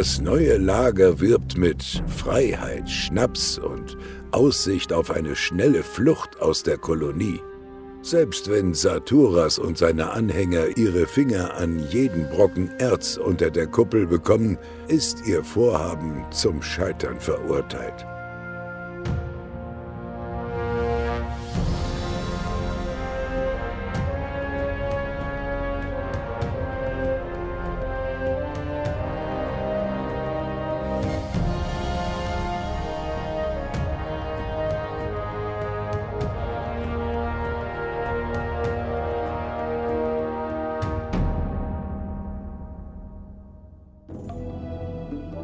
[0.00, 3.98] Das neue Lager wirbt mit Freiheit, Schnaps und
[4.30, 7.38] Aussicht auf eine schnelle Flucht aus der Kolonie.
[8.00, 14.06] Selbst wenn Saturas und seine Anhänger ihre Finger an jeden Brocken Erz unter der Kuppel
[14.06, 14.56] bekommen,
[14.88, 18.06] ist ihr Vorhaben zum Scheitern verurteilt.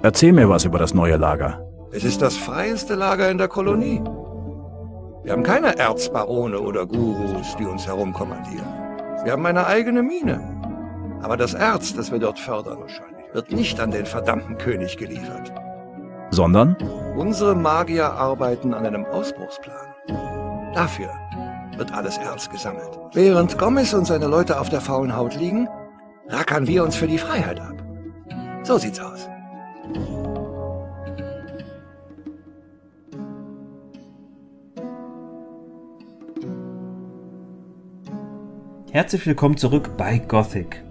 [0.06, 1.60] Erzähl mir was über das neue Lager.
[1.90, 4.00] Es ist das freieste Lager in der Kolonie.
[5.24, 8.68] Wir haben keine Erzbarone oder Gurus, die uns herumkommandieren.
[9.24, 10.38] Wir haben eine eigene Mine.
[11.22, 15.52] Aber das Erz, das wir dort fördern wahrscheinlich, wird nicht an den verdammten König geliefert.
[16.30, 16.76] Sondern?
[17.16, 20.72] Unsere Magier arbeiten an einem Ausbruchsplan.
[20.72, 21.10] Dafür
[21.78, 22.96] wird alles Erz gesammelt.
[23.12, 25.68] Während Gomez und seine Leute auf der faulen Haut liegen,
[26.28, 27.74] rackern wir uns für die Freiheit ab.
[28.62, 29.28] So sieht's aus.
[38.92, 40.82] Herzlich willkommen zurück bei Gothic.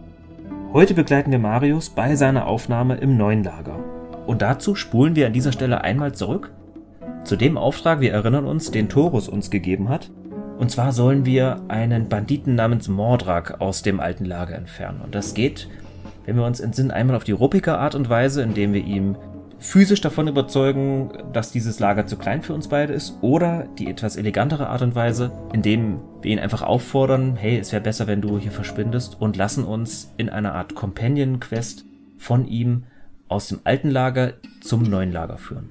[0.73, 3.79] Heute begleiten wir Marius bei seiner Aufnahme im neuen Lager.
[4.27, 6.51] Und dazu spulen wir an dieser Stelle einmal zurück
[7.23, 10.11] zu dem Auftrag, wir erinnern uns, den Torus uns gegeben hat.
[10.59, 15.01] Und zwar sollen wir einen Banditen namens Mordrak aus dem alten Lager entfernen.
[15.01, 15.69] Und das geht,
[16.25, 19.15] wenn wir uns entsinnen, einmal auf die ruppige Art und Weise, indem wir ihm
[19.59, 24.15] physisch davon überzeugen, dass dieses Lager zu klein für uns beide ist, oder die etwas
[24.15, 28.37] elegantere Art und Weise, indem wir ihn einfach auffordern, hey, es wäre besser, wenn du
[28.37, 31.85] hier verschwindest und lassen uns in einer Art Companion-Quest
[32.17, 32.83] von ihm
[33.27, 35.69] aus dem alten Lager zum neuen Lager führen.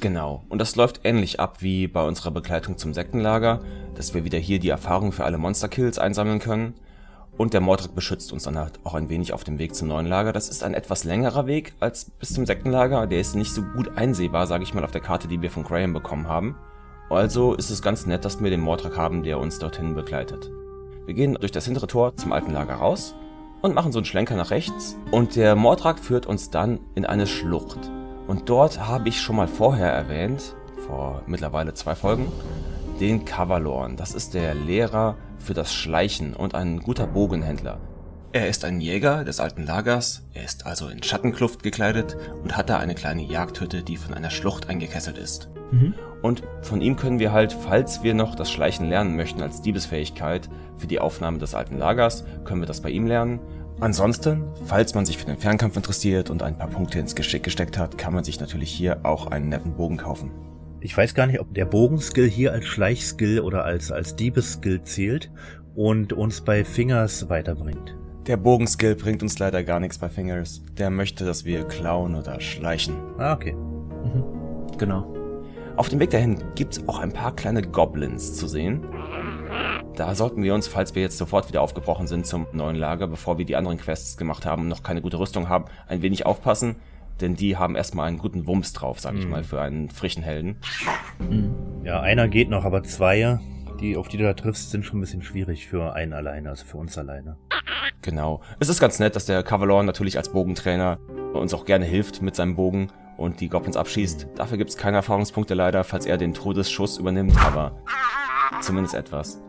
[0.00, 3.60] Genau, und das läuft ähnlich ab wie bei unserer Begleitung zum Sektenlager,
[3.94, 6.74] dass wir wieder hier die Erfahrung für alle Monster-Kills einsammeln können
[7.38, 10.06] und der Mordrak beschützt uns dann halt auch ein wenig auf dem Weg zum neuen
[10.06, 10.32] Lager.
[10.32, 13.06] Das ist ein etwas längerer Weg als bis zum Sektenlager.
[13.06, 15.62] Der ist nicht so gut einsehbar, sage ich mal, auf der Karte, die wir von
[15.62, 16.56] Graham bekommen haben.
[17.08, 20.50] Also ist es ganz nett, dass wir den Mordrak haben, der uns dorthin begleitet.
[21.06, 23.14] Wir gehen durch das hintere Tor zum alten Lager raus
[23.62, 24.96] und machen so einen Schlenker nach rechts.
[25.12, 27.78] Und der Mordrak führt uns dann in eine Schlucht.
[28.26, 30.54] Und dort habe ich schon mal vorher erwähnt,
[30.86, 32.26] vor mittlerweile zwei Folgen,
[33.00, 33.96] den Kavalorn.
[33.96, 37.80] Das ist der Lehrer für das Schleichen und ein guter Bogenhändler.
[38.32, 42.68] Er ist ein Jäger des alten Lagers, er ist also in Schattenkluft gekleidet und hat
[42.68, 45.48] da eine kleine Jagdhütte, die von einer Schlucht eingekesselt ist.
[45.70, 45.94] Mhm.
[46.20, 50.50] Und von ihm können wir halt, falls wir noch das Schleichen lernen möchten als Diebesfähigkeit
[50.76, 53.40] für die Aufnahme des alten Lagers, können wir das bei ihm lernen.
[53.80, 57.78] Ansonsten, falls man sich für den Fernkampf interessiert und ein paar Punkte ins Geschick gesteckt
[57.78, 60.32] hat, kann man sich natürlich hier auch einen netten Bogen kaufen.
[60.80, 65.28] Ich weiß gar nicht, ob der Bogenskill hier als Schleichskill oder als, als Diebesskill zählt
[65.74, 67.96] und uns bei Fingers weiterbringt.
[68.28, 70.62] Der Bogenskill bringt uns leider gar nichts bei Fingers.
[70.76, 72.94] Der möchte, dass wir klauen oder schleichen.
[73.18, 73.54] Ah, okay.
[73.54, 74.76] Mhm.
[74.78, 75.12] Genau.
[75.76, 78.86] Auf dem Weg dahin gibt's auch ein paar kleine Goblins zu sehen.
[79.96, 83.36] Da sollten wir uns, falls wir jetzt sofort wieder aufgebrochen sind zum neuen Lager, bevor
[83.36, 86.76] wir die anderen Quests gemacht haben und noch keine gute Rüstung haben, ein wenig aufpassen
[87.20, 89.30] denn die haben erstmal einen guten Wumms drauf, sag ich mhm.
[89.30, 90.56] mal, für einen frischen Helden.
[91.18, 91.54] Mhm.
[91.84, 93.38] Ja, einer geht noch, aber zwei,
[93.80, 96.64] die, auf die du da triffst, sind schon ein bisschen schwierig für einen alleine, also
[96.64, 97.36] für uns alleine.
[98.02, 98.40] Genau.
[98.60, 100.98] Es ist ganz nett, dass der Cavalor natürlich als Bogentrainer
[101.34, 104.28] uns auch gerne hilft mit seinem Bogen und die Goblins abschießt.
[104.36, 107.82] Dafür gibt's keine Erfahrungspunkte leider, falls er den Todesschuss übernimmt, aber
[108.60, 109.42] zumindest etwas.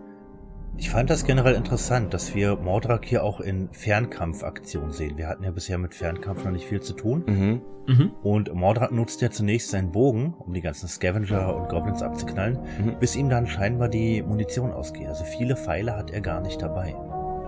[0.79, 5.17] Ich fand das generell interessant, dass wir Mordrak hier auch in Fernkampfaktionen sehen.
[5.17, 7.23] Wir hatten ja bisher mit Fernkampf noch nicht viel zu tun.
[7.27, 7.61] Mhm.
[7.85, 8.11] Mhm.
[8.23, 12.95] Und Mordrak nutzt ja zunächst seinen Bogen, um die ganzen Scavenger und Goblins abzuknallen, mhm.
[12.97, 15.07] bis ihm dann scheinbar die Munition ausgeht.
[15.07, 16.95] Also viele Pfeile hat er gar nicht dabei.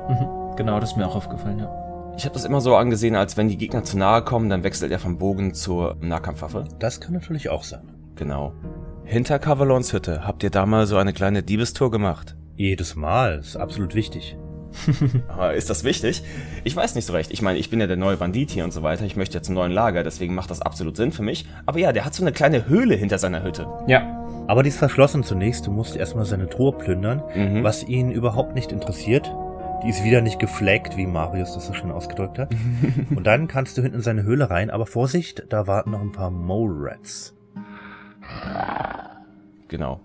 [0.10, 0.57] Mhm.
[0.57, 2.13] Genau, das ist mir auch aufgefallen, ja.
[2.18, 4.92] Ich habe das immer so angesehen, als wenn die Gegner zu nahe kommen, dann wechselt
[4.92, 6.66] er vom Bogen zur Nahkampfwaffe.
[6.80, 7.94] Das kann natürlich auch sein.
[8.16, 8.51] Genau.
[9.06, 12.36] Hinter Cavalons Hütte habt ihr da mal so eine kleine Diebestour gemacht?
[12.61, 14.37] Jedes Mal, ist absolut wichtig.
[15.55, 16.21] ist das wichtig?
[16.63, 17.31] Ich weiß nicht so recht.
[17.31, 19.03] Ich meine, ich bin ja der neue Bandit hier und so weiter.
[19.03, 21.47] Ich möchte ja zum neuen Lager, deswegen macht das absolut Sinn für mich.
[21.65, 23.65] Aber ja, der hat so eine kleine Höhle hinter seiner Hütte.
[23.87, 24.23] Ja.
[24.45, 25.65] Aber die ist verschlossen zunächst.
[25.65, 27.63] Du musst erstmal seine Truhe plündern, mhm.
[27.63, 29.33] was ihn überhaupt nicht interessiert.
[29.83, 32.53] Die ist wieder nicht geflaggt, wie Marius das so schön ausgedrückt hat.
[33.09, 36.11] und dann kannst du hinten in seine Höhle rein, aber Vorsicht, da warten noch ein
[36.11, 37.35] paar Mole Rats.
[39.67, 40.01] Genau.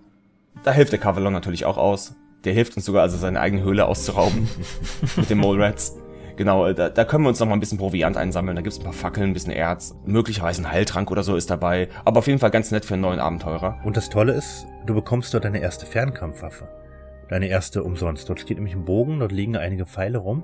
[0.63, 2.15] Da hilft der Cavalon natürlich auch aus.
[2.43, 4.47] Der hilft uns sogar also seine eigene Höhle auszurauben.
[5.15, 5.97] mit den Mole Rats.
[6.37, 8.55] Genau, da, da können wir uns noch mal ein bisschen Proviant einsammeln.
[8.55, 11.89] Da gibt's ein paar Fackeln, ein bisschen Erz, möglicherweise ein Heiltrank oder so ist dabei.
[12.05, 13.79] Aber auf jeden Fall ganz nett für einen neuen Abenteurer.
[13.83, 16.67] Und das Tolle ist, du bekommst dort deine erste Fernkampfwaffe.
[17.27, 18.29] Deine erste umsonst.
[18.29, 20.43] Dort steht nämlich ein Bogen, dort liegen einige Pfeile rum.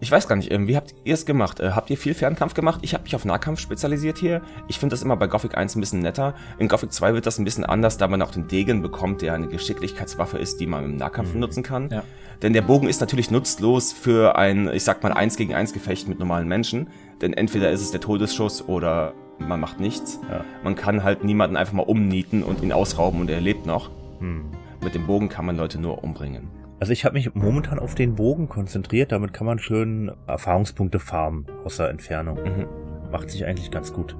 [0.00, 1.58] Ich weiß gar nicht, ähm, wie habt ihr es gemacht?
[1.58, 2.80] Äh, habt ihr viel Fernkampf gemacht?
[2.82, 4.42] Ich habe mich auf Nahkampf spezialisiert hier.
[4.68, 6.34] Ich finde das immer bei Gothic 1 ein bisschen netter.
[6.58, 9.34] In Gothic 2 wird das ein bisschen anders, da man auch den Degen bekommt, der
[9.34, 11.40] eine Geschicklichkeitswaffe ist, die man im Nahkampf mhm.
[11.40, 11.88] nutzen kann.
[11.90, 12.04] Ja.
[12.42, 16.06] Denn der Bogen ist natürlich nutzlos für ein, ich sag mal, 1 gegen 1 Gefecht
[16.06, 16.88] mit normalen Menschen.
[17.20, 20.20] Denn entweder ist es der Todesschuss oder man macht nichts.
[20.30, 20.44] Ja.
[20.62, 23.90] Man kann halt niemanden einfach mal umnieten und ihn ausrauben und er lebt noch.
[24.20, 24.44] Mhm.
[24.80, 26.57] Mit dem Bogen kann man Leute nur umbringen.
[26.80, 31.46] Also ich habe mich momentan auf den Bogen konzentriert, damit kann man schön Erfahrungspunkte farmen
[31.64, 32.36] aus der Entfernung.
[32.36, 32.66] Mhm.
[33.10, 34.16] Macht sich eigentlich ganz gut.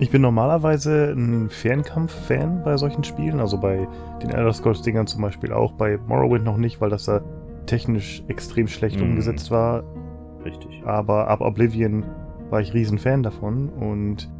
[0.00, 3.86] Ich bin normalerweise ein Fernkampf-Fan bei solchen Spielen, also bei
[4.22, 7.20] den Elder Scrolls-Dingern zum Beispiel auch, bei Morrowind noch nicht, weil das da
[7.66, 9.10] technisch extrem schlecht mhm.
[9.10, 9.84] umgesetzt war.
[10.44, 10.82] Richtig.
[10.86, 12.04] Aber ab Oblivion
[12.48, 14.30] war ich riesen Fan davon und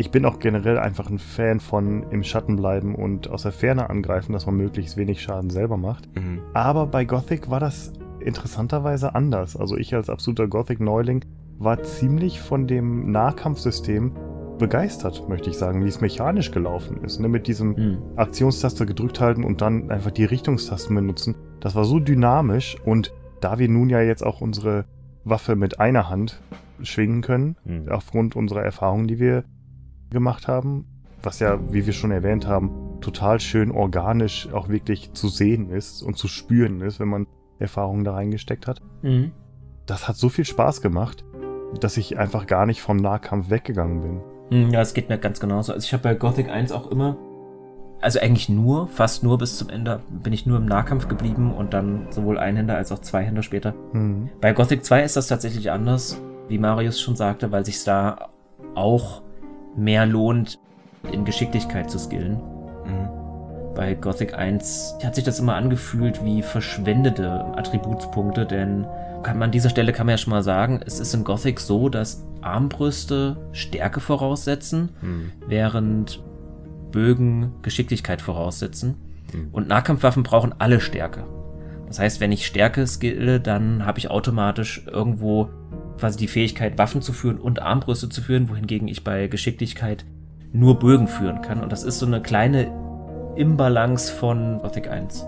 [0.00, 3.90] ich bin auch generell einfach ein Fan von im Schatten bleiben und aus der Ferne
[3.90, 6.08] angreifen, dass man möglichst wenig Schaden selber macht.
[6.16, 6.40] Mhm.
[6.54, 9.58] Aber bei Gothic war das interessanterweise anders.
[9.58, 11.26] Also ich als absoluter Gothic-Neuling
[11.58, 14.12] war ziemlich von dem Nahkampfsystem
[14.56, 17.20] begeistert, möchte ich sagen, wie es mechanisch gelaufen ist.
[17.20, 17.28] Ne?
[17.28, 17.98] Mit diesem mhm.
[18.16, 21.34] Aktionstaste gedrückt halten und dann einfach die Richtungstasten benutzen.
[21.60, 23.12] Das war so dynamisch und
[23.42, 24.86] da wir nun ja jetzt auch unsere
[25.24, 26.40] Waffe mit einer Hand
[26.80, 27.90] schwingen können, mhm.
[27.90, 29.44] aufgrund unserer Erfahrungen, die wir
[30.10, 30.86] gemacht haben,
[31.22, 32.70] was ja, wie wir schon erwähnt haben,
[33.00, 37.26] total schön organisch auch wirklich zu sehen ist und zu spüren ist, wenn man
[37.58, 38.80] Erfahrungen da reingesteckt hat.
[39.02, 39.32] Mhm.
[39.86, 41.24] Das hat so viel Spaß gemacht,
[41.80, 44.20] dass ich einfach gar nicht vom Nahkampf weggegangen bin.
[44.50, 45.72] Mhm, ja, es geht mir ganz genauso.
[45.72, 47.16] Also ich habe bei Gothic 1 auch immer,
[48.00, 51.74] also eigentlich nur, fast nur bis zum Ende, bin ich nur im Nahkampf geblieben und
[51.74, 53.74] dann sowohl Einhänder als auch Zweihänder später.
[53.92, 54.30] Mhm.
[54.40, 58.30] Bei Gothic 2 ist das tatsächlich anders, wie Marius schon sagte, weil sich da
[58.74, 59.22] auch
[59.76, 60.58] mehr lohnt,
[61.12, 62.40] in Geschicklichkeit zu skillen.
[62.84, 63.20] Mhm.
[63.74, 68.86] Bei Gothic 1 hat sich das immer angefühlt wie verschwendete Attributspunkte, denn
[69.22, 71.60] kann man an dieser Stelle kann man ja schon mal sagen, es ist in Gothic
[71.60, 75.32] so, dass Armbrüste Stärke voraussetzen, mhm.
[75.46, 76.22] während
[76.90, 78.96] Bögen Geschicklichkeit voraussetzen.
[79.32, 79.48] Mhm.
[79.52, 81.24] Und Nahkampfwaffen brauchen alle Stärke.
[81.86, 85.48] Das heißt, wenn ich Stärke skille, dann habe ich automatisch irgendwo
[86.00, 90.04] quasi die Fähigkeit, Waffen zu führen und Armbrüste zu führen, wohingegen ich bei Geschicklichkeit
[90.52, 91.62] nur Bögen führen kann.
[91.62, 92.72] Und das ist so eine kleine
[93.36, 95.26] Imbalance von Gothic 1.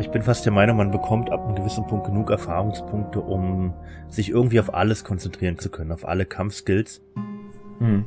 [0.00, 3.74] Ich bin fast der Meinung, man bekommt ab einem gewissen Punkt genug Erfahrungspunkte, um
[4.08, 7.02] sich irgendwie auf alles konzentrieren zu können, auf alle Kampfskills.
[7.78, 8.04] Hm.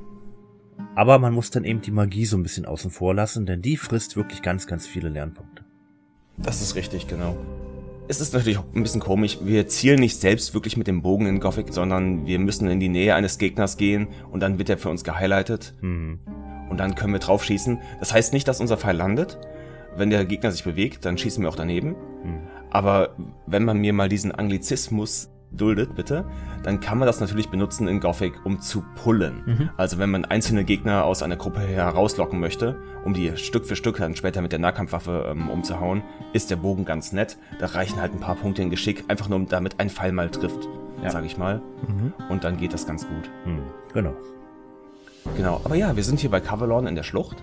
[0.95, 3.77] Aber man muss dann eben die Magie so ein bisschen außen vor lassen, denn die
[3.77, 5.63] frisst wirklich ganz, ganz viele Lernpunkte.
[6.37, 7.37] Das ist richtig, genau
[8.11, 9.37] es ist natürlich auch ein bisschen komisch.
[9.41, 12.89] Wir zielen nicht selbst wirklich mit dem Bogen in Gothic, sondern wir müssen in die
[12.89, 15.73] Nähe eines Gegners gehen und dann wird er für uns gehighlightet.
[15.79, 16.19] Mhm.
[16.69, 17.79] Und dann können wir drauf schießen.
[18.01, 19.39] Das heißt nicht, dass unser Pfeil landet.
[19.95, 21.95] Wenn der Gegner sich bewegt, dann schießen wir auch daneben.
[22.23, 22.39] Mhm.
[22.69, 23.15] Aber
[23.47, 26.25] wenn man mir mal diesen Anglizismus duldet, bitte,
[26.63, 29.43] dann kann man das natürlich benutzen in Gothic, um zu pullen.
[29.45, 29.69] Mhm.
[29.77, 33.97] Also wenn man einzelne Gegner aus einer Gruppe herauslocken möchte, um die Stück für Stück
[33.97, 36.03] dann später mit der Nahkampfwaffe ähm, umzuhauen,
[36.33, 37.37] ist der Bogen ganz nett.
[37.59, 40.67] Da reichen halt ein paar Punkte in Geschick, einfach nur damit ein Pfeil mal trifft,
[41.03, 41.09] ja.
[41.09, 41.61] sag ich mal.
[41.87, 42.13] Mhm.
[42.29, 43.29] Und dann geht das ganz gut.
[43.45, 43.63] Mhm.
[43.93, 44.13] Genau.
[45.35, 47.37] Genau, aber ja, wir sind hier bei Cavalon in der Schlucht.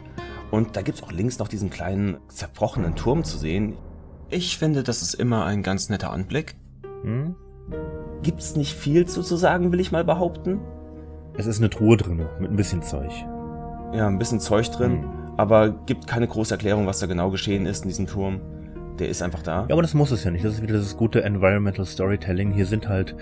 [0.51, 3.77] Und da gibt's auch links noch diesen kleinen zerbrochenen Turm zu sehen.
[4.31, 6.57] Ich finde, das ist immer ein ganz netter Anblick.
[7.03, 7.37] Hm?
[8.23, 10.61] Gibt's nicht viel zu, zu sagen, will ich mal behaupten.
[11.37, 13.13] Es ist eine Truhe drin, mit ein bisschen Zeug.
[13.93, 15.11] Ja, ein bisschen Zeug drin, hm.
[15.37, 18.41] aber gibt keine große Erklärung, was da genau geschehen ist in diesem Turm.
[18.99, 19.67] Der ist einfach da.
[19.69, 20.45] Ja, aber das muss es ja nicht.
[20.45, 22.51] Das ist wieder das gute Environmental Storytelling.
[22.51, 23.15] Hier sind halt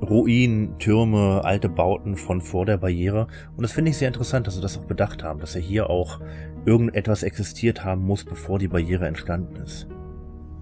[0.00, 3.26] Ruinen, Türme, alte Bauten von vor der Barriere.
[3.56, 5.90] Und das finde ich sehr interessant, dass sie das auch bedacht haben, dass ja hier
[5.90, 6.20] auch
[6.64, 9.88] irgendetwas existiert haben muss, bevor die Barriere entstanden ist.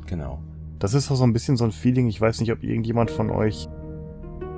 [0.06, 0.42] Genau.
[0.78, 2.08] Das ist auch so ein bisschen so ein Feeling.
[2.08, 3.68] Ich weiß nicht, ob irgendjemand von euch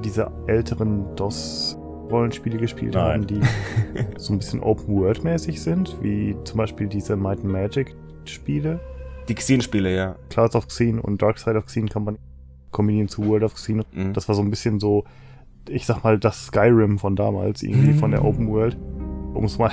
[0.05, 3.13] diese älteren DOS-Rollenspiele gespielt Nein.
[3.13, 3.41] haben, die
[4.19, 8.79] so ein bisschen Open-World-mäßig sind, wie zum Beispiel diese Might and Magic-Spiele.
[9.29, 10.17] Die Xen-Spiele, ja.
[10.29, 12.19] Clouds of Xen und Dark Side of Xen kann man
[12.71, 13.85] kombinieren zu World of Xen.
[13.93, 14.13] Mhm.
[14.13, 15.05] Das war so ein bisschen so,
[15.69, 17.99] ich sag mal, das Skyrim von damals, irgendwie mhm.
[17.99, 18.77] von der Open World.
[19.33, 19.73] Um es mal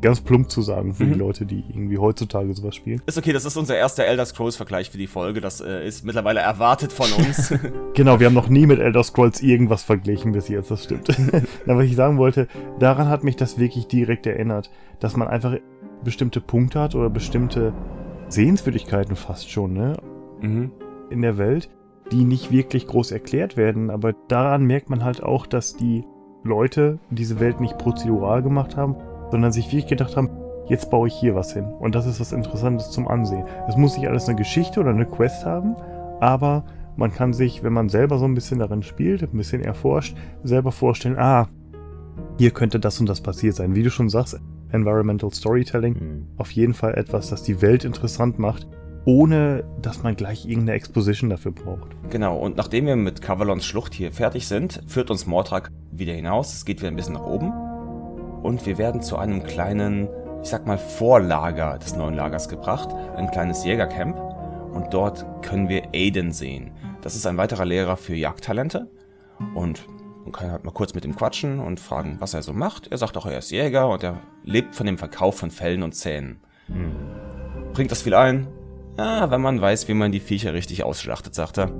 [0.00, 1.12] ganz plump zu sagen für mhm.
[1.12, 3.02] die Leute, die irgendwie heutzutage sowas spielen.
[3.06, 5.40] Ist okay, das ist unser erster Elder Scrolls-Vergleich für die Folge.
[5.40, 7.54] Das äh, ist mittlerweile erwartet von uns.
[7.94, 11.08] genau, wir haben noch nie mit Elder Scrolls irgendwas verglichen bis jetzt, das stimmt.
[11.66, 12.48] Na, was ich sagen wollte,
[12.78, 15.56] daran hat mich das wirklich direkt erinnert, dass man einfach
[16.04, 17.72] bestimmte Punkte hat oder bestimmte
[18.28, 19.96] Sehenswürdigkeiten fast schon, ne?
[20.40, 20.72] Mhm.
[21.10, 21.70] In der Welt,
[22.12, 26.04] die nicht wirklich groß erklärt werden, aber daran merkt man halt auch, dass die
[26.42, 28.96] Leute diese Welt nicht prozedural gemacht haben,
[29.30, 30.30] sondern sich wirklich gedacht haben,
[30.68, 31.64] jetzt baue ich hier was hin.
[31.64, 33.44] Und das ist was Interessantes zum Ansehen.
[33.68, 35.76] Es muss nicht alles eine Geschichte oder eine Quest haben,
[36.20, 36.64] aber
[36.96, 40.72] man kann sich, wenn man selber so ein bisschen darin spielt, ein bisschen erforscht, selber
[40.72, 41.48] vorstellen, ah,
[42.38, 43.74] hier könnte das und das passiert sein.
[43.74, 44.40] Wie du schon sagst,
[44.72, 46.26] Environmental Storytelling, mhm.
[46.36, 48.66] auf jeden Fall etwas, das die Welt interessant macht,
[49.04, 51.96] ohne dass man gleich irgendeine Exposition dafür braucht.
[52.10, 56.54] Genau, und nachdem wir mit Cavalons Schlucht hier fertig sind, führt uns Mordrak wieder hinaus.
[56.54, 57.52] Es geht wieder ein bisschen nach oben.
[58.42, 60.08] Und wir werden zu einem kleinen,
[60.42, 62.94] ich sag mal, Vorlager des neuen Lagers gebracht.
[63.16, 64.16] Ein kleines Jägercamp.
[64.72, 66.72] Und dort können wir Aiden sehen.
[67.00, 68.90] Das ist ein weiterer Lehrer für Jagdtalente.
[69.54, 69.86] Und
[70.24, 72.88] man kann halt mal kurz mit ihm quatschen und fragen, was er so macht.
[72.90, 75.94] Er sagt auch, er ist Jäger und er lebt von dem Verkauf von Fellen und
[75.94, 76.40] Zähnen.
[76.66, 76.96] Hm.
[77.72, 78.48] Bringt das viel ein?
[78.98, 81.70] Ja, wenn man weiß, wie man die Viecher richtig ausschlachtet, sagt er.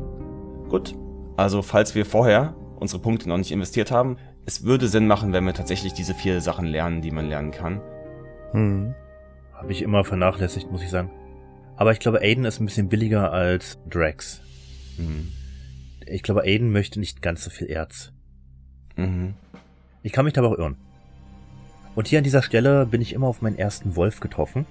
[0.69, 0.95] Gut,
[1.37, 5.45] also falls wir vorher unsere Punkte noch nicht investiert haben, es würde Sinn machen, wenn
[5.45, 7.81] wir tatsächlich diese vier Sachen lernen, die man lernen kann.
[8.53, 8.95] Hm.
[9.53, 11.11] Habe ich immer vernachlässigt, muss ich sagen.
[11.77, 14.41] Aber ich glaube, Aiden ist ein bisschen billiger als Drax.
[14.97, 15.33] Hm.
[16.07, 18.13] Ich glaube, Aiden möchte nicht ganz so viel Erz.
[18.95, 19.35] Mhm.
[20.03, 20.77] Ich kann mich dabei auch irren.
[21.97, 24.67] Und hier an dieser Stelle bin ich immer auf meinen ersten Wolf getroffen.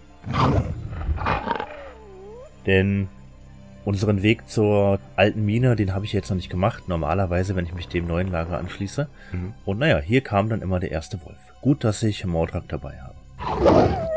[2.65, 3.09] Denn
[3.85, 6.89] unseren Weg zur alten Mine, den habe ich jetzt noch nicht gemacht.
[6.89, 9.07] Normalerweise, wenn ich mich dem neuen Lager anschließe.
[9.31, 9.53] Mhm.
[9.63, 11.37] Und naja, hier kam dann immer der erste Wolf.
[11.61, 14.09] Gut, dass ich Mordrak dabei habe.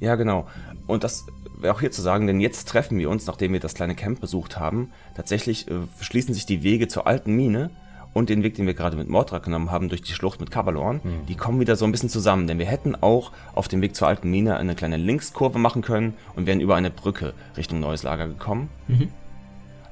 [0.00, 0.46] Ja, genau.
[0.86, 1.26] Und das
[1.58, 4.20] wäre auch hier zu sagen, denn jetzt treffen wir uns, nachdem wir das kleine Camp
[4.20, 4.92] besucht haben.
[5.14, 7.70] Tatsächlich äh, schließen sich die Wege zur alten Mine
[8.16, 11.02] und den Weg, den wir gerade mit Mordrak genommen haben, durch die Schlucht mit Kavalorn,
[11.04, 11.26] mhm.
[11.28, 12.46] die kommen wieder so ein bisschen zusammen.
[12.46, 16.14] Denn wir hätten auch auf dem Weg zur alten Mine eine kleine Linkskurve machen können
[16.34, 18.70] und wären über eine Brücke Richtung Neues Lager gekommen.
[18.88, 19.08] Mhm.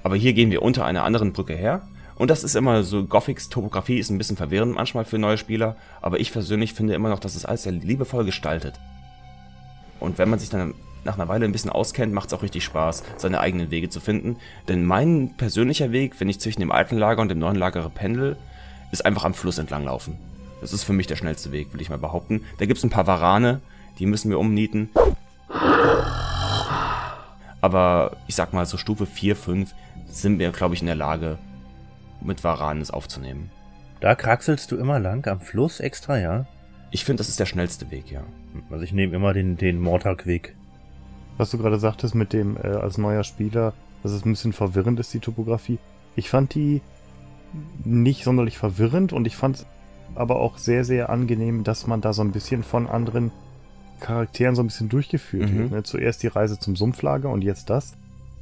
[0.03, 1.83] Aber hier gehen wir unter einer anderen Brücke her.
[2.17, 5.77] Und das ist immer so, Gothics Topografie ist ein bisschen verwirrend manchmal für neue Spieler,
[6.01, 8.81] aber ich persönlich finde immer noch, dass es alles sehr liebevoll gestaltet.
[10.01, 10.73] Und wenn man sich dann
[11.05, 14.01] nach einer Weile ein bisschen auskennt, macht es auch richtig Spaß, seine eigenen Wege zu
[14.01, 14.37] finden.
[14.69, 18.37] Denn mein persönlicher Weg, wenn ich zwischen dem alten Lager und dem neuen Lager pendel,
[18.91, 20.17] ist einfach am Fluss entlang laufen.
[20.61, 22.43] Das ist für mich der schnellste Weg, will ich mal behaupten.
[22.59, 23.61] Da gibt es ein paar Warane,
[23.99, 24.89] die müssen wir umnieten.
[27.61, 29.75] Aber ich sag mal, so Stufe 4, 5
[30.07, 31.39] sind wir, glaube ich, in der Lage,
[32.21, 33.51] mit Waranen es aufzunehmen.
[34.01, 36.47] Da kraxelst du immer lang am Fluss extra, ja?
[36.91, 38.23] Ich finde, das ist der schnellste Weg, ja.
[38.71, 40.55] Also ich nehme immer den, den Mortag-Weg
[41.37, 43.73] was du gerade sagtest mit dem äh, als neuer Spieler,
[44.03, 45.79] dass es ein bisschen verwirrend ist, die Topografie.
[46.17, 46.81] Ich fand die
[47.85, 49.67] nicht sonderlich verwirrend und ich fand es
[50.15, 53.33] aber auch sehr, sehr angenehm, dass man da so ein bisschen von anderen
[54.01, 55.59] Charakteren so ein bisschen durchgeführt mhm.
[55.59, 55.71] wird.
[55.71, 55.83] Ne?
[55.83, 57.95] Zuerst die Reise zum Sumpflager und jetzt das.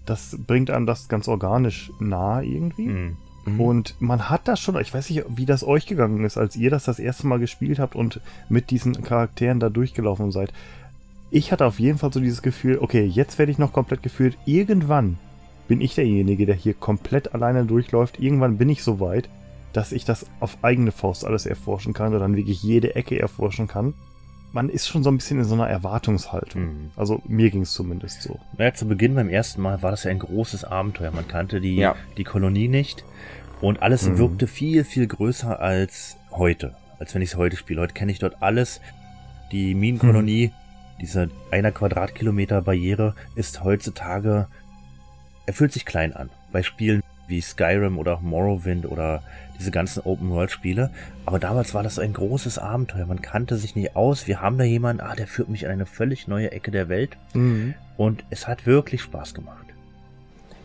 [0.05, 2.89] Das bringt einem das ganz organisch nah irgendwie.
[2.89, 3.17] Mhm.
[3.45, 3.61] Mhm.
[3.61, 6.71] Und man hat das schon, ich weiß nicht, wie das euch gegangen ist, als ihr
[6.71, 10.53] das das erste Mal gespielt habt und mit diesen Charakteren da durchgelaufen seid
[11.33, 14.37] ich hatte auf jeden Fall so dieses Gefühl, okay, jetzt werde ich noch komplett gefühlt.
[14.45, 15.19] Irgendwann
[15.67, 18.21] bin ich derjenige, der hier komplett alleine durchläuft.
[18.21, 19.31] Irgendwann bin ich so weit,
[19.73, 23.67] dass ich das auf eigene Faust alles erforschen kann oder dann wirklich jede Ecke erforschen
[23.67, 23.95] kann.
[24.53, 26.63] Man ist schon so ein bisschen in so einer Erwartungshaltung.
[26.63, 26.91] Mhm.
[26.97, 28.39] Also mir ging es zumindest so.
[28.59, 31.13] Naja, zu Beginn beim ersten Mal war das ja ein großes Abenteuer.
[31.13, 31.97] Man kannte die, ja.
[32.19, 33.07] die Kolonie nicht
[33.63, 34.19] und alles mhm.
[34.19, 36.75] wirkte viel, viel größer als heute.
[36.99, 37.81] Als wenn ich es heute spiele.
[37.81, 38.83] Heute kenne ich dort alles.
[39.51, 40.62] Die Minenkolonie mhm
[41.01, 44.47] diese einer Quadratkilometer Barriere ist heutzutage,
[45.47, 46.31] er fühlt sich klein an.
[46.53, 49.23] Bei Spielen wie Skyrim oder Morrowind oder
[49.59, 50.91] diese ganzen Open-World-Spiele.
[51.25, 53.07] Aber damals war das ein großes Abenteuer.
[53.07, 54.27] Man kannte sich nicht aus.
[54.27, 57.17] Wir haben da jemanden, ah, der führt mich in eine völlig neue Ecke der Welt.
[57.33, 57.75] Mhm.
[57.97, 59.62] Und es hat wirklich Spaß gemacht.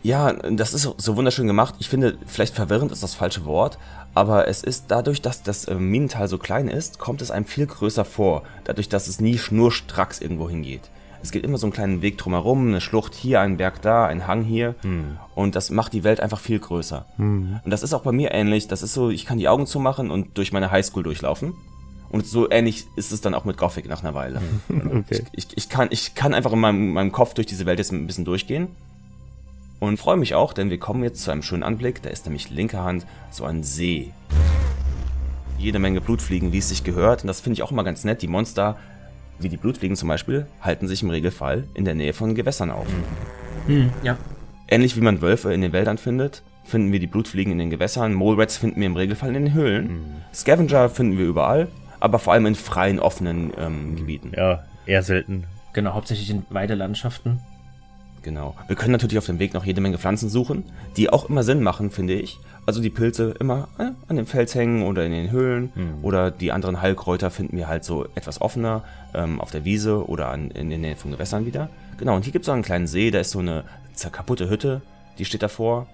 [0.08, 1.74] Ja, das ist so wunderschön gemacht.
[1.80, 3.78] Ich finde, vielleicht verwirrend ist das falsche Wort,
[4.14, 7.66] aber es ist dadurch, dass das äh, Minental so klein ist, kommt es einem viel
[7.66, 8.42] größer vor.
[8.64, 10.80] Dadurch, dass es nie schnurstracks irgendwo hingeht.
[11.22, 14.26] Es gibt immer so einen kleinen Weg drumherum, eine Schlucht hier, ein Berg da, ein
[14.26, 14.76] Hang hier.
[14.80, 15.18] Hm.
[15.34, 17.04] Und das macht die Welt einfach viel größer.
[17.16, 17.60] Hm.
[17.62, 18.66] Und das ist auch bei mir ähnlich.
[18.66, 21.52] Das ist so, ich kann die Augen zumachen und durch meine Highschool durchlaufen.
[22.08, 24.40] Und so ähnlich ist es dann auch mit Gothic nach einer Weile.
[24.70, 25.22] okay.
[25.32, 27.92] ich, ich, ich, kann, ich kann einfach in meinem, meinem Kopf durch diese Welt jetzt
[27.92, 28.68] ein bisschen durchgehen.
[29.80, 32.02] Und freue mich auch, denn wir kommen jetzt zu einem schönen Anblick.
[32.02, 34.12] Da ist nämlich linker Hand so ein See.
[35.56, 37.22] Jede Menge Blutfliegen, wie es sich gehört.
[37.22, 38.22] Und das finde ich auch immer ganz nett.
[38.22, 38.76] Die Monster,
[39.38, 42.86] wie die Blutfliegen zum Beispiel, halten sich im Regelfall in der Nähe von Gewässern auf.
[43.66, 44.16] Hm, ja.
[44.66, 48.14] Ähnlich wie man Wölfe in den Wäldern findet, finden wir die Blutfliegen in den Gewässern.
[48.14, 49.86] Mole finden wir im Regelfall in den Höhlen.
[49.86, 50.04] Mhm.
[50.34, 51.68] Scavenger finden wir überall,
[52.00, 54.32] aber vor allem in freien, offenen ähm, Gebieten.
[54.36, 55.44] Ja, eher selten.
[55.72, 57.40] Genau, hauptsächlich in Weidelandschaften.
[58.22, 58.56] Genau.
[58.66, 60.64] Wir können natürlich auf dem Weg noch jede Menge Pflanzen suchen,
[60.96, 62.38] die auch immer Sinn machen, finde ich.
[62.66, 65.98] Also die Pilze immer äh, an dem Fels hängen oder in den Höhlen mhm.
[66.04, 68.84] oder die anderen Heilkräuter finden wir halt so etwas offener
[69.14, 71.70] ähm, auf der Wiese oder an, in der Nähe von Gewässern wieder.
[71.96, 73.64] Genau, und hier gibt es so einen kleinen See, da ist so eine
[74.12, 74.82] kaputte Hütte,
[75.18, 75.86] die steht davor.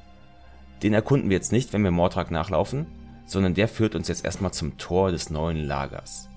[0.83, 2.87] Den erkunden wir jetzt nicht, wenn wir Mordrak nachlaufen,
[3.27, 6.29] sondern der führt uns jetzt erstmal zum Tor des neuen Lagers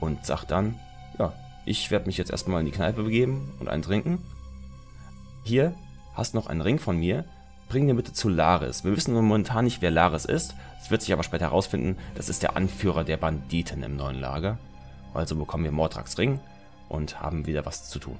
[0.00, 0.76] und sagt dann,
[1.18, 1.32] ja,
[1.64, 4.18] ich werde mich jetzt erstmal in die Kneipe begeben und einen trinken.
[5.44, 5.74] Hier
[6.14, 7.24] hast noch einen Ring von mir,
[7.68, 8.84] bring den bitte zu Laris.
[8.84, 10.54] Wir wissen momentan nicht, wer Laris ist.
[10.80, 14.58] Es wird sich aber später herausfinden, das ist der Anführer der Banditen im neuen Lager.
[15.14, 16.38] Also bekommen wir Mordraks Ring
[16.88, 18.18] und haben wieder was zu tun.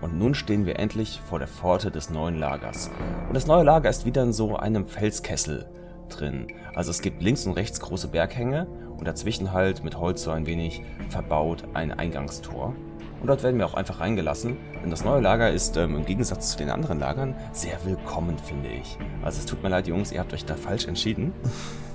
[0.00, 2.90] Und nun stehen wir endlich vor der Pforte des neuen Lagers.
[3.28, 5.66] Und das neue Lager ist wieder in so einem Felskessel
[6.08, 6.48] drin.
[6.74, 8.66] Also es gibt links und rechts große Berghänge
[8.98, 12.74] und dazwischen halt mit Holz so ein wenig verbaut ein Eingangstor.
[13.20, 16.50] Und dort werden wir auch einfach reingelassen, denn das neue Lager ist ähm, im Gegensatz
[16.50, 18.98] zu den anderen Lagern sehr willkommen, finde ich.
[19.22, 21.32] Also es tut mir leid, Jungs, ihr habt euch da falsch entschieden.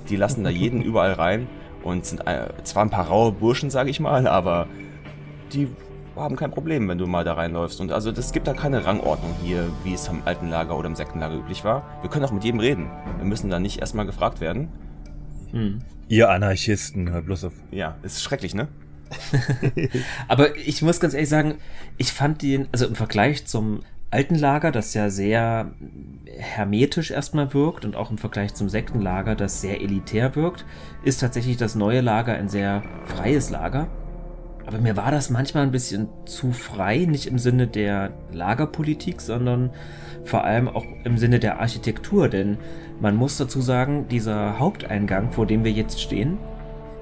[0.08, 1.46] Die lassen da jeden überall rein
[1.84, 4.66] und sind äh, zwar ein paar raue Burschen, sage ich mal, aber
[5.52, 5.68] die
[6.20, 7.80] haben kein Problem, wenn du mal da reinläufst.
[7.80, 10.96] Und also es gibt da keine Rangordnung hier, wie es am alten Lager oder im
[10.96, 11.82] Sektenlager üblich war.
[12.02, 12.90] Wir können auch mit jedem reden.
[13.18, 14.68] Wir müssen da nicht erstmal gefragt werden.
[15.50, 15.80] Hm.
[16.08, 17.52] Ihr Anarchisten, hör bloß auf.
[17.70, 18.68] Ja, ist schrecklich, ne?
[20.28, 21.54] Aber ich muss ganz ehrlich sagen,
[21.98, 23.80] ich fand den, also im Vergleich zum
[24.10, 25.70] alten Lager, das ja sehr
[26.36, 30.64] hermetisch erstmal wirkt und auch im Vergleich zum Sektenlager, das sehr elitär wirkt,
[31.04, 33.88] ist tatsächlich das neue Lager ein sehr freies Lager.
[34.70, 39.70] Aber mir war das manchmal ein bisschen zu frei, nicht im Sinne der Lagerpolitik, sondern
[40.22, 42.56] vor allem auch im Sinne der Architektur, denn
[43.00, 46.38] man muss dazu sagen, dieser Haupteingang, vor dem wir jetzt stehen,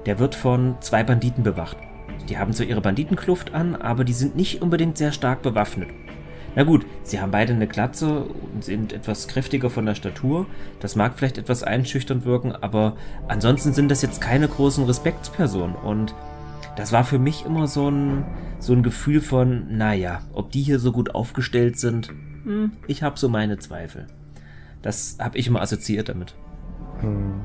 [0.07, 1.77] der wird von zwei Banditen bewacht.
[2.27, 5.89] Die haben so ihre Banditenkluft an, aber die sind nicht unbedingt sehr stark bewaffnet.
[6.55, 10.47] Na gut, sie haben beide eine Glatze und sind etwas kräftiger von der Statur.
[10.79, 12.95] Das mag vielleicht etwas einschüchternd wirken, aber
[13.27, 15.75] ansonsten sind das jetzt keine großen Respektspersonen.
[15.75, 16.15] Und
[16.79, 18.25] das war für mich immer so ein,
[18.59, 22.09] so ein Gefühl von, naja, ob die hier so gut aufgestellt sind,
[22.43, 24.07] hm, ich habe so meine Zweifel.
[24.81, 26.35] Das habe ich immer assoziiert damit.
[27.01, 27.41] Hm.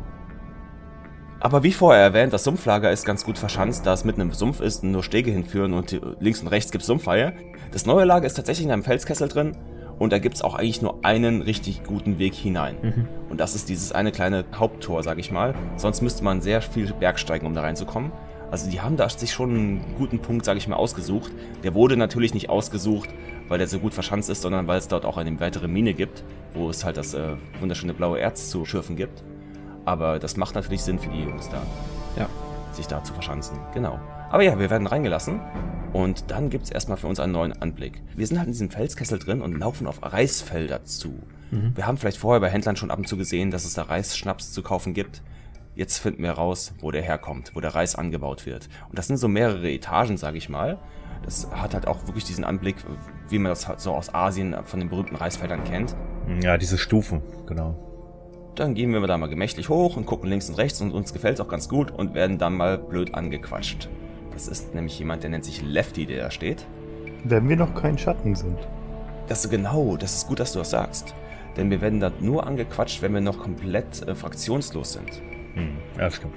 [1.40, 4.60] Aber wie vorher erwähnt, das Sumpflager ist ganz gut verschanzt, da es mitten im Sumpf
[4.60, 7.34] ist und nur Stege hinführen und links und rechts gibt es Sumpfhaie.
[7.70, 9.54] Das neue Lager ist tatsächlich in einem Felskessel drin
[9.98, 12.76] und da gibt es auch eigentlich nur einen richtig guten Weg hinein.
[12.82, 13.08] Mhm.
[13.28, 15.54] Und das ist dieses eine kleine Haupttor, sag ich mal.
[15.76, 18.12] Sonst müsste man sehr viel bergsteigen, um da reinzukommen.
[18.54, 21.32] Also die haben da sich schon einen guten Punkt, sage ich mal, ausgesucht.
[21.64, 23.10] Der wurde natürlich nicht ausgesucht,
[23.48, 26.22] weil der so gut verschanzt ist, sondern weil es dort auch eine weitere Mine gibt,
[26.52, 29.24] wo es halt das äh, wunderschöne blaue Erz zu schürfen gibt.
[29.84, 31.60] Aber das macht natürlich Sinn für die Jungs da.
[32.16, 32.28] Ja.
[32.70, 33.58] Sich da zu verschanzen.
[33.74, 33.98] Genau.
[34.30, 35.40] Aber ja, wir werden reingelassen.
[35.92, 38.02] Und dann gibt es erstmal für uns einen neuen Anblick.
[38.14, 41.08] Wir sind halt in diesem Felskessel drin und laufen auf Reisfelder zu.
[41.50, 41.72] Mhm.
[41.74, 44.52] Wir haben vielleicht vorher bei Händlern schon ab und zu gesehen, dass es da Reisschnaps
[44.52, 45.22] zu kaufen gibt.
[45.74, 48.68] Jetzt finden wir raus, wo der herkommt, wo der Reis angebaut wird.
[48.88, 50.78] Und das sind so mehrere Etagen, sage ich mal.
[51.24, 52.76] Das hat halt auch wirklich diesen Anblick,
[53.28, 55.96] wie man das halt so aus Asien von den berühmten Reisfeldern kennt.
[56.42, 57.76] Ja, diese Stufen, genau.
[58.54, 61.34] Dann gehen wir da mal gemächlich hoch und gucken links und rechts und uns gefällt
[61.34, 63.88] es auch ganz gut und werden dann mal blöd angequatscht.
[64.32, 66.66] Das ist nämlich jemand, der nennt sich Lefty, der da steht.
[67.24, 68.58] Wenn wir noch kein Schatten sind.
[69.26, 71.14] Das ist genau, das ist gut, dass du das sagst.
[71.56, 75.22] Denn wir werden da nur angequatscht, wenn wir noch komplett äh, fraktionslos sind.
[75.54, 76.34] Hm, ja, stimmt.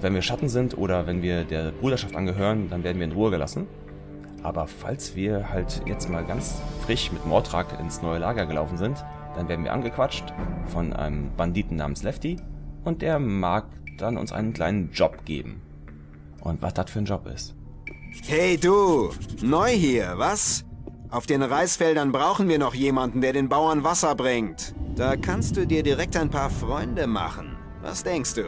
[0.00, 3.30] Wenn wir Schatten sind oder wenn wir der Bruderschaft angehören, dann werden wir in Ruhe
[3.30, 3.66] gelassen.
[4.42, 9.02] Aber falls wir halt jetzt mal ganz frisch mit Mordrak ins neue Lager gelaufen sind,
[9.36, 10.32] dann werden wir angequatscht
[10.66, 12.36] von einem Banditen namens Lefty
[12.84, 13.66] und der mag
[13.96, 15.62] dann uns einen kleinen Job geben.
[16.40, 17.54] Und was das für ein Job ist.
[18.26, 19.10] Hey du,
[19.42, 20.64] neu hier, was?
[21.10, 24.74] Auf den Reisfeldern brauchen wir noch jemanden, der den Bauern Wasser bringt.
[24.96, 27.53] Da kannst du dir direkt ein paar Freunde machen.
[27.84, 28.44] Was denkst du?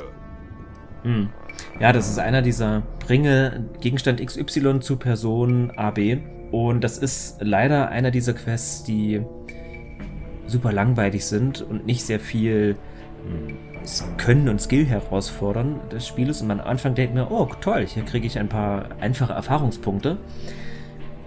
[1.03, 1.29] Hm.
[1.79, 6.19] Ja, das ist einer dieser Bringe Gegenstand XY zu Person AB.
[6.53, 9.21] Und das ist leider einer dieser Quests, die
[10.47, 12.77] super langweilig sind und nicht sehr viel
[13.27, 13.57] hm,
[14.17, 16.41] Können und Skill herausfordern des Spieles.
[16.41, 20.17] Und man am Anfang denkt mir, oh toll, hier kriege ich ein paar einfache Erfahrungspunkte.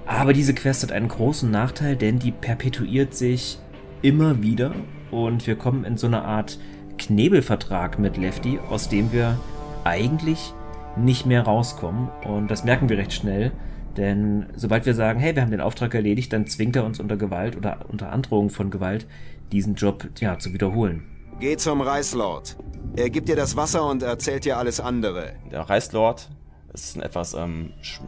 [0.07, 3.59] Aber diese Quest hat einen großen Nachteil, denn die perpetuiert sich
[4.01, 4.73] immer wieder
[5.11, 6.57] und wir kommen in so eine Art
[6.99, 9.39] Knebelvertrag mit Lefty, aus dem wir
[9.83, 10.53] eigentlich
[10.95, 12.09] nicht mehr rauskommen.
[12.25, 13.51] Und das merken wir recht schnell.
[13.97, 17.17] Denn sobald wir sagen, hey, wir haben den Auftrag erledigt, dann zwingt er uns unter
[17.17, 19.07] Gewalt oder unter Androhung von Gewalt,
[19.51, 21.03] diesen Job ja, zu wiederholen.
[21.39, 22.55] Geh zum Reichslord.
[22.95, 25.33] Er gibt dir das Wasser und erzählt dir alles andere.
[25.51, 26.29] Der Reichslord
[26.73, 27.99] ist ein etwas, ähm, ich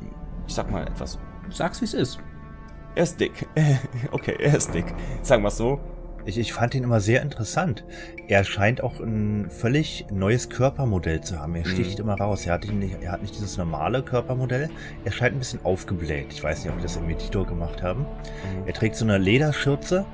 [0.53, 1.17] sag mal etwas.
[1.49, 2.19] Sag's, wie es ist.
[2.95, 3.47] Er ist dick.
[4.11, 4.85] okay, er ist dick.
[5.23, 5.79] Sagen wir so.
[6.25, 7.83] Ich, ich fand ihn immer sehr interessant.
[8.27, 11.55] Er scheint auch ein völlig neues Körpermodell zu haben.
[11.55, 12.05] Er sticht mhm.
[12.05, 12.45] immer raus.
[12.45, 14.69] Er hat, nicht, er hat nicht dieses normale Körpermodell.
[15.03, 16.27] Er scheint ein bisschen aufgebläht.
[16.31, 18.01] Ich weiß nicht, ob wir das im Editor gemacht haben.
[18.01, 18.67] Mhm.
[18.67, 20.05] Er trägt so eine Lederschürze,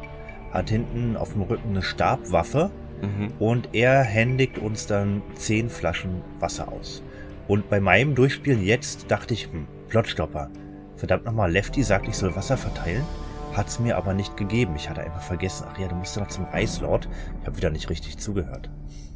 [0.52, 3.34] hat hinten auf dem Rücken eine Stabwaffe mhm.
[3.40, 7.04] und er händigt uns dann zehn Flaschen Wasser aus.
[7.48, 10.50] Und bei meinem Durchspielen jetzt dachte ich, hm, Plotstopper.
[10.96, 13.06] Verdammt nochmal, Lefty sagt, ich soll Wasser verteilen
[13.54, 14.76] hat es mir aber nicht gegeben.
[14.76, 17.08] Ich hatte einfach vergessen, ach ja, du musst ja noch zum Reislord.
[17.42, 18.70] Ich habe wieder nicht richtig zugehört.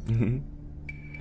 [0.08, 0.42] Mhm.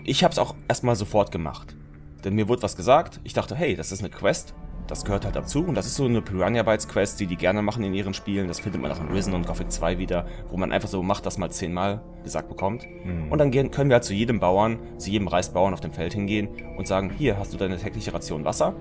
[0.04, 1.76] Ich habe es auch erstmal sofort gemacht.
[2.24, 3.20] Denn mir wurde was gesagt.
[3.24, 4.54] Ich dachte, hey, das ist eine Quest.
[4.88, 5.64] Das gehört halt dazu.
[5.64, 8.48] Und das ist so eine Piranha Bytes Quest, die die gerne machen in ihren Spielen.
[8.48, 11.26] Das findet man auch in Risen und Gothic 2 wieder, wo man einfach so macht,
[11.26, 12.86] das mal zehnmal gesagt bekommt.
[13.06, 13.32] Mhm.
[13.32, 16.14] Und dann gehen, können wir halt zu jedem Bauern, zu jedem Reisbauern auf dem Feld
[16.14, 18.74] hingehen und sagen, hier hast du deine tägliche Ration Wasser.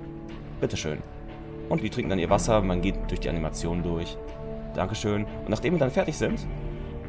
[0.61, 0.99] Bitteschön.
[1.70, 4.18] Und die trinken dann ihr Wasser, man geht durch die Animation durch.
[4.74, 5.24] Dankeschön.
[5.24, 6.46] Und nachdem wir dann fertig sind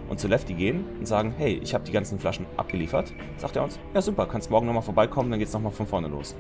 [0.08, 3.64] und zu Lefty gehen und sagen, hey, ich habe die ganzen Flaschen abgeliefert, sagt er
[3.64, 6.36] uns, ja super, kannst morgen nochmal vorbeikommen, dann geht's nochmal von vorne los.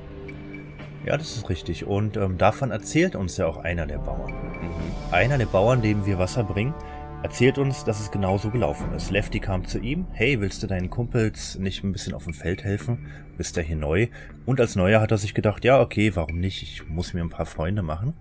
[1.04, 1.88] Ja, das ist richtig.
[1.88, 4.32] Und ähm, davon erzählt uns ja auch einer der Bauern.
[4.32, 5.14] Mhm.
[5.14, 6.76] Einer der Bauern, dem wir Wasser bringen,
[7.24, 9.10] erzählt uns, dass es genauso gelaufen ist.
[9.10, 12.64] Lefty kam zu ihm, hey, willst du deinen Kumpels nicht ein bisschen auf dem Feld
[12.64, 13.08] helfen?
[13.42, 14.06] Bist ja hier neu.
[14.46, 16.62] Und als Neuer hat er sich gedacht, ja, okay, warum nicht?
[16.62, 18.14] Ich muss mir ein paar Freunde machen.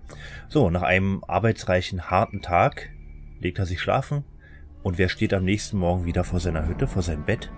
[0.49, 2.89] So, nach einem arbeitsreichen, harten Tag
[3.39, 4.23] legt er sich schlafen.
[4.81, 7.51] Und wer steht am nächsten Morgen wieder vor seiner Hütte, vor seinem Bett?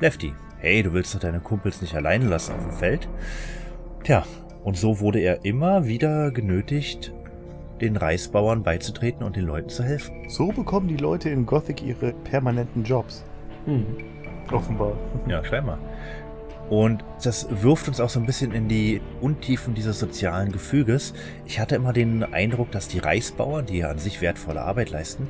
[0.00, 0.34] Lefty.
[0.58, 3.08] Hey, du willst doch deine Kumpels nicht alleine lassen auf dem Feld?
[4.04, 4.26] Tja,
[4.62, 7.14] und so wurde er immer wieder genötigt,
[7.80, 10.28] den Reisbauern beizutreten und den Leuten zu helfen.
[10.28, 13.24] So bekommen die Leute in Gothic ihre permanenten Jobs.
[13.64, 13.86] Mhm.
[14.52, 14.92] Offenbar.
[15.26, 15.78] Ja, scheinbar.
[16.70, 21.14] Und das wirft uns auch so ein bisschen in die Untiefen dieses sozialen Gefüges.
[21.46, 25.28] Ich hatte immer den Eindruck, dass die Reisbauern, die ja an sich wertvolle Arbeit leisten,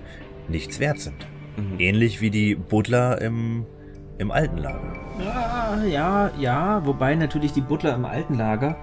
[0.49, 1.27] nichts wert sind.
[1.57, 1.79] Mhm.
[1.79, 3.67] Ähnlich wie die Buddler im,
[4.19, 4.95] im alten Lager.
[5.25, 8.77] Ja, ja, ja, wobei natürlich die Butler im alten Lager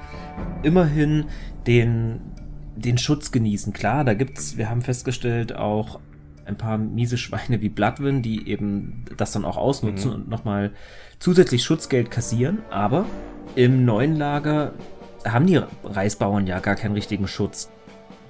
[0.64, 1.26] immerhin
[1.68, 2.22] den,
[2.76, 3.74] den Schutz genießen.
[3.74, 6.00] Klar, da gibt's, wir haben festgestellt, auch
[6.46, 10.16] ein paar miese Schweine wie Bloodwin, die eben das dann auch ausnutzen mhm.
[10.16, 10.72] und nochmal
[11.20, 12.60] zusätzlich Schutzgeld kassieren.
[12.70, 13.06] Aber
[13.56, 14.74] im neuen Lager
[15.26, 17.70] haben die Reisbauern ja gar keinen richtigen Schutz.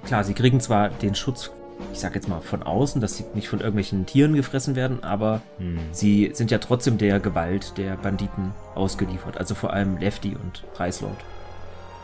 [0.04, 1.50] Klar, sie kriegen zwar den Schutz,
[1.92, 5.42] ich sag jetzt mal von außen, dass sie nicht von irgendwelchen Tieren gefressen werden, aber
[5.58, 5.78] mhm.
[5.92, 9.36] sie sind ja trotzdem der Gewalt der Banditen ausgeliefert.
[9.36, 11.18] Also vor allem Lefty und Reislord.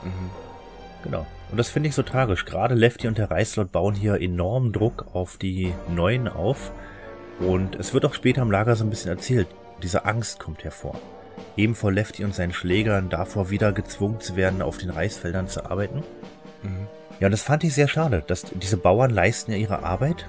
[0.03, 0.31] Mhm.
[1.05, 1.27] Genau.
[1.53, 2.45] Und das finde ich so tragisch.
[2.45, 6.73] Gerade Lefty und der Reislord bauen hier enormen Druck auf die Neuen auf.
[7.39, 9.47] Und es wird auch später im Lager so ein bisschen erzählt.
[9.83, 10.99] Diese Angst kommt hervor.
[11.57, 15.65] Eben vor Lefty und seinen Schlägern davor wieder gezwungen zu werden, auf den Reisfeldern zu
[15.65, 16.03] arbeiten.
[16.63, 16.89] Mhm.
[17.21, 20.27] Ja, und das fand ich sehr schade, dass diese Bauern leisten ja ihre Arbeit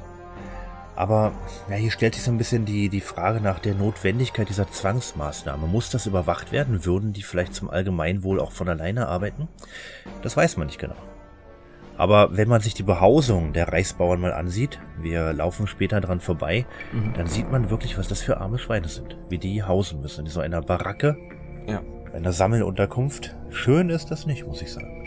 [0.95, 1.33] aber
[1.69, 5.65] ja, hier stellt sich so ein bisschen die, die Frage nach der Notwendigkeit dieser Zwangsmaßnahme.
[5.67, 6.85] Muss das überwacht werden?
[6.85, 9.47] Würden die vielleicht zum Allgemeinwohl auch von alleine arbeiten?
[10.21, 10.95] Das weiß man nicht genau.
[11.97, 16.65] Aber wenn man sich die Behausung der Reichsbauern mal ansieht, wir laufen später dran vorbei,
[16.91, 17.13] mhm.
[17.13, 19.17] dann sieht man wirklich, was das für arme Schweine sind.
[19.29, 20.25] Wie die hausen müssen.
[20.25, 21.17] In so einer Baracke,
[21.67, 21.81] ja.
[22.13, 23.35] einer Sammelunterkunft.
[23.51, 25.03] Schön ist das nicht, muss ich sagen.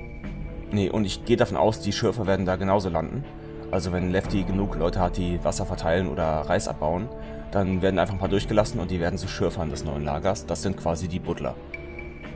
[0.71, 3.25] Nee, und ich gehe davon aus, die Schürfer werden da genauso landen.
[3.71, 7.09] Also wenn Lefty genug Leute hat, die Wasser verteilen oder Reis abbauen,
[7.51, 10.47] dann werden einfach ein paar durchgelassen und die werden zu Schürfern des neuen Lagers.
[10.47, 11.55] Das sind quasi die Butler.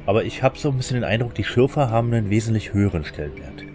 [0.07, 3.69] Aber ich habe so ein bisschen den Eindruck, die Schürfer haben einen wesentlich höheren Stellenwert.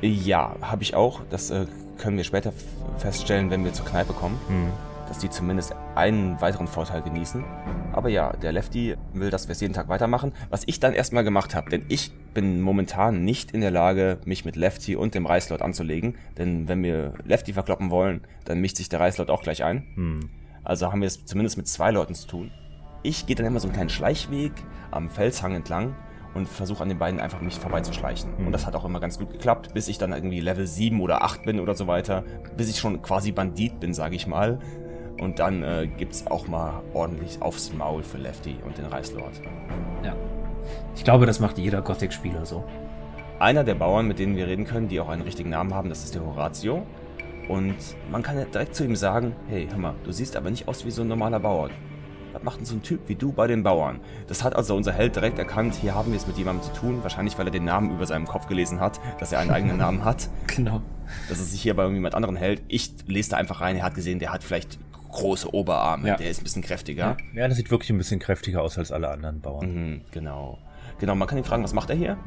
[0.00, 1.20] Ja, habe ich auch.
[1.30, 1.66] Das äh,
[1.98, 2.52] können wir später
[2.98, 4.38] feststellen, wenn wir zur Kneipe kommen.
[4.48, 4.72] Hm
[5.08, 7.42] dass die zumindest einen weiteren Vorteil genießen.
[7.92, 11.24] Aber ja, der Lefty will, dass wir es jeden Tag weitermachen, was ich dann erstmal
[11.24, 15.26] gemacht habe, denn ich bin momentan nicht in der Lage, mich mit Lefty und dem
[15.26, 19.64] Reislord anzulegen, denn wenn wir Lefty verkloppen wollen, dann mischt sich der Reislord auch gleich
[19.64, 19.86] ein.
[19.94, 20.30] Hm.
[20.62, 22.50] Also haben wir es zumindest mit zwei Leuten zu tun.
[23.02, 24.52] Ich gehe dann immer so einen kleinen Schleichweg
[24.90, 25.94] am Felshang entlang
[26.38, 28.30] und versuche an den beiden einfach mich vorbeizuschleichen.
[28.38, 28.46] Mhm.
[28.46, 31.22] Und das hat auch immer ganz gut geklappt, bis ich dann irgendwie Level 7 oder
[31.22, 32.24] 8 bin oder so weiter,
[32.56, 34.58] bis ich schon quasi Bandit bin, sage ich mal.
[35.20, 39.42] Und dann äh, es auch mal ordentlich aufs Maul für Lefty und den Reislord.
[40.04, 40.14] Ja.
[40.94, 42.64] Ich glaube, das macht jeder Gothic-Spieler so.
[43.40, 46.04] Einer der Bauern, mit denen wir reden können, die auch einen richtigen Namen haben, das
[46.04, 46.86] ist der Horatio.
[47.48, 47.76] Und
[48.10, 50.90] man kann direkt zu ihm sagen, hey, hör mal, du siehst aber nicht aus wie
[50.90, 51.70] so ein normaler Bauer.
[52.32, 54.00] Was macht denn so ein Typ wie du bei den Bauern?
[54.26, 57.02] Das hat also unser Held direkt erkannt, hier haben wir es mit jemandem zu tun,
[57.02, 60.04] wahrscheinlich weil er den Namen über seinem Kopf gelesen hat, dass er einen eigenen Namen
[60.04, 60.28] hat.
[60.46, 60.82] Genau.
[61.28, 62.62] Dass er sich hier bei jemand anderen hält.
[62.68, 64.78] Ich lese da einfach rein, er hat gesehen, der hat vielleicht
[65.10, 66.08] große Oberarme.
[66.08, 66.16] Ja.
[66.16, 67.16] Der ist ein bisschen kräftiger.
[67.34, 67.42] Ja.
[67.42, 69.72] ja, der sieht wirklich ein bisschen kräftiger aus als alle anderen Bauern.
[69.72, 70.58] Mhm, genau.
[70.98, 72.18] Genau, man kann ihn fragen, was macht er hier?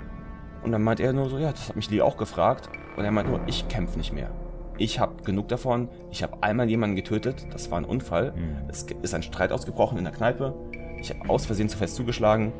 [0.64, 2.70] Und dann meint er nur so, ja, das hat mich Lee auch gefragt.
[2.96, 4.32] Und er meint nur, ich kämpfe nicht mehr.
[4.78, 5.90] Ich habe genug davon.
[6.12, 7.46] Ich habe einmal jemanden getötet.
[7.52, 8.32] Das war ein Unfall.
[8.32, 8.70] Mhm.
[8.70, 10.54] Es ist ein Streit ausgebrochen in der Kneipe.
[11.00, 12.52] Ich habe aus Versehen zu fest zugeschlagen.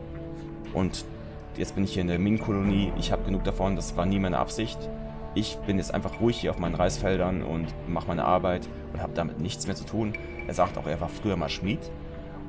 [0.74, 1.06] Und
[1.58, 2.92] jetzt bin ich hier in der Minenkolonie.
[2.98, 3.76] Ich habe genug davon.
[3.76, 4.78] Das war nie meine Absicht.
[5.34, 9.14] Ich bin jetzt einfach ruhig hier auf meinen Reisfeldern und mache meine Arbeit und habe
[9.14, 10.14] damit nichts mehr zu tun.
[10.48, 11.80] Er sagt auch, er war früher mal Schmied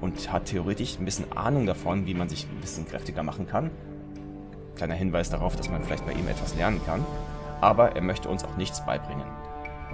[0.01, 3.71] und hat theoretisch ein bisschen Ahnung davon, wie man sich ein bisschen kräftiger machen kann.
[4.75, 7.05] Kleiner Hinweis darauf, dass man vielleicht bei ihm etwas lernen kann.
[7.61, 9.27] Aber er möchte uns auch nichts beibringen.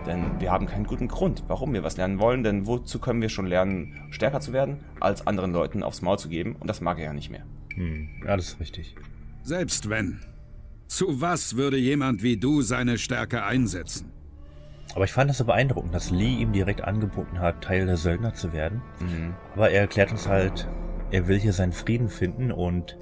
[0.08, 3.28] Denn wir haben keinen guten Grund, warum wir was lernen wollen, denn wozu können wir
[3.28, 6.56] schon lernen, stärker zu werden, als anderen Leuten aufs Maul zu geben?
[6.58, 7.44] Und das mag er ja nicht mehr.
[7.74, 8.96] Hm, ja, das ist richtig.
[9.42, 10.20] Selbst wenn.
[10.86, 14.10] Zu was würde jemand wie du seine Stärke einsetzen?
[14.94, 18.32] Aber ich fand es so beeindruckend, dass Lee ihm direkt angeboten hat, Teil der Söldner
[18.32, 18.80] zu werden.
[19.00, 19.34] Mhm.
[19.54, 20.66] Aber er erklärt uns halt,
[21.10, 22.96] er will hier seinen Frieden finden und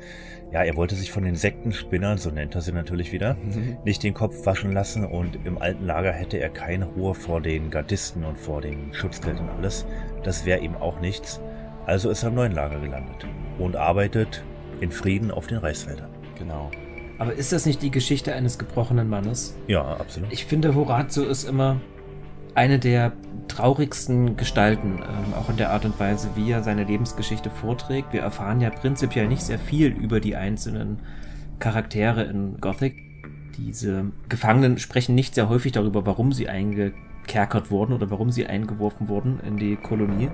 [0.53, 3.79] ja, er wollte sich von den Sektenspinnern, so nennt er sie natürlich wieder, mhm.
[3.85, 7.71] nicht den Kopf waschen lassen und im alten Lager hätte er keine Ruhe vor den
[7.71, 9.87] Gardisten und vor dem Schutzgeld und alles.
[10.23, 11.41] Das wäre ihm auch nichts.
[11.85, 13.27] Also ist er im neuen Lager gelandet
[13.59, 14.45] und arbeitet
[14.81, 16.11] in Frieden auf den Reisfeldern.
[16.39, 16.71] Genau.
[17.19, 19.57] Aber ist das nicht die Geschichte eines gebrochenen Mannes?
[19.67, 20.33] Ja, absolut.
[20.33, 21.81] Ich finde, Horatio ist immer
[22.55, 23.13] eine der
[23.49, 28.13] traurigsten Gestalten, ähm, auch in der Art und Weise, wie er seine Lebensgeschichte vorträgt.
[28.13, 31.01] Wir erfahren ja prinzipiell nicht sehr viel über die einzelnen
[31.59, 32.97] Charaktere in Gothic.
[33.57, 39.09] Diese Gefangenen sprechen nicht sehr häufig darüber, warum sie eingekerkert wurden oder warum sie eingeworfen
[39.09, 40.29] wurden in die Kolonie.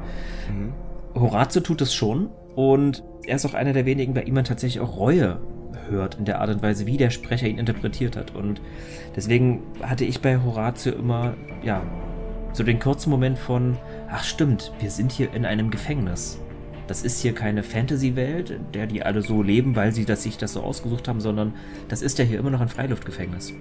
[0.50, 0.72] Mhm.
[1.14, 4.82] Horatio tut es schon und er ist auch einer der wenigen, bei ihm man tatsächlich
[4.82, 5.40] auch Reue
[5.88, 8.34] hört in der Art und Weise, wie der Sprecher ihn interpretiert hat.
[8.34, 8.60] Und
[9.14, 11.82] deswegen hatte ich bei Horatio immer, ja,
[12.52, 13.78] so den kurzen Moment von,
[14.10, 16.38] ach stimmt, wir sind hier in einem Gefängnis.
[16.86, 20.36] Das ist hier keine Fantasy-Welt, in der die alle so leben, weil sie das, sich
[20.36, 21.54] das so ausgesucht haben, sondern
[21.88, 23.54] das ist ja hier immer noch ein Freiluftgefängnis.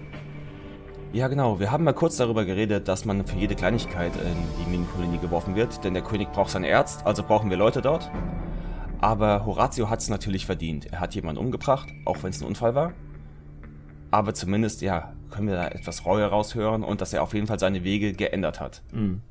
[1.14, 1.60] Ja, genau.
[1.60, 5.56] Wir haben mal kurz darüber geredet, dass man für jede Kleinigkeit in die Minenkolonie geworfen
[5.56, 8.10] wird, denn der König braucht seinen Arzt, also brauchen wir Leute dort.
[9.02, 10.92] Aber Horatio hat es natürlich verdient.
[10.92, 12.94] Er hat jemanden umgebracht, auch wenn es ein Unfall war.
[14.10, 17.60] Aber zumindest, ja, können wir da etwas Reue raushören und dass er auf jeden Fall
[17.60, 18.82] seine Wege geändert hat.
[18.92, 19.22] Mhm.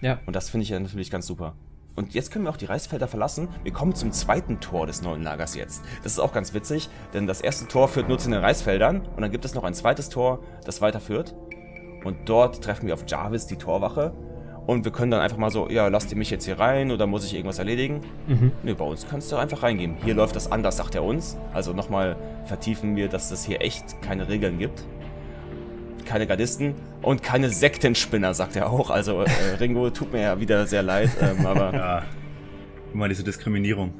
[0.00, 0.18] Ja.
[0.26, 1.54] Und das finde ich ja natürlich ganz super.
[1.96, 3.48] Und jetzt können wir auch die Reisfelder verlassen.
[3.62, 5.82] Wir kommen zum zweiten Tor des neuen Lagers jetzt.
[6.02, 9.22] Das ist auch ganz witzig, denn das erste Tor führt nur zu den Reisfeldern und
[9.22, 11.34] dann gibt es noch ein zweites Tor, das weiterführt.
[12.04, 14.12] Und dort treffen wir auf Jarvis, die Torwache.
[14.66, 17.06] Und wir können dann einfach mal so, ja, lasst ihr mich jetzt hier rein oder
[17.06, 18.00] muss ich irgendwas erledigen?
[18.26, 18.52] Mhm.
[18.62, 19.96] Ne, bei uns kannst du einfach reingehen.
[20.04, 21.38] Hier läuft das anders, sagt er uns.
[21.54, 24.84] Also nochmal vertiefen wir, dass es hier echt keine Regeln gibt
[26.06, 28.90] keine Gardisten und keine Sektenspinner, sagt er auch.
[28.90, 31.74] Also äh, Ringo tut mir ja wieder sehr leid, ähm, aber...
[31.74, 32.02] Ja,
[32.94, 33.92] immer diese Diskriminierung.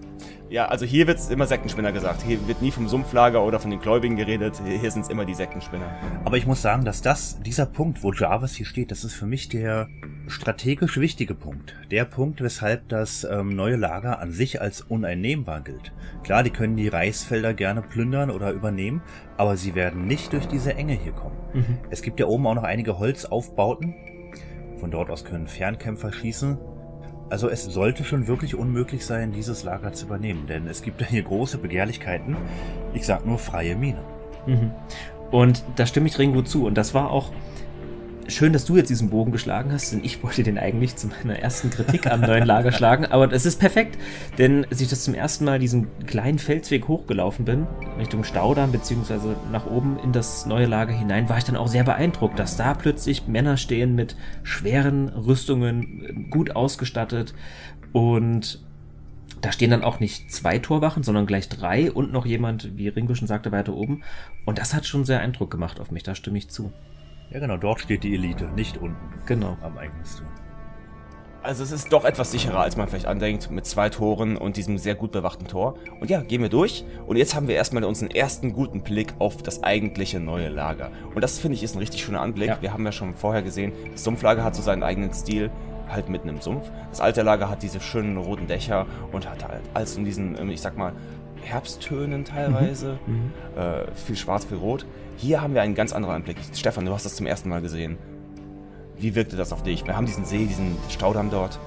[0.49, 2.23] Ja, also hier wird immer Sektenspinner gesagt.
[2.23, 4.63] Hier wird nie vom Sumpflager oder von den Gläubigen geredet.
[4.65, 5.91] Hier sind es immer die Sektenspinner.
[6.25, 9.27] Aber ich muss sagen, dass das, dieser Punkt, wo Jarvis hier steht, das ist für
[9.27, 9.89] mich der
[10.29, 11.75] strategisch wichtige Punkt.
[11.91, 15.93] Der Punkt, weshalb das ähm, neue Lager an sich als uneinnehmbar gilt.
[16.23, 19.03] Klar, die können die Reisfelder gerne plündern oder übernehmen,
[19.37, 21.37] aber sie werden nicht durch diese Enge hier kommen.
[21.55, 21.79] Mhm.
[21.91, 23.95] Es gibt ja oben auch noch einige Holzaufbauten.
[24.79, 26.59] Von dort aus können Fernkämpfer schießen.
[27.29, 31.23] Also es sollte schon wirklich unmöglich sein, dieses Lager zu übernehmen, denn es gibt hier
[31.23, 32.37] große Begehrlichkeiten.
[32.95, 34.03] Ich sag nur freie Mine.
[34.47, 34.71] Mhm.
[35.31, 36.67] Und da stimme ich Ringo zu.
[36.67, 37.33] Und das war auch
[38.29, 41.39] schön, dass du jetzt diesen Bogen geschlagen hast, denn ich wollte den eigentlich zu meiner
[41.39, 43.07] ersten Kritik am neuen Lager schlagen.
[43.07, 43.99] Aber es ist perfekt,
[44.39, 47.67] denn als ich das zum ersten Mal diesen kleinen Felsweg hochgelaufen bin,
[47.99, 51.85] Richtung Staudamm, beziehungsweise nach oben in das neue Lager hinein, war ich dann auch sehr
[51.85, 57.35] beeindruckt, dass da plötzlich Männer stehen mit schweren Rüstungen, gut ausgestattet
[57.93, 58.61] und
[59.41, 63.15] da stehen dann auch nicht zwei Torwachen, sondern gleich drei und noch jemand, wie Ringo
[63.15, 64.03] schon sagte, weiter oben.
[64.45, 66.73] Und das hat schon sehr Eindruck gemacht auf mich, da stimme ich zu.
[67.31, 68.97] Ja, genau, dort steht die Elite, nicht unten.
[69.27, 69.57] Genau.
[69.63, 70.27] Am Eingangstor.
[71.43, 74.79] Also es ist doch etwas sicherer, als man vielleicht andenkt, mit zwei Toren und diesem
[74.79, 75.77] sehr gut bewachten Tor.
[76.01, 76.85] Und ja, gehen wir durch.
[77.07, 80.91] Und jetzt haben wir erstmal unseren ersten guten Blick auf das eigentliche neue Lager.
[81.15, 82.49] Und das finde ich ist ein richtig schöner Anblick.
[82.49, 82.59] Ja.
[82.63, 85.53] Wir haben ja schon vorher gesehen, das Sumpflager hat so seinen eigenen Stil,
[85.89, 86.69] halt mitten im Sumpf.
[86.91, 90.51] Das alte Lager hat diese schönen roten Dächer und hat halt alles in diesen, ähm,
[90.51, 90.95] ich sag mal,
[91.43, 92.99] Herbsttönen teilweise.
[93.07, 93.15] Mhm.
[93.15, 93.61] mhm.
[93.61, 94.85] Äh, viel schwarz, viel rot.
[95.17, 96.37] Hier haben wir einen ganz anderen Anblick.
[96.53, 97.97] Stefan, du hast das zum ersten Mal gesehen.
[98.99, 99.87] Wie wirkte das auf dich?
[99.87, 101.59] Wir haben diesen See, diesen Staudamm dort.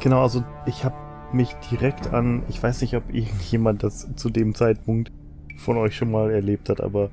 [0.00, 0.94] Genau, also ich habe
[1.32, 5.12] mich direkt an, ich weiß nicht, ob irgendjemand das zu dem Zeitpunkt
[5.56, 7.10] von euch schon mal erlebt hat, aber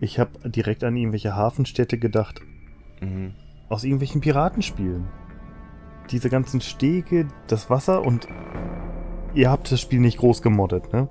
[0.00, 2.40] ich habe direkt an irgendwelche Hafenstädte gedacht.
[3.00, 3.34] Mhm.
[3.68, 5.06] Aus irgendwelchen Piratenspielen.
[6.10, 8.26] diese ganzen Stege, das Wasser und
[9.34, 11.08] ihr habt das Spiel nicht groß gemoddet, ne?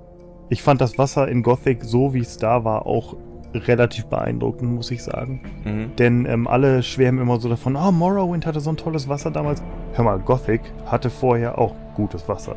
[0.48, 3.16] Ich fand das Wasser in Gothic, so wie es da war, auch
[3.54, 5.40] relativ beeindruckend, muss ich sagen.
[5.64, 5.96] Mhm.
[5.96, 9.62] Denn ähm, alle schwärmen immer so davon, oh, Morrowind hatte so ein tolles Wasser damals.
[9.94, 12.56] Hör mal, Gothic hatte vorher auch gutes Wasser.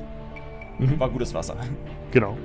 [0.79, 0.99] Mhm.
[0.99, 1.55] War gutes Wasser.
[2.11, 2.37] Genau.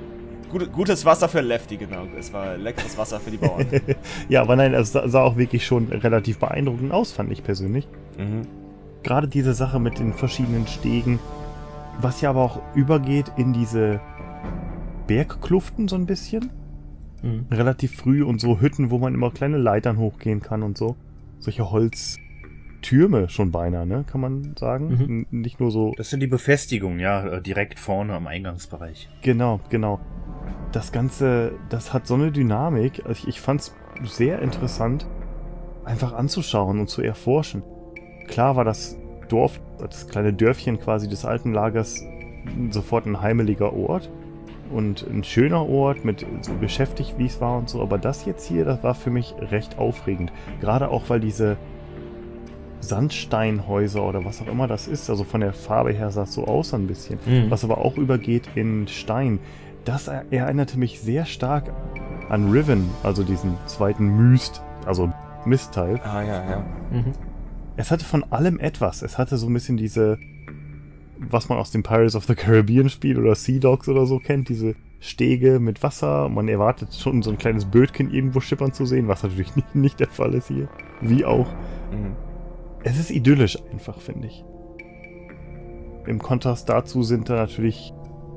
[0.49, 2.05] Gut, gutes Wasser für Lefty, genau.
[2.17, 3.67] Es war leckeres Wasser für die Bauern.
[4.29, 7.87] ja, aber nein, es sah auch wirklich schon relativ beeindruckend aus, fand ich persönlich.
[8.17, 8.47] Mhm.
[9.03, 11.19] Gerade diese Sache mit den verschiedenen Stegen,
[12.01, 14.01] was ja aber auch übergeht in diese
[15.05, 16.49] Bergkluften so ein bisschen.
[17.23, 17.45] Mhm.
[17.51, 20.95] Relativ früh und so Hütten, wo man immer kleine Leitern hochgehen kann und so.
[21.39, 24.05] Solche Holztürme schon beinahe, ne?
[24.09, 25.25] Kann man sagen.
[25.31, 25.41] Mhm.
[25.41, 25.93] Nicht nur so.
[25.97, 29.09] Das sind die Befestigungen, ja, äh, direkt vorne am Eingangsbereich.
[29.21, 29.99] Genau, genau.
[30.71, 33.05] Das Ganze, das hat so eine Dynamik.
[33.05, 35.07] Also ich, ich fand's sehr interessant,
[35.85, 37.63] einfach anzuschauen und zu erforschen.
[38.27, 42.03] Klar war das Dorf, das kleine Dörfchen quasi des alten Lagers
[42.71, 44.09] sofort ein heimeliger Ort
[44.71, 47.81] und ein schöner Ort mit so beschäftigt, wie es war und so.
[47.81, 50.31] Aber das jetzt hier, das war für mich recht aufregend.
[50.61, 51.57] Gerade auch, weil diese
[52.81, 56.45] Sandsteinhäuser oder was auch immer das ist, also von der Farbe her sah es so
[56.45, 57.51] aus ein bisschen, mhm.
[57.51, 59.39] was aber auch übergeht in Stein.
[59.85, 61.71] Das erinnerte mich sehr stark
[62.29, 65.11] an Riven, also diesen zweiten Myst, also
[65.45, 65.99] Mistteil.
[66.03, 66.63] Ah ja, ja.
[66.91, 67.13] Mhm.
[67.75, 69.01] Es hatte von allem etwas.
[69.01, 70.19] Es hatte so ein bisschen diese
[71.19, 74.49] was man aus dem Pirates of the Caribbean Spiel oder Sea Dogs oder so kennt,
[74.49, 76.29] diese Stege mit Wasser.
[76.29, 79.99] Man erwartet schon so ein kleines Bötchen irgendwo schippern zu sehen, was natürlich nicht, nicht
[79.99, 80.69] der Fall ist hier.
[81.01, 81.51] Wie auch.
[81.91, 82.15] Mhm.
[82.83, 84.45] Es ist idyllisch einfach, finde ich.
[86.07, 87.93] Im Kontrast dazu sind da natürlich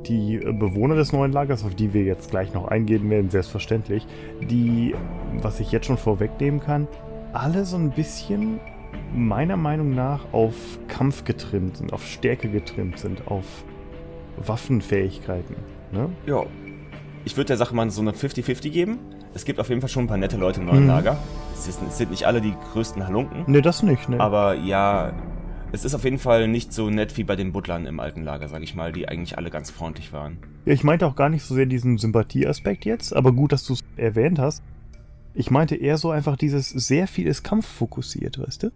[0.06, 4.04] die Bewohner des neuen Lagers, auf die wir jetzt gleich noch eingehen werden, selbstverständlich,
[4.40, 4.96] die,
[5.40, 6.88] was ich jetzt schon vorwegnehmen kann,
[7.32, 8.58] alle so ein bisschen
[9.14, 10.54] meiner Meinung nach auf
[10.88, 13.44] Kampf getrimmt sind, auf Stärke getrimmt sind, auf
[14.36, 15.56] Waffenfähigkeiten.
[15.92, 16.08] Ne?
[16.26, 16.44] Ja.
[17.24, 18.98] Ich würde der Sache mal so eine 50-50 geben.
[19.34, 20.88] Es gibt auf jeden Fall schon ein paar nette Leute im neuen mhm.
[20.88, 21.18] Lager.
[21.54, 23.44] Es, ist, es, sind nicht alle die größten Halunken.
[23.46, 24.20] Ne, das nicht, ne.
[24.20, 25.12] Aber ja,
[25.72, 28.48] es ist auf jeden Fall nicht so nett wie bei den Butlern im alten Lager,
[28.48, 30.38] sag ich mal, die eigentlich alle ganz freundlich waren.
[30.64, 33.74] Ja, ich meinte auch gar nicht so sehr diesen Sympathieaspekt jetzt, aber gut, dass du
[33.74, 34.62] es erwähnt hast.
[35.34, 38.70] Ich meinte eher so einfach dieses sehr vieles Kampf fokussiert, weißt du?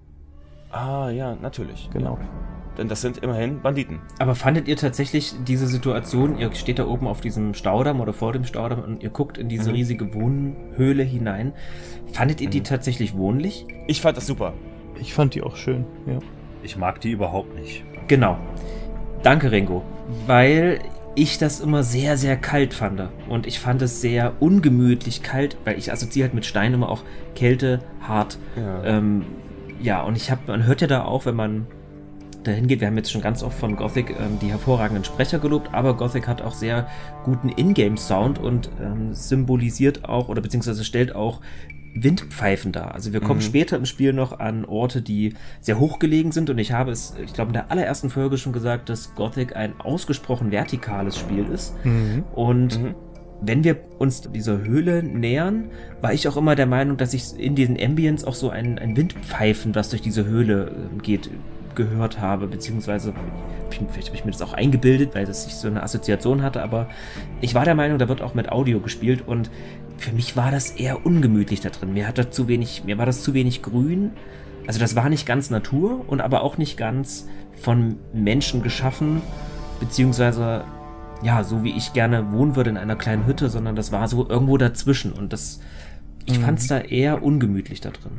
[0.71, 1.89] Ah, ja, natürlich.
[1.93, 2.19] Genau.
[2.21, 2.47] Ja.
[2.77, 4.01] Denn das sind immerhin Banditen.
[4.19, 8.33] Aber fandet ihr tatsächlich diese Situation, ihr steht da oben auf diesem Staudamm oder vor
[8.33, 9.77] dem Staudamm und ihr guckt in diese mhm.
[9.77, 11.53] riesige Wohnhöhle hinein.
[12.13, 12.53] Fandet ihr mhm.
[12.53, 13.67] die tatsächlich wohnlich?
[13.87, 14.53] Ich fand das super.
[15.01, 16.19] Ich fand die auch schön, ja.
[16.63, 17.85] Ich mag die überhaupt nicht.
[18.09, 18.39] Genau.
[19.23, 19.83] Danke, Ringo.
[20.27, 20.81] Weil
[21.15, 23.03] ich das immer sehr, sehr kalt fand.
[23.29, 27.03] Und ich fand es sehr ungemütlich kalt, weil ich assoziiere halt mit Stein immer auch
[27.35, 28.39] Kälte, hart.
[28.57, 28.85] Ja.
[28.85, 29.25] Ähm,
[29.81, 31.67] ja, und ich habe, man hört ja da auch, wenn man
[32.45, 35.75] dahin geht, wir haben jetzt schon ganz oft von Gothic ähm, die hervorragenden Sprecher gelobt,
[35.75, 36.89] aber Gothic hat auch sehr
[37.25, 41.41] guten Ingame-Sound und ähm, symbolisiert auch oder beziehungsweise stellt auch
[41.95, 42.95] Windpfeifen dar.
[42.95, 43.45] Also wir kommen mhm.
[43.45, 47.33] später im Spiel noch an Orte, die sehr hochgelegen sind und ich habe es, ich
[47.33, 52.25] glaube in der allerersten Folge schon gesagt, dass Gothic ein ausgesprochen vertikales Spiel ist mhm.
[52.35, 52.95] und mhm
[53.41, 55.71] wenn wir uns dieser Höhle nähern,
[56.01, 58.97] war ich auch immer der Meinung, dass ich in diesen Ambience auch so ein, ein
[58.97, 61.31] Windpfeifen, was durch diese Höhle äh, geht,
[61.75, 63.13] gehört habe, beziehungsweise
[63.69, 66.89] vielleicht habe ich mir das auch eingebildet, weil das sich so eine Assoziation hatte, aber
[67.43, 69.51] ich war der Meinung, da wird auch mit Audio gespielt und
[69.99, 71.93] für mich war das eher ungemütlich da drin.
[71.93, 74.13] Mir hat da zu wenig, mir war das zu wenig grün.
[74.67, 77.29] Also das war nicht ganz Natur und aber auch nicht ganz
[77.61, 79.23] von Menschen geschaffen,
[79.81, 80.65] beziehungsweise
[81.23, 84.29] ja, so wie ich gerne wohnen würde in einer kleinen Hütte, sondern das war so
[84.29, 85.61] irgendwo dazwischen und das,
[86.25, 86.43] ich mhm.
[86.43, 88.19] fand es da eher ungemütlich da drin.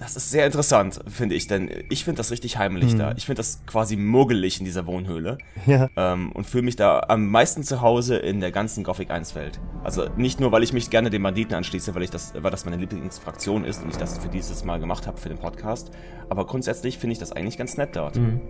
[0.00, 2.98] Das ist sehr interessant, finde ich, denn ich finde das richtig heimlich mhm.
[2.98, 3.14] da.
[3.18, 5.36] Ich finde das quasi muggelig in dieser Wohnhöhle.
[5.66, 5.90] Ja.
[5.94, 9.60] Ähm, und fühle mich da am meisten zu Hause in der ganzen Gothic 1 Welt.
[9.84, 12.64] Also nicht nur, weil ich mich gerne den Banditen anschließe, weil ich das, weil das
[12.64, 15.90] meine Lieblingsfraktion ist und ich das für dieses Mal gemacht habe für den Podcast.
[16.30, 18.16] Aber grundsätzlich finde ich das eigentlich ganz nett dort.
[18.16, 18.40] Mhm.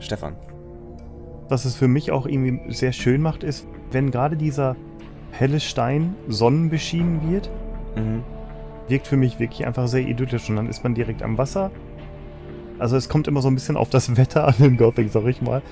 [0.00, 0.34] Stefan.
[1.48, 4.76] Was es für mich auch irgendwie sehr schön macht, ist, wenn gerade dieser
[5.30, 7.50] helle Stein sonnenbeschienen wird,
[7.94, 8.22] mhm.
[8.88, 11.70] wirkt für mich wirklich einfach sehr idyllisch und dann ist man direkt am Wasser.
[12.78, 15.40] Also es kommt immer so ein bisschen auf das Wetter an in Gothic, sag ich
[15.40, 15.62] mal.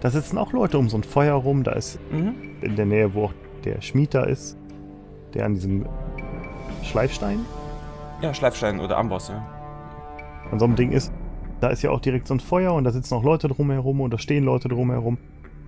[0.00, 2.34] Da sitzen auch Leute um so ein Feuer rum, da ist mhm.
[2.60, 3.32] in der Nähe, wo auch
[3.64, 4.56] der Schmied da ist,
[5.34, 5.86] der an diesem
[6.82, 7.40] Schleifstein?
[8.20, 9.44] Ja, Schleifstein oder Amboss, ja.
[10.50, 11.12] An so einem Ding ist,
[11.60, 14.12] da ist ja auch direkt so ein Feuer und da sitzen auch Leute drumherum und
[14.12, 15.18] da stehen Leute drumherum.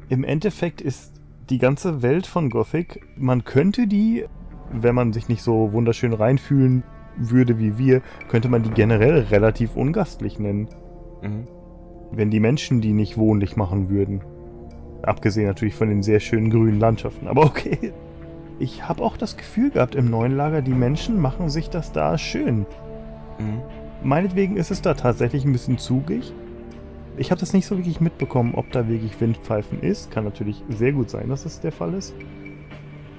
[0.08, 1.12] Im Endeffekt ist
[1.50, 4.24] die ganze Welt von Gothic, man könnte die,
[4.70, 6.82] wenn man sich nicht so wunderschön reinfühlen
[7.16, 10.68] würde wie wir, könnte man die generell relativ ungastlich nennen.
[11.22, 11.48] Mhm.
[12.10, 14.22] wenn die Menschen die nicht wohnlich machen würden.
[15.02, 17.28] Abgesehen natürlich von den sehr schönen grünen Landschaften.
[17.28, 17.92] Aber okay.
[18.60, 22.18] Ich habe auch das Gefühl gehabt im neuen Lager, die Menschen machen sich das da
[22.18, 22.66] schön.
[23.38, 23.62] Mhm.
[24.02, 26.32] Meinetwegen ist es da tatsächlich ein bisschen zugig.
[27.16, 30.10] Ich habe das nicht so wirklich mitbekommen, ob da wirklich Windpfeifen ist.
[30.10, 32.14] Kann natürlich sehr gut sein, dass es der Fall ist.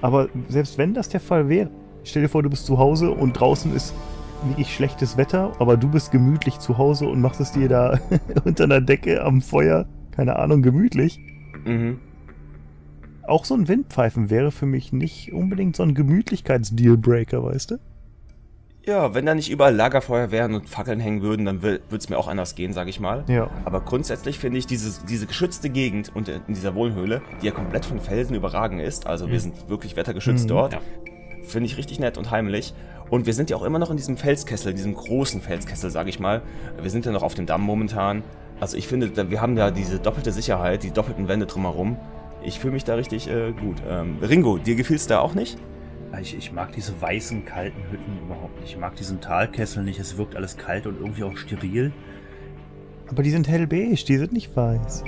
[0.00, 1.70] Aber selbst wenn das der Fall wäre,
[2.04, 3.94] stell dir vor, du bist zu Hause und draußen ist
[4.46, 7.98] wirklich schlechtes Wetter, aber du bist gemütlich zu Hause und machst es dir da
[8.44, 11.20] unter einer Decke am Feuer, keine Ahnung, gemütlich.
[11.66, 11.98] Mhm.
[13.26, 17.78] Auch so ein Windpfeifen wäre für mich nicht unbedingt so ein Gemütlichkeits-Dealbreaker, weißt du?
[18.86, 22.18] Ja, wenn da nicht überall Lagerfeuer wären und Fackeln hängen würden, dann würde es mir
[22.18, 23.24] auch anders gehen, sage ich mal.
[23.28, 23.50] Ja.
[23.64, 27.84] Aber grundsätzlich finde ich diese, diese geschützte Gegend und in dieser Wohnhöhle, die ja komplett
[27.84, 29.32] von Felsen überragen ist, also mhm.
[29.32, 30.48] wir sind wirklich wettergeschützt mhm.
[30.48, 30.80] dort, ja.
[31.42, 32.72] finde ich richtig nett und heimlich.
[33.10, 36.20] Und wir sind ja auch immer noch in diesem Felskessel, diesem großen Felskessel, sage ich
[36.20, 36.42] mal.
[36.80, 38.22] Wir sind ja noch auf dem Damm momentan.
[38.60, 41.96] Also ich finde, wir haben ja diese doppelte Sicherheit, die doppelten Wände drumherum.
[42.42, 43.76] Ich fühle mich da richtig äh, gut.
[43.88, 45.58] Ähm, Ringo, dir gefiel es da auch nicht?
[46.20, 48.72] Ich, ich, mag diese weißen, kalten Hütten überhaupt nicht.
[48.72, 50.00] Ich mag diesen Talkessel nicht.
[50.00, 51.92] Es wirkt alles kalt und irgendwie auch steril.
[53.08, 55.04] Aber die sind hellbeige, die sind nicht weiß.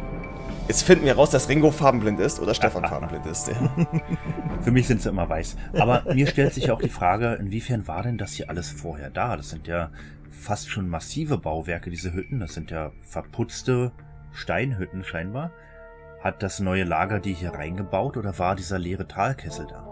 [0.68, 3.48] Jetzt finden wir raus, dass Ringo farbenblind ist oder Stefan farbenblind ist.
[3.48, 3.86] Ja.
[4.60, 5.56] Für mich sind sie immer weiß.
[5.74, 9.36] Aber mir stellt sich auch die Frage, inwiefern war denn das hier alles vorher da?
[9.36, 9.90] Das sind ja
[10.30, 12.40] fast schon massive Bauwerke, diese Hütten.
[12.40, 13.92] Das sind ja verputzte
[14.32, 15.50] Steinhütten scheinbar.
[16.20, 19.91] Hat das neue Lager die hier reingebaut oder war dieser leere Talkessel da?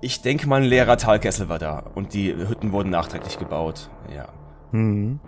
[0.00, 3.90] Ich denke mal, ein leerer Talkessel war da und die Hütten wurden nachträglich gebaut.
[4.14, 4.28] Ja.
[4.70, 5.18] Mhm.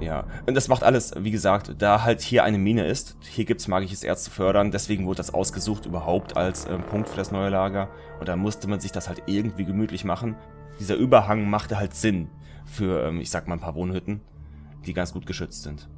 [0.00, 3.16] Ja, und das macht alles, wie gesagt, da halt hier eine Mine ist.
[3.22, 7.16] Hier gibt's magisches Erz zu fördern, deswegen wurde das ausgesucht überhaupt als äh, Punkt für
[7.16, 7.88] das neue Lager.
[8.18, 10.36] Und da musste man sich das halt irgendwie gemütlich machen.
[10.80, 12.28] Dieser Überhang machte halt Sinn
[12.66, 14.20] für, ähm, ich sag mal, ein paar Wohnhütten,
[14.84, 15.88] die ganz gut geschützt sind.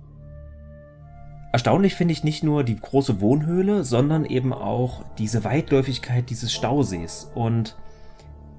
[1.51, 7.30] Erstaunlich finde ich nicht nur die große Wohnhöhle, sondern eben auch diese Weitläufigkeit dieses Stausees.
[7.34, 7.76] Und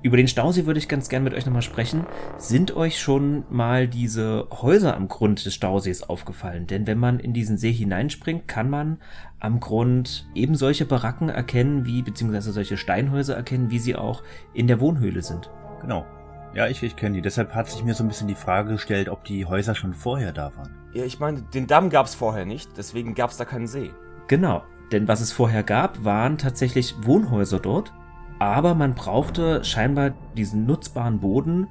[0.01, 2.07] über den Stausee würde ich ganz gern mit euch nochmal sprechen.
[2.37, 6.67] Sind euch schon mal diese Häuser am Grund des Stausees aufgefallen?
[6.67, 8.97] Denn wenn man in diesen See hineinspringt, kann man
[9.39, 14.23] am Grund eben solche Baracken erkennen, wie, beziehungsweise solche Steinhäuser erkennen, wie sie auch
[14.53, 15.51] in der Wohnhöhle sind.
[15.81, 16.05] Genau.
[16.53, 17.21] Ja, ich, ich kenne die.
[17.21, 20.31] Deshalb hat sich mir so ein bisschen die Frage gestellt, ob die Häuser schon vorher
[20.31, 20.75] da waren.
[20.93, 23.91] Ja, ich meine, den Damm gab es vorher nicht, deswegen gab es da keinen See.
[24.27, 24.63] Genau.
[24.91, 27.93] Denn was es vorher gab, waren tatsächlich Wohnhäuser dort
[28.39, 31.67] aber man brauchte scheinbar diesen nutzbaren Boden,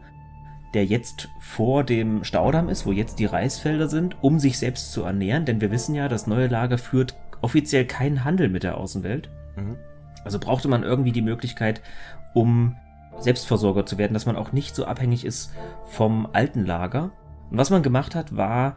[0.74, 5.02] der jetzt vor dem Staudamm ist, wo jetzt die Reisfelder sind, um sich selbst zu
[5.02, 5.46] ernähren.
[5.46, 9.30] Denn wir wissen ja, das neue Lager führt offiziell keinen Handel mit der Außenwelt.
[9.56, 9.76] Mhm.
[10.24, 11.80] Also brauchte man irgendwie die Möglichkeit,
[12.34, 12.76] um
[13.20, 15.52] Selbstversorger zu werden, dass man auch nicht so abhängig ist
[15.84, 17.12] vom alten Lager.
[17.50, 18.76] Und was man gemacht hat, war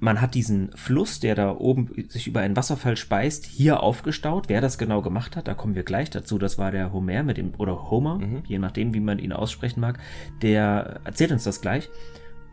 [0.00, 4.48] man hat diesen Fluss, der da oben sich über einen Wasserfall speist, hier aufgestaut.
[4.48, 6.38] Wer das genau gemacht hat, da kommen wir gleich dazu.
[6.38, 8.42] Das war der Homer mit dem, oder Homer, mhm.
[8.46, 9.98] je nachdem, wie man ihn aussprechen mag.
[10.40, 11.90] Der erzählt uns das gleich.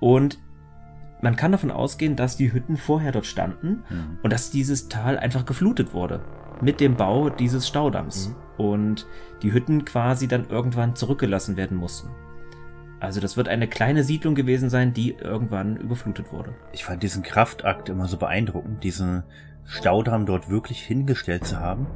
[0.02, 0.40] Und
[1.22, 4.20] man kann davon ausgehen, dass die Hütten vorher dort standen mhm.
[4.24, 6.22] und dass dieses Tal einfach geflutet wurde
[6.62, 8.30] mit dem Bau dieses Staudamms.
[8.30, 8.47] Mhm.
[8.58, 9.06] Und
[9.44, 12.10] die Hütten quasi dann irgendwann zurückgelassen werden mussten.
[13.00, 16.56] Also das wird eine kleine Siedlung gewesen sein, die irgendwann überflutet wurde.
[16.74, 19.24] Ich fand diesen Kraftakt immer so beeindruckend, diesen
[19.66, 21.88] Staudamm dort wirklich hingestellt zu haben.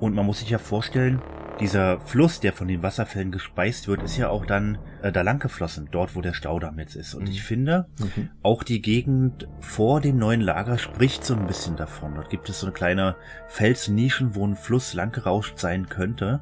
[0.00, 1.20] Und man muss sich ja vorstellen,
[1.60, 5.38] dieser Fluss, der von den Wasserfällen gespeist wird, ist ja auch dann äh, da lang
[5.38, 7.14] geflossen, dort wo der Staudamm jetzt ist.
[7.14, 7.30] Und mhm.
[7.30, 8.30] ich finde, mhm.
[8.42, 12.14] auch die Gegend vor dem neuen Lager spricht so ein bisschen davon.
[12.14, 13.16] Dort gibt es so eine kleine
[13.48, 16.40] Felsnischen, wo ein Fluss langgerauscht sein könnte.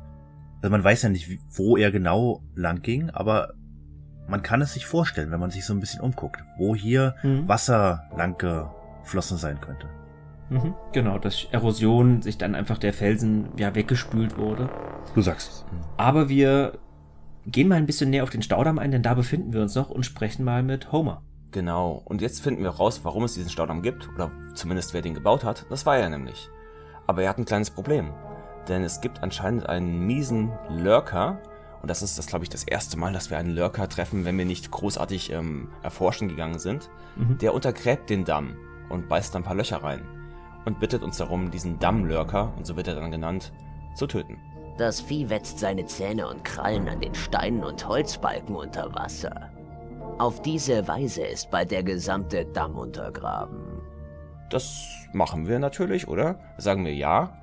[0.62, 3.54] Also man weiß ja nicht, wo er genau lang ging, aber
[4.28, 7.48] man kann es sich vorstellen, wenn man sich so ein bisschen umguckt, wo hier mhm.
[7.48, 9.88] Wasser lang geflossen sein könnte.
[10.50, 14.70] Mhm, genau, dass Erosion sich dann einfach der Felsen ja weggespült wurde.
[15.14, 15.64] Du sagst es.
[15.96, 16.78] Aber wir
[17.46, 19.90] gehen mal ein bisschen näher auf den Staudamm ein, denn da befinden wir uns noch
[19.90, 21.22] und sprechen mal mit Homer.
[21.50, 25.14] Genau, und jetzt finden wir raus, warum es diesen Staudamm gibt, oder zumindest wer den
[25.14, 25.66] gebaut hat.
[25.70, 26.50] Das war er nämlich.
[27.06, 28.12] Aber er hat ein kleines Problem.
[28.68, 31.40] Denn es gibt anscheinend einen miesen Lurker,
[31.80, 34.36] und das ist das, glaube ich, das erste Mal, dass wir einen Lurker treffen, wenn
[34.36, 36.90] wir nicht großartig ähm, erforschen gegangen sind.
[37.16, 37.38] Mhm.
[37.38, 38.56] Der untergräbt den Damm
[38.90, 40.17] und beißt ein paar Löcher rein
[40.64, 43.52] und bittet uns darum, diesen Dammlurker, und so wird er dann genannt,
[43.94, 44.38] zu töten.
[44.76, 49.50] Das Vieh wetzt seine Zähne und Krallen an den Steinen und Holzbalken unter Wasser.
[50.18, 53.82] Auf diese Weise ist bald der gesamte Damm untergraben.
[54.50, 56.38] Das machen wir natürlich, oder?
[56.58, 57.40] Sagen wir ja.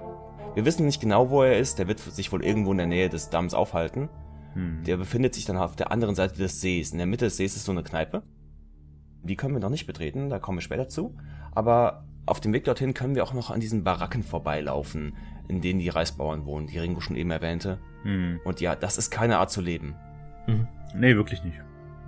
[0.55, 1.77] Wir wissen nicht genau, wo er ist.
[1.77, 4.09] Der wird sich wohl irgendwo in der Nähe des Damms aufhalten.
[4.53, 4.83] Hm.
[4.85, 6.91] Der befindet sich dann auf der anderen Seite des Sees.
[6.91, 8.23] In der Mitte des Sees ist so eine Kneipe.
[9.23, 11.15] Die können wir noch nicht betreten, da kommen wir später zu.
[11.53, 15.15] Aber auf dem Weg dorthin können wir auch noch an diesen Baracken vorbeilaufen,
[15.47, 17.79] in denen die Reisbauern wohnen, die Ringo schon eben erwähnte.
[18.03, 18.39] Hm.
[18.43, 19.95] Und ja, das ist keine Art zu leben.
[20.47, 20.67] Mhm.
[20.95, 21.59] Nee, wirklich nicht.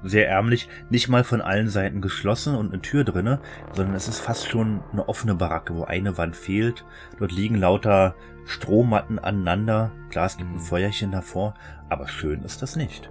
[0.04, 3.42] Sehr ärmlich, nicht mal von allen Seiten geschlossen und eine Tür drinne,
[3.74, 6.86] sondern es ist fast schon eine offene Baracke, wo eine Wand fehlt.
[7.20, 8.16] Dort liegen lauter
[8.46, 9.92] Strohmatten aneinander.
[10.10, 10.62] Klar, es gibt ein mhm.
[10.62, 11.56] Feuerchen davor,
[11.90, 13.10] aber schön ist das nicht.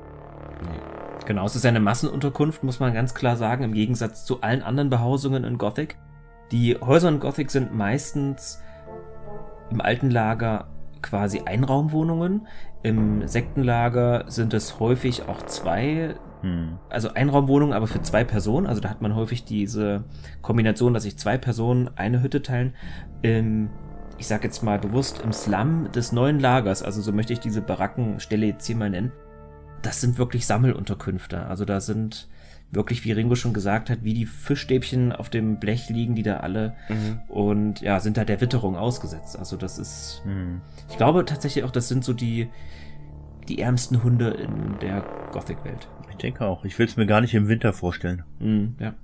[0.62, 1.24] Nee.
[1.26, 4.90] Genau, es ist eine Massenunterkunft, muss man ganz klar sagen, im Gegensatz zu allen anderen
[4.90, 5.98] Behausungen in Gothic.
[6.52, 8.62] Die Häuser in Gothic sind meistens
[9.70, 10.68] im alten Lager
[11.02, 12.46] quasi Einraumwohnungen.
[12.82, 16.78] Im Sektenlager sind es häufig auch zwei, hm.
[16.88, 18.66] also Einraumwohnungen, aber für zwei Personen.
[18.66, 20.04] Also da hat man häufig diese
[20.42, 22.74] Kombination, dass sich zwei Personen eine Hütte teilen.
[23.22, 23.70] Im,
[24.18, 27.60] ich sag jetzt mal bewusst, im Slum des neuen Lagers, also so möchte ich diese
[27.60, 29.12] Barackenstelle jetzt hier mal nennen,
[29.82, 31.46] das sind wirklich Sammelunterkünfte.
[31.46, 32.28] Also da sind
[32.70, 36.38] wirklich, wie Ringo schon gesagt hat, wie die Fischstäbchen auf dem Blech liegen, die da
[36.38, 37.20] alle mhm.
[37.28, 39.38] und ja, sind da der Witterung ausgesetzt.
[39.38, 40.60] Also das ist, mhm.
[40.88, 42.48] ich glaube tatsächlich auch, das sind so die,
[43.48, 45.88] die ärmsten Hunde in der Gothic-Welt.
[46.10, 46.64] Ich denke auch.
[46.64, 48.24] Ich will es mir gar nicht im Winter vorstellen.
[48.40, 48.94] Mhm, ja.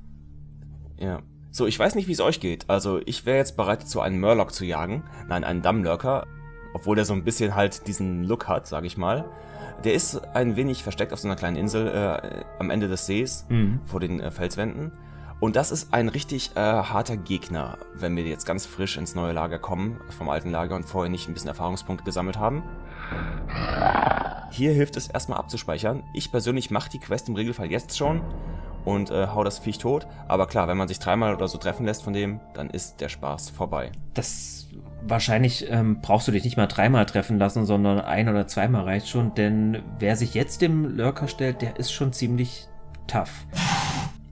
[0.99, 1.23] Ja.
[1.51, 2.71] So, ich weiß nicht, wie es euch geht.
[2.71, 5.03] Also, ich wäre jetzt bereit dazu, einen Murloc zu jagen.
[5.29, 6.27] Nein, einen Dammlurker.
[6.73, 9.27] Obwohl der so ein bisschen halt diesen Look hat, sag ich mal.
[9.85, 13.47] Der ist ein wenig versteckt auf so einer kleinen Insel äh, am Ende des Sees,
[13.49, 13.81] mhm.
[13.85, 14.93] vor den äh, Felswänden.
[15.41, 19.33] Und das ist ein richtig äh, harter Gegner, wenn wir jetzt ganz frisch ins neue
[19.33, 22.63] Lager kommen, vom alten Lager und vorher nicht ein bisschen Erfahrungspunkte gesammelt haben.
[24.51, 26.05] Hier hilft es erstmal abzuspeichern.
[26.15, 28.21] Ich persönlich mache die Quest im Regelfall jetzt schon
[28.85, 30.07] und äh, hau das Viech tot.
[30.29, 33.09] Aber klar, wenn man sich dreimal oder so treffen lässt von dem, dann ist der
[33.09, 33.91] Spaß vorbei.
[34.15, 34.62] Das
[35.07, 39.09] wahrscheinlich ähm, brauchst du dich nicht mal dreimal treffen lassen, sondern ein oder zweimal reicht
[39.09, 42.69] schon, denn wer sich jetzt dem Lurker stellt, der ist schon ziemlich
[43.07, 43.47] tough.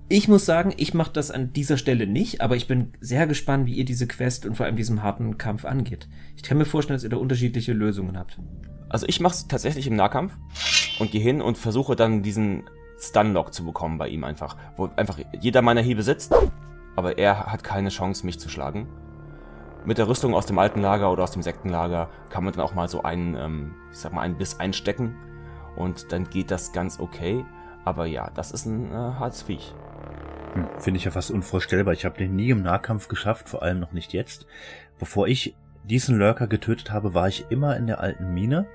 [0.09, 3.67] Ich muss sagen, ich mache das an dieser Stelle nicht, aber ich bin sehr gespannt,
[3.67, 6.09] wie ihr diese Quest und vor allem diesen harten Kampf angeht.
[6.37, 8.39] Ich kann mir vorstellen, dass ihr da unterschiedliche Lösungen habt.
[8.89, 10.37] Also ich mache es tatsächlich im Nahkampf
[10.99, 12.65] und gehe hin und versuche dann diesen
[12.99, 16.35] Stunlock zu bekommen bei ihm einfach, wo einfach jeder meiner Hiebe sitzt,
[16.97, 18.89] aber er hat keine Chance, mich zu schlagen
[19.85, 22.75] mit der Rüstung aus dem alten Lager oder aus dem Sektenlager kann man dann auch
[22.75, 25.17] mal so einen, ähm, ich sag mal, einen Biss einstecken
[25.77, 27.45] und dann geht das ganz okay.
[27.85, 29.75] Aber ja, das ist ein äh, hartes Viech.
[30.55, 31.95] Hm, Finde ich ja fast unvorstellbar.
[31.95, 34.47] Ich habe den nie im Nahkampf geschafft, vor allem noch nicht jetzt.
[34.99, 38.67] Bevor ich diesen Lurker getötet habe, war ich immer in der alten Mine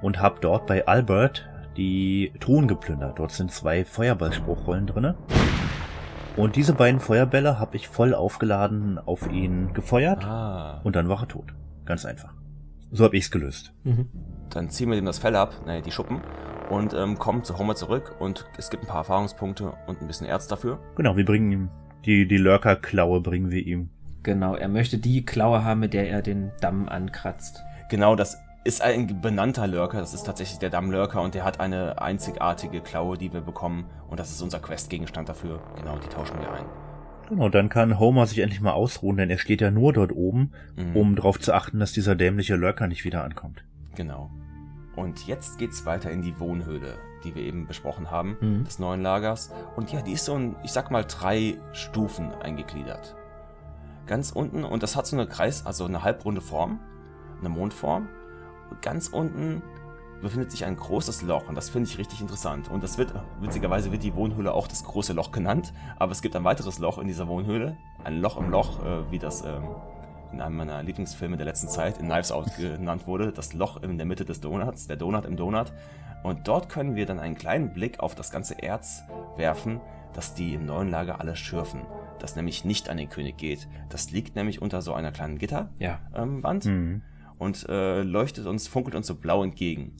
[0.00, 1.46] und habe dort bei Albert
[1.76, 3.18] die Truhen geplündert.
[3.18, 5.16] Dort sind zwei Feuerballspruchrollen drinne.
[6.38, 10.80] Und diese beiden Feuerbälle habe ich voll aufgeladen auf ihn gefeuert ah.
[10.84, 11.52] und dann war er tot.
[11.84, 12.32] Ganz einfach.
[12.92, 13.72] So habe ich's gelöst.
[13.82, 14.06] Mhm.
[14.48, 16.20] Dann ziehen wir ihm das Fell ab, naja, die Schuppen,
[16.70, 20.28] und ähm, kommen zu Homer zurück und es gibt ein paar Erfahrungspunkte und ein bisschen
[20.28, 20.78] Erz dafür.
[20.94, 21.70] Genau, wir bringen ihm
[22.04, 23.90] die, die Lurker-Klaue bringen wir ihm.
[24.22, 27.64] Genau, er möchte die Klaue haben, mit der er den Damm ankratzt.
[27.90, 32.02] Genau, das ist ein benannter Lurker, das ist tatsächlich der Dammlurker und der hat eine
[32.02, 35.62] einzigartige Klaue, die wir bekommen und das ist unser Questgegenstand dafür.
[35.76, 36.66] Genau, die tauschen wir ein.
[37.30, 40.52] Genau, dann kann Homer sich endlich mal ausruhen, denn er steht ja nur dort oben,
[40.76, 40.94] mhm.
[40.94, 43.64] um darauf zu achten, dass dieser dämliche Lurker nicht wieder ankommt.
[43.94, 44.30] Genau.
[44.96, 48.64] Und jetzt geht's weiter in die Wohnhöhle, die wir eben besprochen haben, mhm.
[48.64, 49.50] des neuen Lagers.
[49.76, 53.16] Und ja, die ist so in, ich sag mal, drei Stufen eingegliedert.
[54.06, 56.80] Ganz unten, und das hat so eine Kreis, also eine halbrunde Form,
[57.40, 58.08] eine Mondform
[58.80, 59.62] ganz unten
[60.20, 62.68] befindet sich ein großes Loch und das finde ich richtig interessant.
[62.68, 66.34] Und das wird, witzigerweise wird die Wohnhöhle auch das große Loch genannt, aber es gibt
[66.36, 69.64] ein weiteres Loch in dieser Wohnhöhle, ein Loch im Loch, äh, wie das ähm,
[70.32, 73.96] in einem meiner Lieblingsfilme der letzten Zeit, in Knives Out genannt wurde, das Loch in
[73.96, 75.72] der Mitte des Donuts, der Donut im Donut.
[76.22, 79.04] Und dort können wir dann einen kleinen Blick auf das ganze Erz
[79.36, 79.80] werfen,
[80.12, 81.82] das die im neuen Lager alle schürfen.
[82.18, 83.68] Das nämlich nicht an den König geht.
[83.88, 85.70] Das liegt nämlich unter so einer kleinen Gitterwand.
[85.78, 86.00] Ja.
[86.14, 87.02] Ähm, mhm
[87.38, 89.92] und äh, leuchtet uns, funkelt uns so blau entgegen.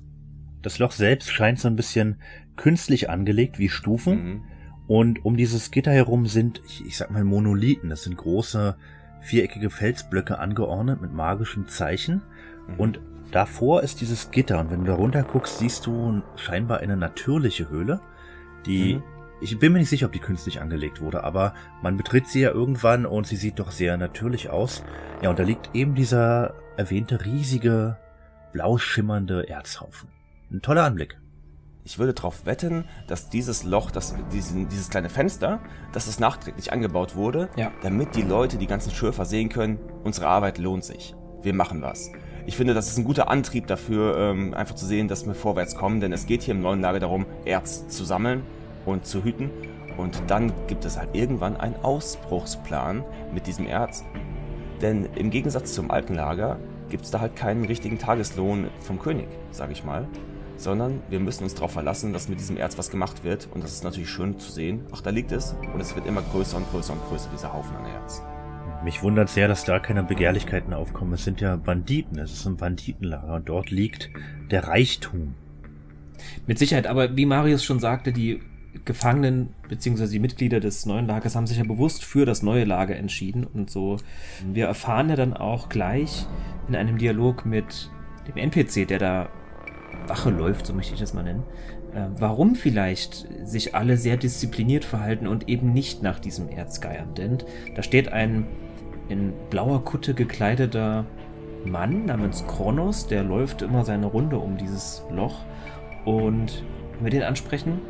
[0.63, 2.21] Das Loch selbst scheint so ein bisschen
[2.57, 4.25] künstlich angelegt, wie Stufen.
[4.25, 4.45] Mhm.
[4.87, 7.91] Und um dieses Gitter herum sind, ich, ich sag mal, Monolithen.
[7.91, 8.77] Das sind große,
[9.21, 12.23] viereckige Felsblöcke angeordnet mit magischen Zeichen.
[12.67, 12.75] Mhm.
[12.81, 14.59] Und davor ist dieses Gitter.
[14.59, 18.01] Und wenn du da runter guckst, siehst du scheinbar eine natürliche Höhle,
[18.67, 19.03] die mhm.
[19.41, 22.51] Ich bin mir nicht sicher, ob die künstlich angelegt wurde, aber man betritt sie ja
[22.51, 24.83] irgendwann und sie sieht doch sehr natürlich aus.
[25.23, 27.97] Ja, und da liegt eben dieser erwähnte riesige,
[28.53, 30.11] blau schimmernde Erzhaufen.
[30.51, 31.19] Ein toller Anblick.
[31.83, 35.59] Ich würde darauf wetten, dass dieses Loch, das, diesen, dieses kleine Fenster,
[35.93, 37.73] dass es nachträglich angebaut wurde, ja.
[37.83, 41.17] damit die Leute, die ganzen Schürfer sehen können, unsere Arbeit lohnt sich.
[41.43, 42.13] Wir machen was.
[42.47, 45.75] Ich finde, das ist ein guter Antrieb dafür, ähm, einfach zu sehen, dass wir vorwärts
[45.75, 48.43] kommen, denn es geht hier im neuen Lager darum, Erz zu sammeln
[48.87, 49.51] und zu hüten.
[49.97, 53.05] Und dann gibt es halt irgendwann einen Ausbruchsplan
[53.35, 54.05] mit diesem Erz.
[54.83, 56.59] Denn im Gegensatz zum alten Lager
[56.89, 60.07] gibt es da halt keinen richtigen Tageslohn vom König, sage ich mal.
[60.57, 63.49] Sondern wir müssen uns darauf verlassen, dass mit diesem Erz was gemacht wird.
[63.53, 64.85] Und das ist natürlich schön zu sehen.
[64.93, 65.55] Ach, da liegt es.
[65.73, 68.23] Und es wird immer größer und größer und größer, dieser Haufen an Erz.
[68.85, 71.13] Mich wundert sehr, dass da keine Begehrlichkeiten aufkommen.
[71.15, 74.11] Es sind ja Banditen, es ist ein Banditenlager und dort liegt
[74.51, 75.35] der Reichtum.
[76.47, 78.41] Mit Sicherheit, aber wie Marius schon sagte, die
[78.85, 80.07] Gefangenen bzw.
[80.09, 83.71] die Mitglieder des neuen Lagers haben sich ja bewusst für das neue Lager entschieden und
[83.71, 83.97] so.
[84.53, 86.27] Wir erfahren ja dann auch gleich
[86.69, 87.91] in einem Dialog mit
[88.27, 89.29] dem NPC, der da
[90.07, 91.43] Wache läuft, so möchte ich das mal nennen,
[91.95, 97.15] äh, warum vielleicht sich alle sehr diszipliniert verhalten und eben nicht nach diesem Erzgeiern.
[97.15, 97.39] Denn
[97.75, 98.47] da steht ein
[99.09, 101.07] in blauer Kutte gekleideter
[101.65, 105.45] Mann namens Kronos, der läuft immer seine Runde um dieses Loch.
[106.05, 106.65] Und
[106.95, 107.81] wenn wir den ansprechen,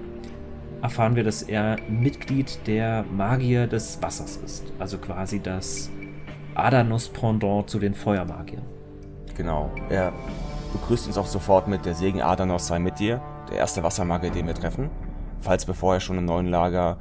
[0.83, 4.73] erfahren wir, dass er Mitglied der Magier des Wassers ist.
[4.79, 5.91] Also quasi das
[6.55, 8.63] Adanos-Pendant zu den Feuermagiern.
[9.37, 9.71] Genau.
[9.89, 10.13] Er
[10.73, 14.47] begrüßt uns auch sofort mit der Segen Adanos sei mit dir, der erste Wassermagier, den
[14.47, 14.91] wir treffen.
[15.41, 16.99] Falls wir vorher schon im neuen Lager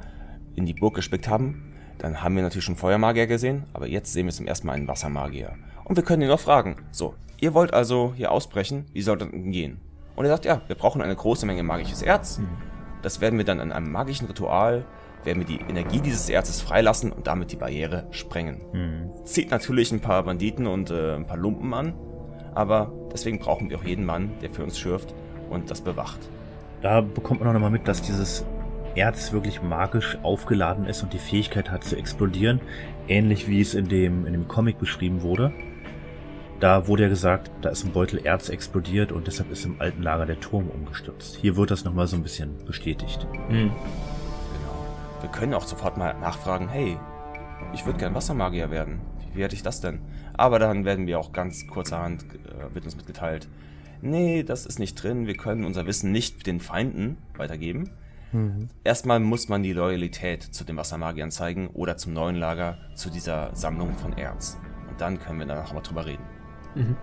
[0.54, 4.26] in die Burg gespickt haben, dann haben wir natürlich schon Feuermagier gesehen, aber jetzt sehen
[4.26, 5.54] wir zum ersten Mal einen Wassermagier.
[5.84, 6.76] Und wir können ihn noch fragen.
[6.92, 9.80] So, ihr wollt also hier ausbrechen, wie soll das denn gehen?
[10.14, 12.38] Und er sagt, ja, wir brauchen eine große Menge magisches Erz.
[12.38, 12.67] Mhm.
[13.08, 14.84] Das werden wir dann in einem magischen Ritual,
[15.24, 18.60] werden wir die Energie dieses Erzes freilassen und damit die Barriere sprengen.
[18.70, 19.24] Mhm.
[19.24, 21.94] Zieht natürlich ein paar Banditen und äh, ein paar Lumpen an,
[22.54, 25.14] aber deswegen brauchen wir auch jeden Mann, der für uns schürft
[25.48, 26.18] und das bewacht.
[26.82, 28.44] Da bekommt man auch nochmal mit, dass dieses
[28.94, 32.60] Erz wirklich magisch aufgeladen ist und die Fähigkeit hat zu explodieren,
[33.08, 35.54] ähnlich wie es in dem, in dem Comic beschrieben wurde.
[36.60, 40.02] Da wurde ja gesagt, da ist ein Beutel Erz explodiert und deshalb ist im alten
[40.02, 41.36] Lager der Turm umgestürzt.
[41.36, 43.28] Hier wird das nochmal so ein bisschen bestätigt.
[43.48, 43.70] Mhm.
[43.70, 44.86] Genau.
[45.20, 46.98] Wir können auch sofort mal nachfragen, hey,
[47.72, 49.00] ich würde gern Wassermagier werden.
[49.20, 50.00] Wie, wie hätte ich das denn?
[50.34, 53.48] Aber dann werden wir auch ganz kurzerhand, äh, wird uns mitgeteilt,
[54.02, 57.90] nee, das ist nicht drin, wir können unser Wissen nicht den Feinden weitergeben.
[58.32, 58.68] Mhm.
[58.82, 63.54] Erstmal muss man die Loyalität zu den Wassermagiern zeigen oder zum neuen Lager, zu dieser
[63.54, 64.58] Sammlung von Erz.
[64.88, 66.37] Und dann können wir danach mal drüber reden.
[66.78, 66.96] Mhm.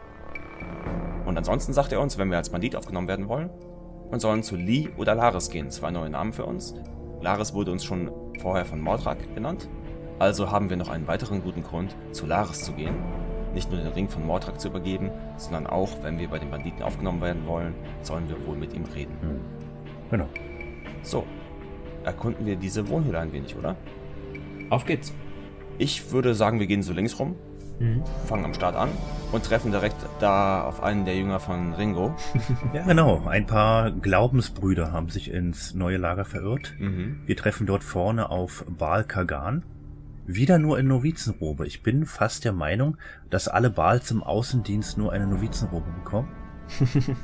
[1.25, 3.49] Und ansonsten sagt er uns, wenn wir als Bandit aufgenommen werden wollen,
[4.09, 5.71] wir sollen zu Lee oder Laris gehen.
[5.71, 6.75] Zwei neue Namen für uns.
[7.21, 9.67] Laris wurde uns schon vorher von Mordrak genannt.
[10.19, 12.95] Also haben wir noch einen weiteren guten Grund, zu Laris zu gehen.
[13.53, 16.83] Nicht nur den Ring von Mordrak zu übergeben, sondern auch, wenn wir bei den Banditen
[16.83, 19.15] aufgenommen werden wollen, sollen wir wohl mit ihm reden.
[19.21, 19.39] Mhm.
[20.11, 20.27] Genau.
[21.01, 21.25] So,
[22.03, 23.75] erkunden wir diese Wohnhöhle ein wenig, oder?
[24.69, 25.13] Auf geht's.
[25.77, 27.35] Ich würde sagen, wir gehen so links rum,
[27.79, 28.03] mhm.
[28.25, 28.89] fangen am Start an
[29.31, 32.15] und treffen direkt da auf einen der Jünger von Ringo.
[32.73, 33.25] ja, genau.
[33.27, 36.73] Ein paar Glaubensbrüder haben sich ins neue Lager verirrt.
[36.79, 37.21] Mhm.
[37.25, 39.63] Wir treffen dort vorne auf Baal Kagan.
[40.27, 41.67] Wieder nur in Novizenrobe.
[41.67, 42.97] Ich bin fast der Meinung,
[43.29, 46.29] dass alle Baals im Außendienst nur eine Novizenrobe bekommen.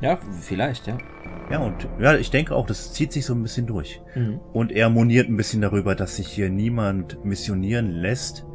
[0.00, 0.96] ja, vielleicht, ja.
[1.50, 4.00] Ja, und ja, ich denke auch, das zieht sich so ein bisschen durch.
[4.14, 4.40] Mhm.
[4.52, 8.46] Und er moniert ein bisschen darüber, dass sich hier niemand missionieren lässt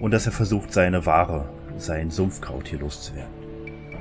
[0.00, 3.38] und dass er versucht, seine Ware, sein Sumpfkraut hier loszuwerden.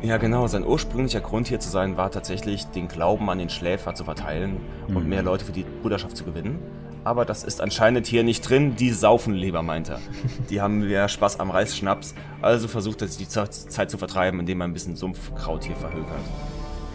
[0.02, 0.46] Ja, genau.
[0.46, 4.58] Sein ursprünglicher Grund hier zu sein war tatsächlich, den Glauben an den Schläfer zu verteilen
[4.88, 4.96] mhm.
[4.96, 6.60] und mehr Leute für die Bruderschaft zu gewinnen.
[7.04, 8.76] Aber das ist anscheinend hier nicht drin.
[8.76, 10.00] Die saufen lieber, meint er.
[10.50, 12.14] Die haben ja Spaß am Reisschnaps.
[12.42, 16.20] Also versucht er, die Zeit zu vertreiben, indem er ein bisschen Sumpfkraut hier verhökert.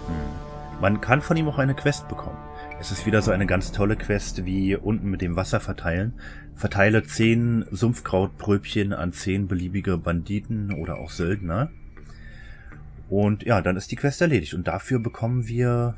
[0.09, 0.80] Mhm.
[0.80, 2.36] Man kann von ihm auch eine Quest bekommen.
[2.83, 6.14] Es ist wieder so eine ganz tolle Quest wie unten mit dem Wasser verteilen.
[6.57, 11.70] Verteile zehn Sumpfkrautpröbchen an zehn beliebige Banditen oder auch Söldner.
[13.09, 14.55] Und ja, dann ist die Quest erledigt.
[14.55, 15.95] Und dafür bekommen wir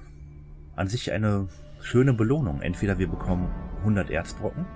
[0.76, 1.48] an sich eine
[1.80, 2.60] schöne Belohnung.
[2.60, 4.66] Entweder wir bekommen 100 Erzbrocken,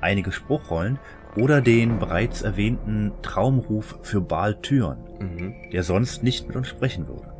[0.00, 0.98] einige Spruchrollen
[1.36, 5.54] oder den bereits erwähnten Traumruf für Baal Tyr, mhm.
[5.72, 7.32] der sonst nicht mit uns sprechen würde.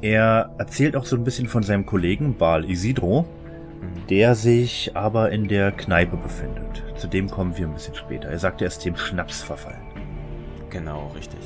[0.00, 3.28] Er erzählt auch so ein bisschen von seinem Kollegen Baal Isidro,
[4.08, 6.82] der sich aber in der Kneipe befindet.
[6.96, 8.28] Zu dem kommen wir ein bisschen später.
[8.28, 9.82] Er sagt, er ist dem Schnaps verfallen.
[10.70, 11.40] Genau, richtig.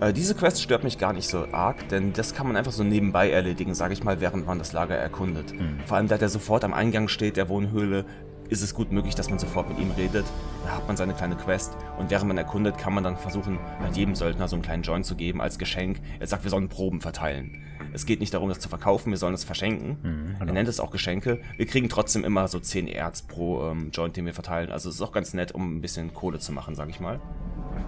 [0.00, 2.84] Äh, diese Quest stört mich gar nicht so arg, denn das kann man einfach so
[2.84, 5.52] nebenbei erledigen, sage ich mal, während man das Lager erkundet.
[5.52, 5.80] Mhm.
[5.86, 8.04] Vor allem, da der sofort am Eingang steht, der Wohnhöhle,
[8.48, 10.26] ist es gut möglich, dass man sofort mit ihm redet.
[10.64, 13.96] Da hat man seine kleine Quest und während man erkundet, kann man dann versuchen, halt
[13.96, 16.00] jedem Söldner so einen kleinen Joint zu geben als Geschenk.
[16.20, 17.62] Er sagt, wir sollen Proben verteilen.
[17.92, 19.98] Es geht nicht darum, das zu verkaufen, wir sollen es verschenken.
[20.02, 20.46] Mhm, genau.
[20.46, 21.40] Er nennt es auch Geschenke.
[21.56, 24.70] Wir kriegen trotzdem immer so 10 Erz pro ähm, Joint, den wir verteilen.
[24.70, 27.20] Also es ist auch ganz nett, um ein bisschen Kohle zu machen, sag ich mal.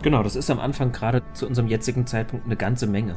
[0.02, 3.16] Genau, das ist am Anfang gerade zu unserem jetzigen Zeitpunkt eine ganze Menge.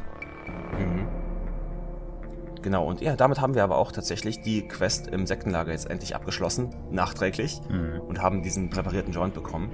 [2.62, 6.14] Genau, und ja, damit haben wir aber auch tatsächlich die Quest im Sektenlager jetzt endlich
[6.14, 8.00] abgeschlossen, nachträglich, mhm.
[8.00, 9.70] und haben diesen präparierten Joint bekommen.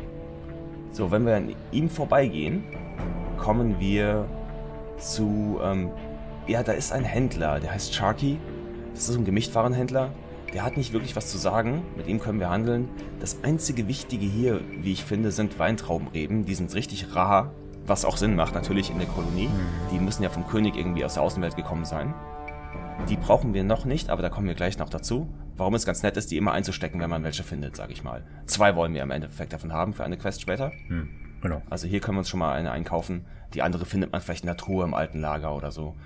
[0.90, 2.64] So, wenn wir an ihm vorbeigehen,
[3.36, 4.26] kommen wir
[4.96, 5.90] zu, ähm,
[6.46, 8.38] ja, da ist ein Händler, der heißt Sharky.
[8.94, 10.10] Das ist ein Gemischtwarenhändler.
[10.54, 12.88] Der hat nicht wirklich was zu sagen, mit ihm können wir handeln.
[13.20, 16.46] Das einzige Wichtige hier, wie ich finde, sind Weintraubenreben.
[16.46, 17.52] Die sind richtig rar,
[17.86, 19.48] was auch Sinn macht natürlich in der Kolonie.
[19.48, 19.90] Mhm.
[19.92, 22.14] Die müssen ja vom König irgendwie aus der Außenwelt gekommen sein.
[23.06, 25.28] Die brauchen wir noch nicht, aber da kommen wir gleich noch dazu.
[25.56, 28.24] Warum es ganz nett ist, die immer einzustecken, wenn man welche findet, sage ich mal.
[28.46, 30.72] Zwei wollen wir im Endeffekt davon haben für eine Quest später.
[30.88, 31.08] Hm,
[31.40, 31.62] genau.
[31.70, 33.24] Also hier können wir uns schon mal eine einkaufen.
[33.54, 35.96] Die andere findet man vielleicht in der Truhe im alten Lager oder so.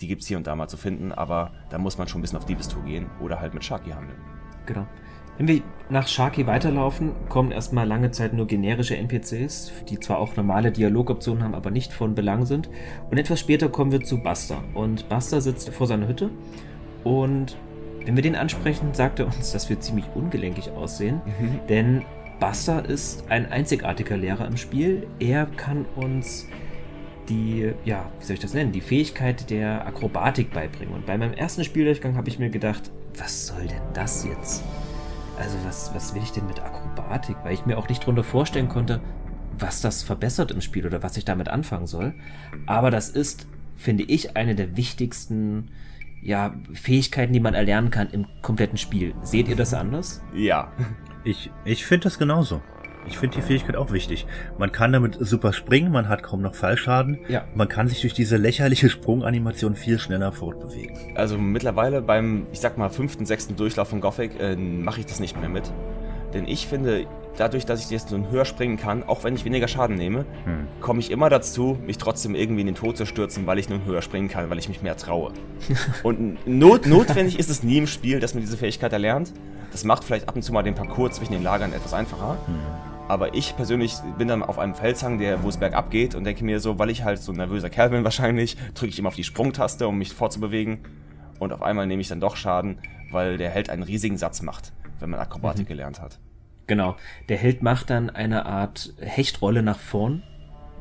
[0.00, 2.38] Die gibt's hier und da mal zu finden, aber da muss man schon ein bisschen
[2.38, 4.18] auf Diebestour gehen oder halt mit Sharky handeln.
[4.66, 4.86] Genau.
[5.38, 10.34] Wenn wir nach Sharky weiterlaufen, kommen erstmal lange Zeit nur generische NPCs, die zwar auch
[10.36, 12.68] normale Dialogoptionen haben, aber nicht von Belang sind.
[13.10, 14.62] Und etwas später kommen wir zu Buster.
[14.74, 16.30] Und Buster sitzt vor seiner Hütte.
[17.04, 17.56] Und
[18.04, 21.20] wenn wir den ansprechen, sagt er uns, dass wir ziemlich ungelenkig aussehen.
[21.24, 21.60] Mhm.
[21.68, 22.02] Denn
[22.40, 25.06] Buster ist ein einzigartiger Lehrer im Spiel.
[25.20, 26.46] Er kann uns
[27.28, 30.94] die, ja, wie soll ich das nennen, die Fähigkeit der Akrobatik beibringen.
[30.94, 34.64] Und bei meinem ersten Spieldurchgang habe ich mir gedacht, was soll denn das jetzt?
[35.38, 37.36] Also was, was will ich denn mit Akrobatik?
[37.44, 39.00] Weil ich mir auch nicht drunter vorstellen konnte,
[39.58, 42.14] was das verbessert im Spiel oder was ich damit anfangen soll.
[42.66, 45.70] Aber das ist, finde ich, eine der wichtigsten
[46.22, 49.14] ja, Fähigkeiten, die man erlernen kann im kompletten Spiel.
[49.22, 50.22] Seht ihr das anders?
[50.34, 50.72] Ja.
[51.24, 52.62] Ich, ich finde das genauso.
[53.08, 54.26] Ich finde die Fähigkeit auch wichtig.
[54.58, 57.18] Man kann damit super springen, man hat kaum noch Fallschaden.
[57.28, 57.44] Ja.
[57.54, 60.96] Man kann sich durch diese lächerliche Sprunganimation viel schneller fortbewegen.
[61.14, 65.20] Also mittlerweile beim, ich sag mal, fünften, sechsten Durchlauf von Gothic äh, mache ich das
[65.20, 65.72] nicht mehr mit.
[66.34, 67.06] Denn ich finde,
[67.38, 70.66] dadurch, dass ich jetzt so höher springen kann, auch wenn ich weniger Schaden nehme, hm.
[70.80, 73.84] komme ich immer dazu, mich trotzdem irgendwie in den Tod zu stürzen, weil ich nun
[73.84, 75.32] höher springen kann, weil ich mich mehr traue.
[76.02, 79.32] Und not notwendig ist es nie im Spiel, dass man diese Fähigkeit erlernt.
[79.72, 82.38] Das macht vielleicht ab und zu mal den Parcours zwischen den Lagern etwas einfacher.
[82.46, 82.87] Hm.
[83.08, 86.44] Aber ich persönlich bin dann auf einem Felshang, der, wo es bergab geht und denke
[86.44, 89.14] mir so, weil ich halt so ein nervöser Kerl bin wahrscheinlich, drücke ich immer auf
[89.14, 90.80] die Sprungtaste, um mich fortzubewegen.
[91.38, 92.78] Und auf einmal nehme ich dann doch Schaden,
[93.10, 95.68] weil der Held einen riesigen Satz macht, wenn man Akrobatik mhm.
[95.68, 96.18] gelernt hat.
[96.66, 96.96] Genau.
[97.30, 100.22] Der Held macht dann eine Art Hechtrolle nach vorn.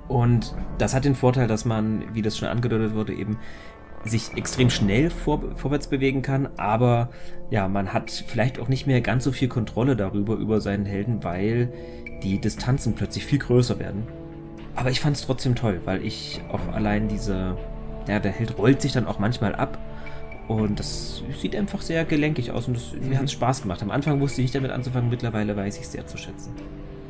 [0.10, 3.38] Und das hat den Vorteil, dass man, wie das schon angedeutet wurde, eben
[4.04, 7.10] sich extrem schnell vor, vorwärts bewegen kann, aber
[7.50, 11.24] ja, man hat vielleicht auch nicht mehr ganz so viel Kontrolle darüber, über seinen Helden,
[11.24, 11.74] weil
[12.24, 14.07] die Distanzen plötzlich viel größer werden.
[14.76, 17.57] Aber ich fand es trotzdem toll, weil ich auch allein diese,
[18.07, 19.78] ja, der Held rollt sich dann auch manchmal ab
[20.47, 23.09] und das sieht einfach sehr gelenkig aus und das, mhm.
[23.09, 23.82] mir hat es Spaß gemacht.
[23.82, 26.53] Am Anfang wusste ich nicht damit anzufangen, mittlerweile weiß ich es sehr zu schätzen.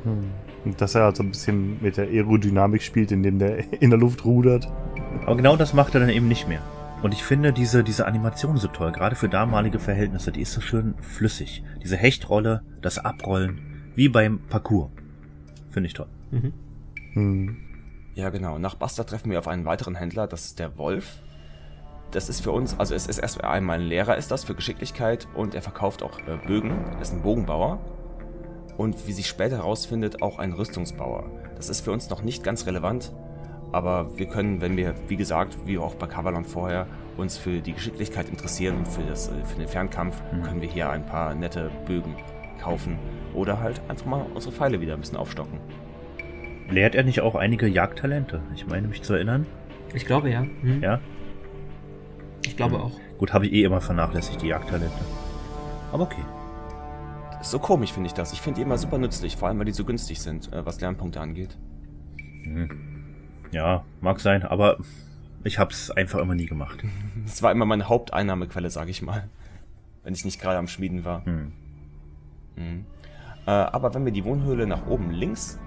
[0.03, 0.31] Hm.
[0.65, 3.99] Und dass er halt so ein bisschen mit der Aerodynamik spielt, indem der in der
[3.99, 4.67] Luft rudert.
[5.25, 6.61] Aber genau das macht er dann eben nicht mehr.
[7.03, 10.61] Und ich finde diese, diese Animation so toll, gerade für damalige Verhältnisse, die ist so
[10.61, 11.63] schön flüssig.
[11.83, 14.89] Diese Hechtrolle, das Abrollen, wie beim Parcours.
[15.70, 16.07] Finde ich toll.
[16.32, 16.53] Mhm.
[17.13, 17.57] Hm.
[18.15, 18.57] Ja, genau.
[18.57, 21.22] Nach Buster treffen wir auf einen weiteren Händler, das ist der Wolf.
[22.11, 25.28] Das ist für uns, also es ist erst einmal ein Lehrer ist das für Geschicklichkeit
[25.36, 27.80] und er verkauft auch äh, Bögen, er ist ein Bogenbauer.
[28.78, 31.30] Und wie sich später herausfindet, auch ein Rüstungsbauer.
[31.55, 33.11] Das ist für uns noch nicht ganz relevant,
[33.72, 36.88] aber wir können, wenn wir, wie gesagt, wie auch bei Cavalon vorher,
[37.18, 40.43] uns für die Geschicklichkeit interessieren und für, das, äh, für den Fernkampf, mhm.
[40.43, 42.15] können wir hier ein paar nette Bögen
[42.57, 42.97] kaufen
[43.33, 45.59] oder halt einfach mal unsere Pfeile wieder ein bisschen aufstocken.
[46.69, 48.41] Lehrt er nicht auch einige Jagdtalente?
[48.53, 49.45] Ich meine mich zu erinnern.
[49.93, 50.41] Ich glaube ja.
[50.41, 50.81] Hm.
[50.81, 50.99] Ja?
[52.45, 52.81] Ich glaube hm.
[52.81, 52.91] auch.
[53.17, 54.99] Gut, habe ich eh immer vernachlässigt, die Jagdtalente.
[55.91, 56.23] Aber okay.
[57.41, 58.33] So komisch finde ich das.
[58.33, 60.81] Ich finde die immer super nützlich, vor allem weil die so günstig sind, äh, was
[60.81, 61.57] Lernpunkte angeht.
[62.43, 62.69] Hm.
[63.51, 64.77] Ja, mag sein, aber
[65.43, 66.83] ich habe es einfach immer nie gemacht.
[67.25, 69.27] Es war immer meine Haupteinnahmequelle, sage ich mal.
[70.03, 71.25] Wenn ich nicht gerade am Schmieden war.
[71.25, 71.51] Hm.
[72.57, 72.85] Hm.
[73.45, 75.59] Äh, aber wenn wir die Wohnhöhle nach oben links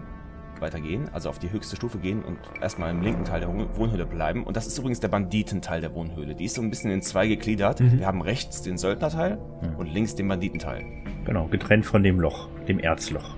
[0.61, 4.45] weitergehen, also auf die höchste Stufe gehen und erstmal im linken Teil der Wohnhöhle bleiben.
[4.45, 6.35] Und das ist übrigens der Banditenteil der Wohnhöhle.
[6.35, 7.81] Die ist so ein bisschen in zwei gegliedert.
[7.81, 7.99] Mhm.
[7.99, 9.77] Wir haben rechts den Söldnerteil mhm.
[9.77, 10.85] und links den Banditenteil.
[11.25, 13.37] Genau, getrennt von dem Loch, dem Erzloch.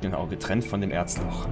[0.00, 1.46] Genau, getrennt von dem Erzloch.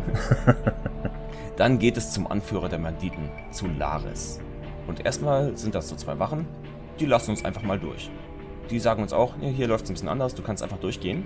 [1.57, 4.41] Dann geht es zum Anführer der Banditen, zu Laris.
[4.87, 6.47] Und erstmal sind das so zwei Wachen,
[6.99, 8.11] die lassen uns einfach mal durch.
[8.71, 11.25] Die sagen uns auch, hier läuft es ein bisschen anders, du kannst einfach durchgehen.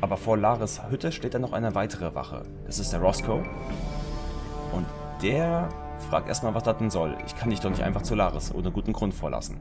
[0.00, 2.42] Aber vor Laris Hütte steht dann noch eine weitere Wache.
[2.66, 3.42] Das ist der Roscoe.
[4.72, 4.86] Und
[5.22, 5.68] der
[6.10, 7.16] fragt erstmal, was das denn soll.
[7.26, 9.58] Ich kann dich doch nicht einfach zu Laris ohne guten Grund vorlassen.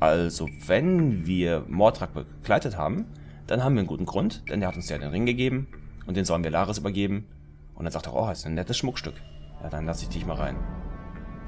[0.00, 3.06] Also, wenn wir Mordrak begleitet haben,
[3.46, 5.68] dann haben wir einen guten Grund, denn der hat uns ja den Ring gegeben
[6.06, 7.26] und den sollen wir Laris übergeben
[7.74, 9.14] und dann sagt er, oh, das ist ein nettes Schmuckstück.
[9.62, 10.56] Ja, dann lasse ich dich mal rein.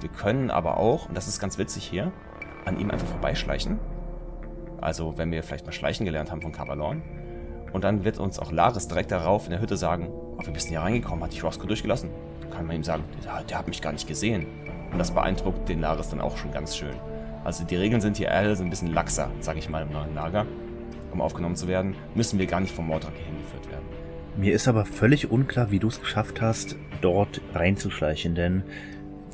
[0.01, 2.13] Wir können aber auch, und das ist ganz witzig hier,
[2.65, 3.79] an ihm einfach vorbeischleichen.
[4.85, 7.03] Also wenn wir vielleicht mal schleichen gelernt haben von Cavalorn.
[7.73, 10.69] Und dann wird uns auch Laris direkt darauf in der Hütte sagen, oh, wir bist
[10.69, 12.11] hier reingekommen, hat dich Roscoe durchgelassen?
[12.43, 14.47] Dann kann man ihm sagen, der, der hat mich gar nicht gesehen.
[14.93, 16.95] Und das beeindruckt den Laris dann auch schon ganz schön.
[17.45, 20.15] Also die Regeln sind hier alle so ein bisschen laxer, sage ich mal, im neuen
[20.15, 20.45] Lager.
[21.13, 23.85] Um aufgenommen zu werden, müssen wir gar nicht vom Mordrak hingeführt werden.
[24.37, 28.65] Mir ist aber völlig unklar, wie du es geschafft hast, dort reinzuschleichen, denn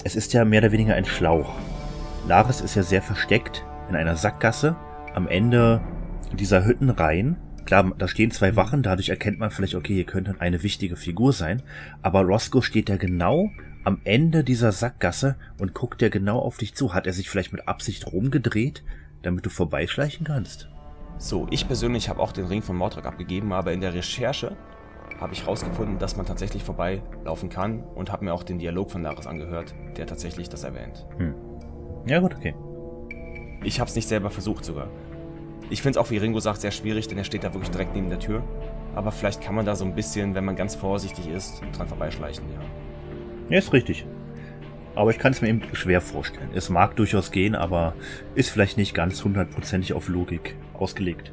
[0.04, 1.52] es ist ja mehr oder weniger ein Schlauch.
[2.28, 4.76] Laris ist ja sehr versteckt in einer Sackgasse
[5.14, 5.80] am Ende
[6.32, 7.36] dieser Hütten rein.
[7.64, 11.32] Klar, da stehen zwei Wachen, dadurch erkennt man vielleicht, okay, hier könnte eine wichtige Figur
[11.32, 11.62] sein.
[12.02, 13.50] Aber Roscoe steht ja genau
[13.84, 16.94] am Ende dieser Sackgasse und guckt ja genau auf dich zu.
[16.94, 18.82] Hat er sich vielleicht mit Absicht rumgedreht,
[19.22, 20.68] damit du vorbeischleichen kannst?
[21.18, 24.56] So, ich persönlich habe auch den Ring von Mordrak abgegeben, aber in der Recherche
[25.20, 29.02] habe ich herausgefunden, dass man tatsächlich vorbeilaufen kann und habe mir auch den Dialog von
[29.02, 31.06] Laris angehört, der tatsächlich das erwähnt.
[31.18, 31.34] Hm.
[32.06, 32.54] Ja gut, okay.
[33.62, 34.88] Ich habe es nicht selber versucht sogar.
[35.68, 37.94] Ich finde es auch, wie Ringo sagt, sehr schwierig, denn er steht da wirklich direkt
[37.94, 38.42] neben der Tür.
[38.94, 42.44] Aber vielleicht kann man da so ein bisschen, wenn man ganz vorsichtig ist, dran vorbeischleichen,
[42.52, 42.60] ja.
[43.50, 44.06] Ja, ist richtig.
[44.94, 46.50] Aber ich kann es mir eben schwer vorstellen.
[46.54, 47.94] Es mag durchaus gehen, aber
[48.34, 51.32] ist vielleicht nicht ganz hundertprozentig auf Logik ausgelegt.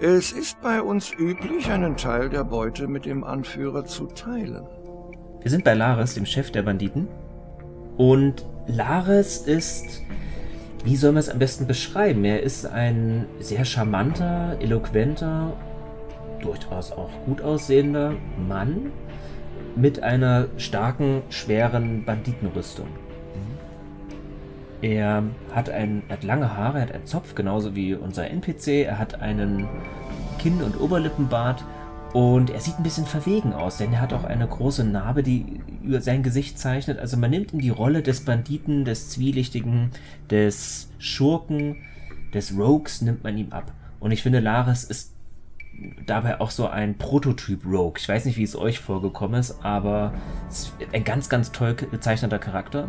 [0.00, 4.64] Es ist bei uns üblich, einen Teil der Beute mit dem Anführer zu teilen.
[5.42, 7.08] Wir sind bei Lares, dem Chef der Banditen.
[7.96, 10.02] Und Lares ist,
[10.84, 12.24] wie soll man es am besten beschreiben?
[12.24, 15.52] Er ist ein sehr charmanter, eloquenter,
[16.40, 18.14] durchaus auch gut aussehender
[18.48, 18.92] Mann
[19.76, 22.88] mit einer starken, schweren Banditenrüstung.
[24.80, 28.84] Er hat, ein, er hat lange Haare, er hat einen Zopf, genauso wie unser NPC.
[28.86, 29.68] Er hat einen
[30.38, 31.64] Kinn- und Oberlippenbart
[32.12, 35.60] und er sieht ein bisschen verwegen aus, denn er hat auch eine große Narbe, die
[35.82, 36.98] über sein Gesicht zeichnet.
[36.98, 39.90] Also man nimmt ihm die Rolle des Banditen, des Zwielichtigen,
[40.30, 41.76] des Schurken,
[42.32, 43.72] des Rogues, nimmt man ihm ab.
[44.00, 45.12] Und ich finde, Laris ist
[46.06, 47.94] dabei auch so ein Prototyp Rogue.
[47.98, 50.12] Ich weiß nicht, wie es euch vorgekommen ist, aber
[50.48, 52.88] es ist ein ganz, ganz toll gezeichneter Charakter.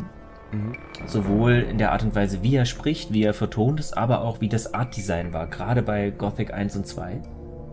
[0.51, 0.75] Mhm.
[1.05, 4.41] Sowohl in der Art und Weise, wie er spricht, wie er vertont ist, aber auch
[4.41, 7.21] wie das Art-Design war, gerade bei Gothic 1 und 2.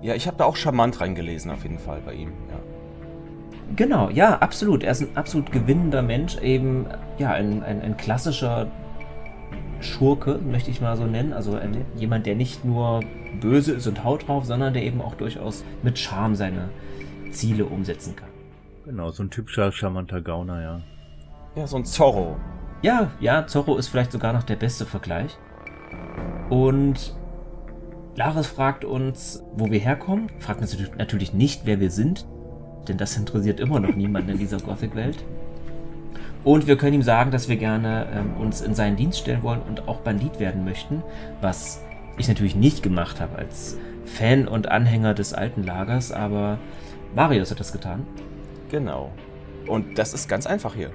[0.02, 2.58] Ja, ich habe da auch charmant reingelesen, auf jeden Fall bei ihm, ja.
[3.74, 4.84] Genau, ja, absolut.
[4.84, 6.86] Er ist ein absolut gewinnender Mensch, eben,
[7.18, 8.68] ja, ein, ein, ein klassischer
[9.80, 11.32] Schurke, möchte ich mal so nennen.
[11.32, 13.00] Also ein, jemand, der nicht nur
[13.40, 16.68] böse ist und haut drauf, sondern der eben auch durchaus mit Charme seine
[17.32, 18.28] Ziele umsetzen kann.
[18.84, 20.80] Genau, so ein typischer charmanter Gauner, ja.
[21.56, 22.36] Ja, so ein Zorro.
[22.82, 25.36] Ja, ja, Zorro ist vielleicht sogar noch der beste Vergleich.
[26.50, 27.16] Und
[28.16, 30.30] Laris fragt uns, wo wir herkommen.
[30.38, 32.26] Fragt uns natürlich nicht, wer wir sind,
[32.88, 35.18] denn das interessiert immer noch niemanden in dieser Gothic-Welt.
[36.42, 39.60] Und wir können ihm sagen, dass wir gerne ähm, uns in seinen Dienst stellen wollen
[39.68, 41.02] und auch Bandit werden möchten,
[41.42, 41.82] was
[42.16, 46.58] ich natürlich nicht gemacht habe als Fan und Anhänger des alten Lagers, aber
[47.14, 48.06] Marius hat das getan.
[48.70, 49.12] Genau.
[49.66, 50.90] Und das ist ganz einfach hier.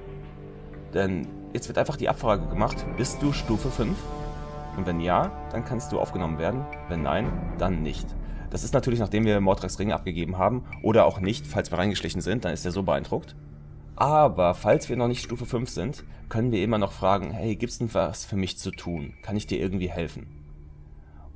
[0.92, 3.96] Denn jetzt wird einfach die Abfrage gemacht, bist du Stufe 5?
[4.76, 6.64] Und wenn ja, dann kannst du aufgenommen werden.
[6.88, 8.06] Wenn nein, dann nicht.
[8.50, 12.20] Das ist natürlich, nachdem wir Mordrax Ring abgegeben haben oder auch nicht, falls wir reingeschlichen
[12.20, 13.34] sind, dann ist er so beeindruckt.
[13.96, 17.78] Aber falls wir noch nicht Stufe 5 sind, können wir immer noch fragen, hey, gibt's
[17.78, 19.14] denn was für mich zu tun?
[19.22, 20.26] Kann ich dir irgendwie helfen?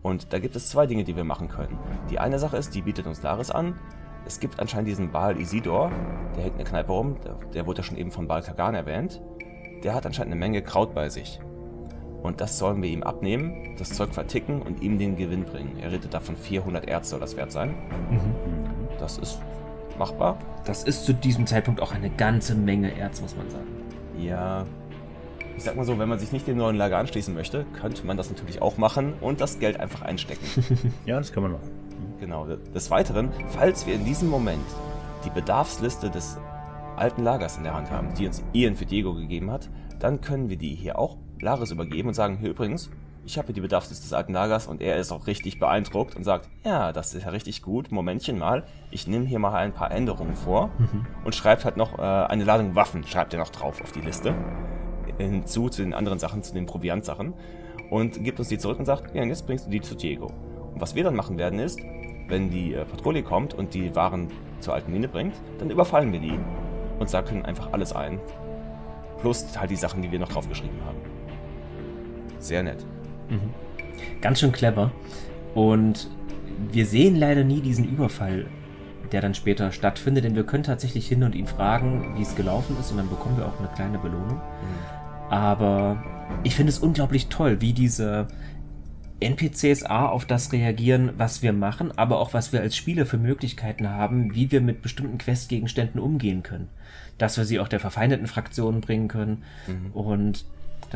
[0.02, 1.78] Und da gibt es zwei Dinge, die wir machen können.
[2.10, 3.78] Die eine Sache ist, die bietet uns Laris an.
[4.24, 5.90] Es gibt anscheinend diesen Baal Isidor,
[6.34, 8.74] der hängt in der Kneipe rum, der, der wurde ja schon eben von Baal Kagan
[8.74, 9.20] erwähnt
[9.82, 11.40] der hat anscheinend eine Menge Kraut bei sich.
[12.22, 15.78] Und das sollen wir ihm abnehmen, das Zeug verticken und ihm den Gewinn bringen.
[15.80, 17.74] Er redet davon 400 Erz soll das wert sein.
[18.10, 18.34] Mhm.
[18.98, 19.38] Das ist
[19.98, 20.38] machbar.
[20.64, 23.66] Das ist zu diesem Zeitpunkt auch eine ganze Menge Erz, muss man sagen.
[24.18, 24.66] Ja.
[25.56, 28.16] Ich sag mal so, wenn man sich nicht dem neuen Lager anschließen möchte, könnte man
[28.16, 30.44] das natürlich auch machen und das Geld einfach einstecken.
[31.06, 31.70] ja, das kann man machen.
[32.20, 32.46] Genau.
[32.46, 34.66] Des Weiteren, falls wir in diesem Moment
[35.24, 36.36] die Bedarfsliste des
[36.96, 40.48] alten Lagers in der Hand haben, die uns Ian für Diego gegeben hat, dann können
[40.48, 42.90] wir die hier auch Laris übergeben und sagen, hier übrigens,
[43.26, 46.22] ich habe hier die Bedarfsliste des alten Lagers und er ist auch richtig beeindruckt und
[46.22, 49.90] sagt, ja, das ist ja richtig gut, Momentchen mal, ich nehme hier mal ein paar
[49.90, 51.06] Änderungen vor mhm.
[51.24, 54.34] und schreibt halt noch äh, eine Ladung Waffen, schreibt er noch drauf auf die Liste,
[55.18, 57.34] hinzu zu den anderen Sachen, zu den Proviantsachen
[57.90, 60.26] und gibt uns die zurück und sagt, ja, jetzt bringst du die zu Diego.
[60.72, 61.80] Und was wir dann machen werden ist,
[62.28, 64.28] wenn die äh, Patrouille kommt und die Waren
[64.60, 66.38] zur alten Mine bringt, dann überfallen wir die
[66.98, 68.20] und satteln einfach alles ein.
[69.20, 71.15] Plus halt die Sachen, die wir noch draufgeschrieben haben.
[72.38, 72.84] Sehr nett.
[73.28, 74.20] Mhm.
[74.20, 74.90] Ganz schön clever.
[75.54, 76.10] Und
[76.72, 78.46] wir sehen leider nie diesen Überfall
[79.12, 82.76] der dann später stattfindet, denn wir können tatsächlich hin und ihn fragen, wie es gelaufen
[82.78, 84.36] ist und dann bekommen wir auch eine kleine Belohnung.
[84.36, 85.32] Mhm.
[85.32, 86.04] Aber
[86.44, 88.28] ich finde es unglaublich toll, wie diese
[89.20, 93.16] NPCs A auf das reagieren, was wir machen, aber auch was wir als Spieler für
[93.16, 96.68] Möglichkeiten haben, wie wir mit bestimmten Questgegenständen umgehen können.
[97.16, 99.42] Dass wir sie auch der verfeindeten Fraktionen bringen können.
[99.66, 99.92] Mhm.
[99.92, 100.44] Und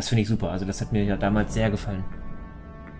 [0.01, 0.51] das finde ich super.
[0.51, 2.05] Also das hat mir ja damals sehr gefallen.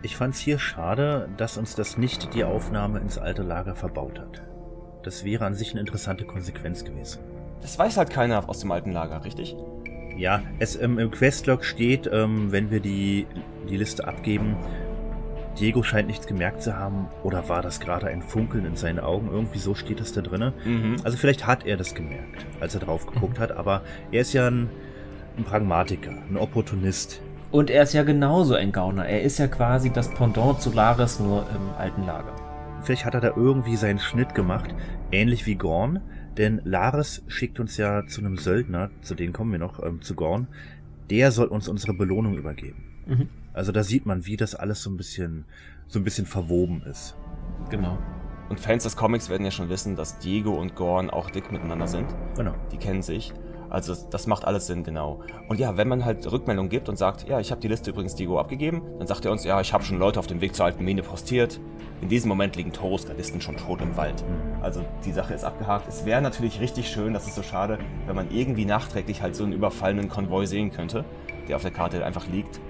[0.03, 4.19] Ich fand es hier schade, dass uns das nicht die Aufnahme ins alte Lager verbaut
[4.19, 4.43] hat.
[5.03, 7.21] Das wäre an sich eine interessante Konsequenz gewesen.
[7.63, 9.57] Das weiß halt keiner aus dem alten Lager, richtig?
[10.15, 13.27] Ja, es ähm, im Questlog steht, ähm, wenn wir die,
[13.71, 14.57] die Liste abgeben,
[15.59, 19.31] Diego scheint nichts gemerkt zu haben oder war das gerade ein Funkeln in seinen Augen?
[19.31, 20.53] Irgendwie so steht das da drin.
[20.67, 20.97] Mhm.
[21.03, 23.43] Also vielleicht hat er das gemerkt, als er drauf geguckt mhm.
[23.43, 24.69] hat, aber er ist ja ein,
[25.41, 27.21] ein Pragmatiker, ein Opportunist.
[27.51, 29.07] Und er ist ja genauso ein Gauner.
[29.07, 32.37] Er ist ja quasi das Pendant zu Laris nur im alten Lager.
[32.83, 34.75] Vielleicht hat er da irgendwie seinen Schnitt gemacht,
[35.11, 36.01] ähnlich wie Gorn,
[36.37, 40.15] denn Laris schickt uns ja zu einem Söldner, zu denen kommen wir noch, ähm, zu
[40.15, 40.47] Gorn.
[41.11, 42.85] Der soll uns unsere Belohnung übergeben.
[43.07, 43.29] Mhm.
[43.53, 45.45] Also da sieht man, wie das alles so ein bisschen,
[45.89, 47.17] so ein bisschen verwoben ist.
[47.69, 47.99] Genau.
[48.49, 51.89] Und Fans des Comics werden ja schon wissen, dass Diego und Gorn auch dick miteinander
[51.89, 52.07] sind.
[52.37, 52.55] Genau.
[52.73, 53.33] Die kennen sich.
[53.71, 55.21] Also das macht alles Sinn, genau.
[55.49, 58.17] Und ja, wenn man halt Rückmeldung gibt und sagt, ja, ich habe die Liste übrigens
[58.17, 60.67] Diego abgegeben, dann sagt er uns, ja, ich habe schon Leute auf dem Weg zur
[60.67, 61.61] alten Mine postiert.
[62.03, 64.25] In diesem Moment liegen Toros Gardisten schon tot im Wald.
[64.27, 64.63] Mhm.
[64.63, 65.87] Also die Sache ist abgehakt.
[65.87, 69.45] Es wäre natürlich richtig schön, das ist so schade, wenn man irgendwie nachträglich halt so
[69.45, 71.05] einen überfallenen Konvoi sehen könnte,
[71.49, 72.61] der auf der Karte einfach liegt.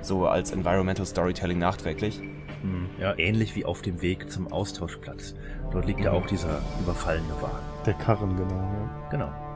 [0.00, 2.20] So als Environmental Storytelling nachträglich.
[2.62, 2.88] Mhm.
[2.98, 5.34] Ja, ähnlich wie auf dem Weg zum Austauschplatz.
[5.70, 6.06] Dort liegt mhm.
[6.06, 7.66] ja auch dieser überfallene Wagen.
[7.84, 8.54] Der Karren, genau.
[8.54, 9.08] Ja.
[9.10, 9.49] Genau.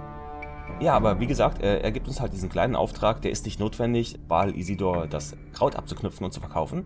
[0.80, 3.60] Ja, aber wie gesagt, er, er, gibt uns halt diesen kleinen Auftrag, der ist nicht
[3.60, 6.84] notwendig, Baal Isidor das Kraut abzuknüpfen und zu verkaufen.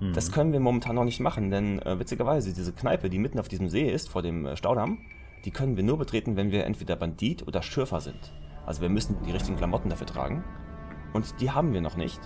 [0.00, 0.12] Mhm.
[0.12, 3.48] Das können wir momentan noch nicht machen, denn äh, witzigerweise, diese Kneipe, die mitten auf
[3.48, 4.98] diesem See ist, vor dem äh, Staudamm,
[5.44, 8.32] die können wir nur betreten, wenn wir entweder Bandit oder Schürfer sind.
[8.66, 10.44] Also wir müssen die richtigen Klamotten dafür tragen.
[11.12, 12.20] Und die haben wir noch nicht.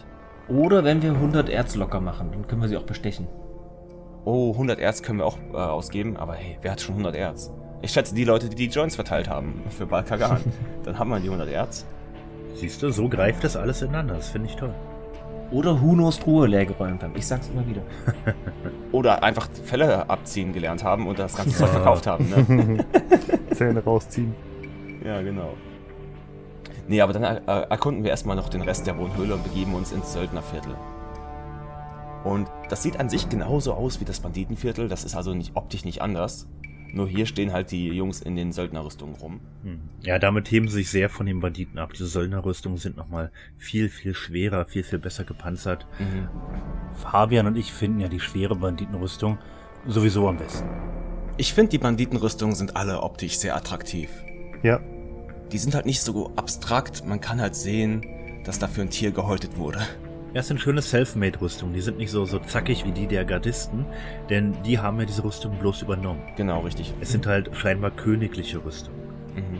[0.48, 3.28] Oder wenn wir 100 Erz locker machen, dann können wir sie auch bestechen.
[4.24, 7.52] Oh, 100 Erz können wir auch äh, ausgeben, aber hey, wer hat schon 100 Erz?
[7.82, 10.40] Ich schätze die Leute, die die Joints verteilt haben für Balkagan.
[10.84, 11.84] Dann haben wir die 100 Erz.
[12.54, 14.14] Siehst du, so greift das alles ineinander.
[14.14, 14.72] Das finde ich toll.
[15.50, 17.12] Oder Hunos Truhe leergeräumt haben.
[17.16, 17.82] Ich sag's immer wieder.
[18.92, 22.30] Oder einfach Fälle abziehen gelernt haben und das ganze Zeug verkauft haben.
[22.30, 22.86] Ne?
[23.52, 24.32] Zähne rausziehen.
[25.04, 25.54] Ja, genau.
[26.86, 30.12] Nee, aber dann erkunden wir erstmal noch den Rest der Wohnhöhle und begeben uns ins
[30.12, 30.74] Söldnerviertel.
[32.24, 35.84] Und das sieht an sich genauso aus wie das Banditenviertel, das ist also nicht optisch
[35.84, 36.46] nicht anders.
[36.92, 39.40] Nur hier stehen halt die Jungs in den Söldnerrüstungen rum.
[39.64, 39.80] Hm.
[40.02, 41.94] Ja, damit heben sie sich sehr von den Banditen ab.
[41.94, 45.86] Diese Söldnerrüstungen sind nochmal viel, viel schwerer, viel, viel besser gepanzert.
[45.98, 46.28] Mhm.
[46.94, 49.38] Fabian und ich finden ja die schwere Banditenrüstung
[49.86, 50.68] sowieso am besten.
[51.38, 54.10] Ich finde, die Banditenrüstungen sind alle optisch sehr attraktiv.
[54.62, 54.80] Ja.
[55.50, 57.06] Die sind halt nicht so abstrakt.
[57.06, 58.04] Man kann halt sehen,
[58.44, 59.80] dass dafür ein Tier gehäutet wurde.
[60.34, 61.74] Ja, es sind schöne Selfmade-Rüstungen.
[61.74, 63.84] Die sind nicht so, so zackig wie die der Gardisten,
[64.30, 66.22] denn die haben ja diese Rüstung bloß übernommen.
[66.36, 66.94] Genau, richtig.
[67.02, 68.98] Es sind halt scheinbar königliche Rüstungen.
[69.34, 69.58] Mhm.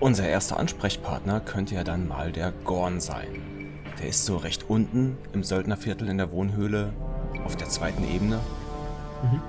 [0.00, 3.28] Unser erster Ansprechpartner könnte ja dann mal der Gorn sein.
[3.98, 6.92] Der ist so recht unten im Söldnerviertel in der Wohnhöhle
[7.46, 8.40] auf der zweiten Ebene.
[9.22, 9.40] Mhm.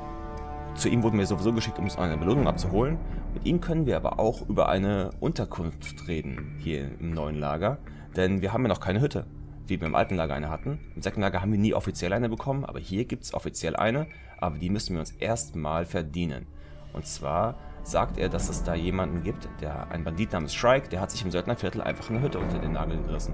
[0.76, 2.98] Zu ihm wurden wir sowieso geschickt, um uns eine Belohnung abzuholen.
[3.34, 7.80] Mit ihm können wir aber auch über eine Unterkunft reden hier im neuen Lager,
[8.16, 9.26] denn wir haben ja noch keine Hütte
[9.68, 10.80] wie wir im alten Lager eine hatten.
[10.96, 14.08] Im Sektenlager haben wir nie offiziell eine bekommen, aber hier gibt es offiziell eine,
[14.38, 16.48] aber die müssen wir uns erstmal verdienen.
[16.94, 21.02] Und zwar sagt er, dass es da jemanden gibt, der ein Bandit namens Shrike, der
[21.02, 23.34] hat sich im Söldnerviertel einfach eine Hütte unter den Nagel gerissen.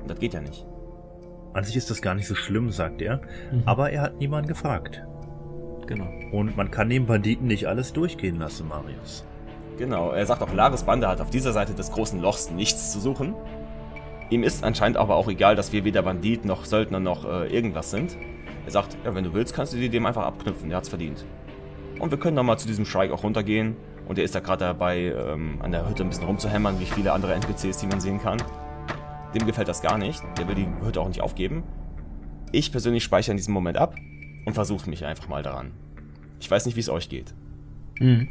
[0.00, 0.64] Und das geht ja nicht.
[1.52, 3.18] An sich ist das gar nicht so schlimm, sagt er,
[3.50, 3.62] mhm.
[3.66, 5.02] aber er hat niemanden gefragt.
[5.86, 6.08] Genau.
[6.32, 9.24] Und man kann dem Banditen nicht alles durchgehen lassen, Marius.
[9.78, 13.00] Genau, er sagt auch, Lares Bande hat auf dieser Seite des großen Lochs nichts zu
[13.00, 13.34] suchen.
[14.32, 17.90] Ihm ist anscheinend aber auch egal, dass wir weder Bandit noch Söldner noch äh, irgendwas
[17.90, 18.16] sind.
[18.64, 21.26] Er sagt, ja, wenn du willst, kannst du dir dem einfach abknüpfen, der hat's verdient.
[21.98, 23.76] Und wir können nochmal zu diesem Shrike auch runtergehen.
[24.08, 27.12] Und er ist da gerade dabei, ähm, an der Hütte ein bisschen rumzuhämmern, wie viele
[27.12, 28.42] andere NPCs, die man sehen kann.
[29.34, 30.22] Dem gefällt das gar nicht.
[30.38, 31.62] Der will die Hütte auch nicht aufgeben.
[32.52, 33.96] Ich persönlich speichere in diesem Moment ab
[34.46, 35.72] und versuche mich einfach mal daran.
[36.40, 37.34] Ich weiß nicht, wie es euch geht.
[38.00, 38.28] Mhm.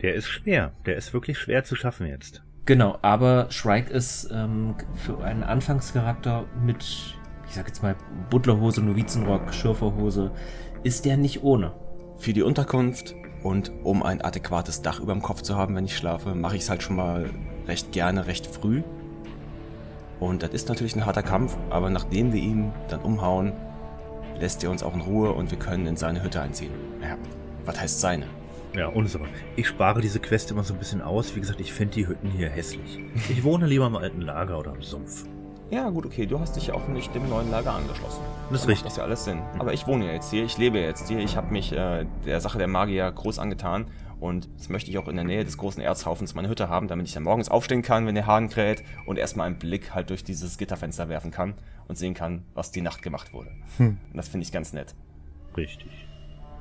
[0.00, 0.72] Der ist schwer.
[0.86, 2.42] Der ist wirklich schwer zu schaffen jetzt.
[2.66, 6.82] Genau, aber Shrike ist ähm, für einen Anfangscharakter mit,
[7.48, 7.96] ich sag jetzt mal,
[8.28, 10.30] Butlerhose, Novizenrock, Schürferhose,
[10.82, 11.72] ist der nicht ohne.
[12.18, 15.96] Für die Unterkunft und um ein adäquates Dach über dem Kopf zu haben, wenn ich
[15.96, 17.30] schlafe, mache ich es halt schon mal
[17.66, 18.82] recht gerne, recht früh.
[20.20, 23.52] Und das ist natürlich ein harter Kampf, aber nachdem wir ihn dann umhauen,
[24.38, 26.72] lässt er uns auch in Ruhe und wir können in seine Hütte einziehen.
[27.02, 27.16] Ja,
[27.64, 28.26] was heißt seine?
[28.80, 29.20] Ja, und so.
[29.56, 31.36] Ich spare diese Quest immer so ein bisschen aus.
[31.36, 32.98] Wie gesagt, ich finde die Hütten hier hässlich.
[33.28, 35.26] Ich wohne lieber im alten Lager oder im Sumpf.
[35.70, 36.24] Ja, gut, okay.
[36.24, 38.22] Du hast dich ja auch nicht dem neuen Lager angeschlossen.
[38.50, 38.84] Das ist richtig.
[38.84, 39.42] Das ist ja alles Sinn.
[39.58, 41.18] Aber ich wohne ja jetzt hier, ich lebe jetzt hier.
[41.18, 43.84] Ich habe mich äh, der Sache der Magier groß angetan.
[44.18, 47.06] Und jetzt möchte ich auch in der Nähe des großen Erzhaufens meine Hütte haben, damit
[47.06, 50.24] ich dann morgens aufstehen kann, wenn der Hahn kräht und erstmal einen Blick halt durch
[50.24, 51.52] dieses Gitterfenster werfen kann
[51.86, 53.50] und sehen kann, was die Nacht gemacht wurde.
[53.76, 53.98] Hm.
[54.10, 54.94] Und das finde ich ganz nett.
[55.54, 56.06] Richtig.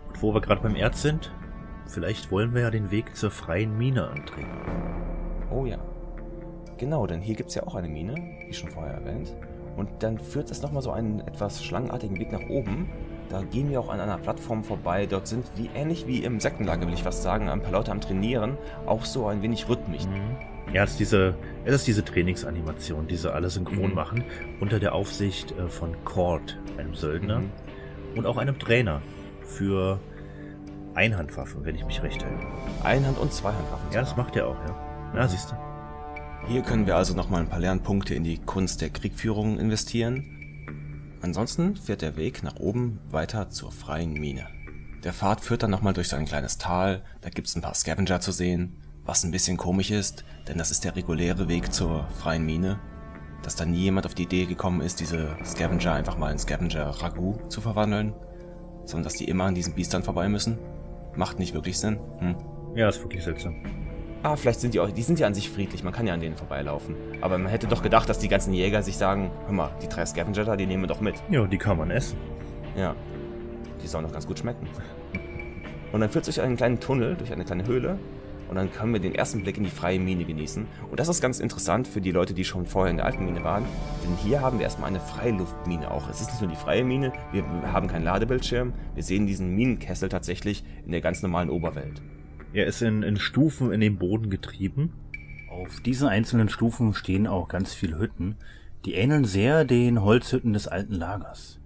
[0.10, 1.32] Und wo wir gerade beim Erz sind,
[1.90, 4.50] vielleicht wollen wir ja den Weg zur freien Mine antreten.
[5.52, 5.78] Oh ja.
[6.78, 8.16] Genau, denn hier gibt es ja auch eine Mine,
[8.48, 9.36] wie schon vorher erwähnt.
[9.76, 12.90] Und dann führt es nochmal so einen etwas schlangenartigen Weg nach oben.
[13.30, 15.06] Da gehen wir auch an einer Plattform vorbei.
[15.06, 18.02] Dort sind, wie ähnlich wie im Sektenlager, will ich fast sagen, ein paar Leute am
[18.02, 18.58] Trainieren.
[18.86, 20.06] Auch so ein wenig rhythmisch.
[20.06, 20.74] Mhm.
[20.74, 21.36] Ja, es ist diese,
[21.66, 23.96] es ist diese Trainingsanimation, die sie alle synchron mhm.
[23.96, 24.24] machen,
[24.60, 27.52] unter der Aufsicht äh, von Cord, einem Söldner, mhm.
[28.16, 29.02] und auch einem Trainer
[29.42, 30.00] für
[31.00, 32.46] Einhandwaffen, wenn ich mich recht halte.
[32.84, 33.90] Einhand- und Zweihandwaffen.
[33.94, 35.12] Ja, das macht er auch, ja.
[35.16, 35.56] Na, siehst du.
[36.50, 41.16] Hier können wir also nochmal ein paar Lernpunkte in die Kunst der Kriegführung investieren.
[41.22, 44.48] Ansonsten führt der Weg nach oben weiter zur freien Mine.
[45.06, 48.20] Der Pfad führt dann nochmal durch so ein kleines Tal, da gibt's ein paar Scavenger
[48.20, 48.76] zu sehen,
[49.06, 52.78] was ein bisschen komisch ist, denn das ist der reguläre Weg zur freien Mine.
[53.42, 57.48] Dass da nie jemand auf die Idee gekommen ist, diese Scavenger einfach mal in Scavenger-Ragout
[57.48, 58.14] zu verwandeln,
[58.84, 60.58] sondern dass die immer an diesen Biestern vorbei müssen.
[61.16, 62.00] Macht nicht wirklich Sinn.
[62.20, 62.36] Hm.
[62.76, 63.56] Ja, ist wirklich seltsam.
[64.22, 66.20] Ah, vielleicht sind die auch, die sind ja an sich friedlich, man kann ja an
[66.20, 66.96] denen vorbeilaufen.
[67.22, 70.06] Aber man hätte doch gedacht, dass die ganzen Jäger sich sagen, hör mal, die drei
[70.06, 71.16] Scavenger da, die nehmen wir doch mit.
[71.30, 72.18] Ja, die kann man essen.
[72.76, 72.96] Ja,
[73.82, 74.68] die sollen doch ganz gut schmecken.
[75.92, 77.98] Und dann führt es durch einen kleinen Tunnel, durch eine kleine Höhle.
[78.50, 80.66] Und dann können wir den ersten Blick in die freie Mine genießen.
[80.90, 83.44] Und das ist ganz interessant für die Leute, die schon vorher in der alten Mine
[83.44, 83.64] waren.
[84.04, 86.10] Denn hier haben wir erstmal eine Freiluftmine auch.
[86.10, 88.74] Es ist nicht nur die freie Mine, wir haben keinen Ladebildschirm.
[88.96, 92.02] Wir sehen diesen Minenkessel tatsächlich in der ganz normalen Oberwelt.
[92.52, 94.94] Er ist in, in Stufen in den Boden getrieben.
[95.50, 98.36] Auf diesen einzelnen Stufen stehen auch ganz viele Hütten.
[98.86, 101.60] Die ähneln sehr den Holzhütten des alten Lagers.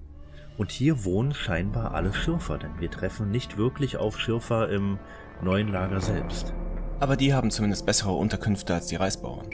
[0.57, 4.99] Und hier wohnen scheinbar alle Schürfer, denn wir treffen nicht wirklich auf Schürfer im
[5.41, 6.53] neuen Lager selbst.
[7.03, 9.45] Aber die haben zumindest bessere Unterkünfte als die Reisbauern.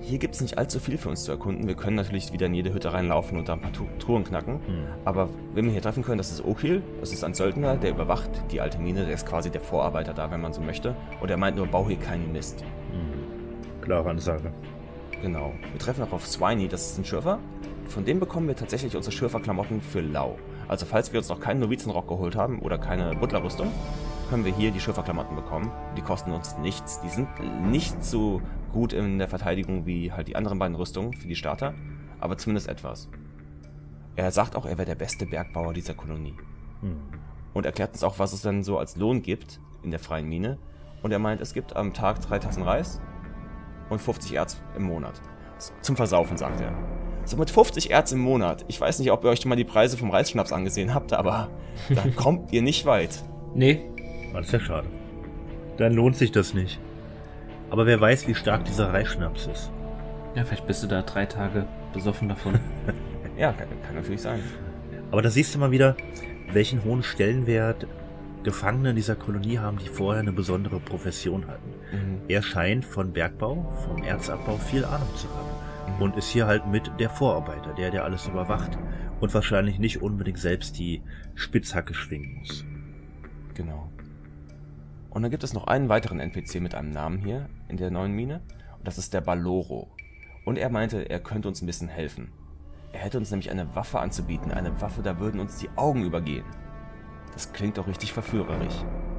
[0.00, 1.68] Hier gibt es nicht allzu viel für uns zu erkunden.
[1.68, 4.54] Wir können natürlich wieder in jede Hütte reinlaufen und da ein paar Truhen knacken.
[4.66, 4.86] Hm.
[5.04, 6.82] Aber wenn wir hier treffen können, das ist Okil.
[7.00, 9.04] Das ist ein Söldner, der überwacht die alte Mine.
[9.04, 10.96] Der ist quasi der Vorarbeiter da, wenn man so möchte.
[11.20, 12.62] Und er meint nur, bau hier keinen Mist.
[12.62, 13.82] Hm.
[13.82, 14.50] Klare Ansage.
[15.20, 15.52] Genau.
[15.70, 17.40] Wir treffen auch auf Swiney, das ist ein Schürfer.
[17.88, 20.38] Von dem bekommen wir tatsächlich unsere Schürferklamotten für lau.
[20.66, 23.70] Also falls wir uns noch keinen Novizenrock geholt haben oder keine Butlerrüstung,
[24.28, 25.70] können wir hier die Schürferklamotten bekommen.
[25.96, 27.00] Die kosten uns nichts.
[27.00, 27.28] Die sind
[27.70, 31.74] nicht so gut in der Verteidigung wie halt die anderen beiden Rüstungen für die Starter,
[32.20, 33.08] aber zumindest etwas.
[34.16, 36.34] Er sagt auch, er wäre der beste Bergbauer dieser Kolonie.
[36.80, 36.96] Hm.
[37.52, 40.58] Und erklärt uns auch, was es dann so als Lohn gibt in der freien Mine.
[41.02, 43.00] Und er meint, es gibt am Tag drei Tassen Reis
[43.90, 45.20] und 50 Erz im Monat.
[45.82, 46.72] Zum Versaufen, sagt er.
[47.24, 48.64] So mit 50 Erz im Monat.
[48.68, 51.50] Ich weiß nicht, ob ihr euch schon mal die Preise vom Reisschnaps angesehen habt, aber
[51.88, 53.22] da kommt ihr nicht weit.
[53.54, 53.93] Nee.
[54.34, 54.88] Das ist ja schade.
[55.76, 56.78] Dann lohnt sich das nicht.
[57.70, 59.70] Aber wer weiß, wie stark dieser Reisschnaps ist.
[60.34, 62.58] Ja, vielleicht bist du da drei Tage besoffen davon.
[63.38, 64.40] ja, kann, kann, natürlich sein.
[65.10, 65.96] Aber da siehst du mal wieder,
[66.52, 67.86] welchen hohen Stellenwert
[68.42, 71.70] Gefangene dieser Kolonie haben, die vorher eine besondere Profession hatten.
[71.92, 72.20] Mhm.
[72.28, 75.96] Er scheint von Bergbau, vom Erzabbau viel Ahnung zu haben.
[75.96, 76.02] Mhm.
[76.02, 78.78] Und ist hier halt mit der Vorarbeiter, der, der alles überwacht
[79.20, 81.02] und wahrscheinlich nicht unbedingt selbst die
[81.34, 82.64] Spitzhacke schwingen muss.
[83.54, 83.90] Genau.
[85.14, 88.12] Und dann gibt es noch einen weiteren NPC mit einem Namen hier in der neuen
[88.12, 88.40] Mine.
[88.78, 89.88] Und das ist der Baloro.
[90.44, 92.32] Und er meinte, er könnte uns ein bisschen helfen.
[92.92, 94.50] Er hätte uns nämlich eine Waffe anzubieten.
[94.50, 96.44] Eine Waffe, da würden uns die Augen übergehen.
[97.32, 98.74] Das klingt doch richtig verführerisch.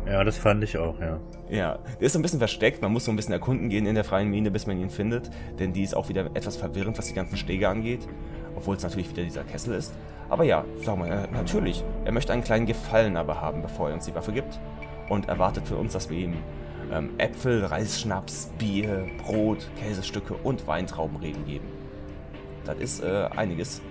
[0.06, 1.20] Ja, das fand ich auch, ja.
[1.50, 2.82] Ja, der ist so ein bisschen versteckt.
[2.82, 5.30] Man muss so ein bisschen erkunden gehen in der freien Mine, bis man ihn findet.
[5.60, 8.06] Denn die ist auch wieder etwas verwirrend, was die ganzen Stege angeht.
[8.56, 9.94] Obwohl es natürlich wieder dieser Kessel ist.
[10.30, 11.86] Aber ja, sag mal, natürlich.
[12.04, 14.60] Er möchte einen kleinen Gefallen aber haben, bevor er uns die Waffe gibt
[15.10, 16.34] und erwartet für uns, dass wir ihm
[16.92, 21.66] ähm, Äpfel, Reisschnaps, Bier, Brot, Käsestücke und Weintraubenreben geben.
[22.66, 23.82] Das ist äh, einiges.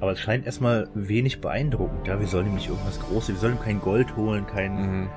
[0.00, 2.06] Aber es scheint erstmal wenig beeindruckend.
[2.06, 5.08] Ja, wir sollen ihm nicht irgendwas Großes, wir sollen ihm kein Gold holen, kein, mhm.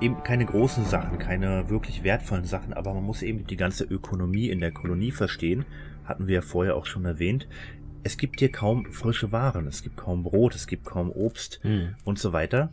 [0.00, 4.48] eben keine großen Sachen, keine wirklich wertvollen Sachen, aber man muss eben die ganze Ökonomie
[4.48, 5.64] in der Kolonie verstehen.
[6.04, 7.48] Hatten wir ja vorher auch schon erwähnt.
[8.02, 11.94] Es gibt hier kaum frische Waren, es gibt kaum Brot, es gibt kaum Obst mhm.
[12.04, 12.70] und so weiter.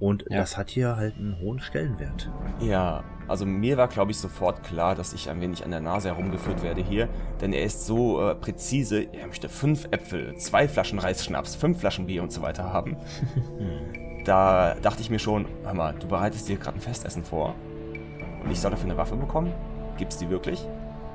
[0.00, 0.38] Und ja.
[0.38, 2.30] das hat hier halt einen hohen Stellenwert.
[2.60, 6.08] Ja, also mir war, glaube ich, sofort klar, dass ich ein wenig an der Nase
[6.08, 7.08] herumgeführt werde hier,
[7.40, 12.06] denn er ist so äh, präzise, er möchte fünf Äpfel, zwei Flaschen Reisschnaps, fünf Flaschen
[12.06, 12.96] Bier und so weiter haben.
[14.24, 17.54] da dachte ich mir schon, hör mal, du bereitest dir gerade ein Festessen vor
[18.42, 19.52] und ich soll dafür eine Waffe bekommen?
[19.96, 20.66] Gibt's die wirklich?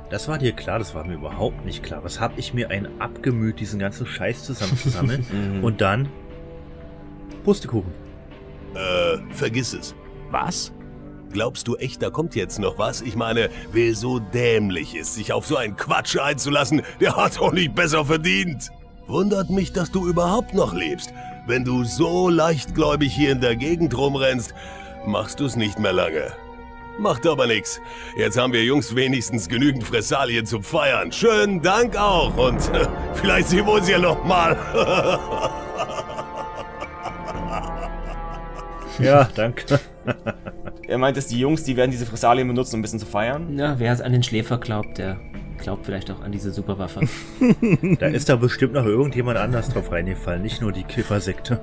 [0.10, 2.04] Das war dir klar, das war mir überhaupt nicht klar.
[2.04, 5.26] Was hab ich mir ein abgemüht, diesen ganzen Scheiß zusammenzusammeln
[5.58, 5.64] mhm.
[5.64, 6.10] und dann
[7.44, 7.92] Pustekuchen.
[8.76, 9.96] Äh, vergiss es.
[10.32, 10.72] Was?
[11.32, 13.02] Glaubst du echt, da kommt jetzt noch was?
[13.02, 17.52] Ich meine, wer so dämlich ist, sich auf so einen Quatsch einzulassen, der hat doch
[17.52, 18.72] nicht besser verdient.
[19.08, 21.14] Wundert mich, dass du überhaupt noch lebst.
[21.48, 24.54] Wenn du so leichtgläubig hier in der Gegend rumrennst,
[25.06, 26.32] machst du es nicht mehr lange.
[27.00, 27.80] Macht aber nichts.
[28.18, 31.12] Jetzt haben wir Jungs wenigstens genügend Fressalien zum Feiern.
[31.12, 32.60] Schönen Dank auch und
[33.14, 34.24] vielleicht sehen wir uns ja noch
[39.00, 39.80] ja, danke.
[40.88, 43.58] er meint, dass die Jungs, die werden diese Fressalien benutzen, um ein bisschen zu feiern?
[43.58, 45.18] Ja, wer es an den Schläfer glaubt, der
[45.60, 47.02] glaubt vielleicht auch an diese Superwaffe.
[48.00, 51.60] da ist da bestimmt noch irgendjemand anders drauf reingefallen, nicht nur die Kiffersekte.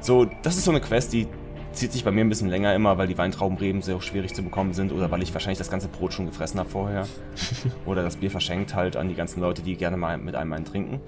[0.00, 1.28] So, das ist so eine Quest, die
[1.72, 4.74] zieht sich bei mir ein bisschen länger immer, weil die Weintraubenreben sehr schwierig zu bekommen
[4.74, 7.06] sind oder weil ich wahrscheinlich das ganze Brot schon gefressen habe vorher.
[7.86, 10.64] oder das Bier verschenkt halt an die ganzen Leute, die gerne mal mit einem einen
[10.64, 11.00] trinken.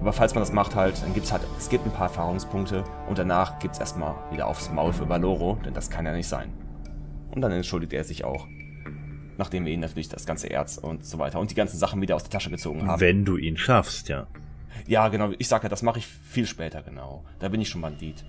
[0.00, 2.84] Aber falls man das macht halt, dann gibt es halt, es gibt ein paar Erfahrungspunkte
[3.08, 6.28] und danach gibt es erstmal wieder aufs Maul für Valoro, denn das kann ja nicht
[6.28, 6.52] sein.
[7.32, 8.46] Und dann entschuldigt er sich auch.
[9.36, 12.16] Nachdem wir ihn natürlich das ganze Erz und so weiter und die ganzen Sachen wieder
[12.16, 13.00] aus der Tasche gezogen haben.
[13.00, 14.26] Wenn du ihn schaffst, ja.
[14.86, 15.30] Ja, genau.
[15.38, 17.24] Ich sag ja, das mache ich viel später, genau.
[17.38, 18.24] Da bin ich schon Bandit.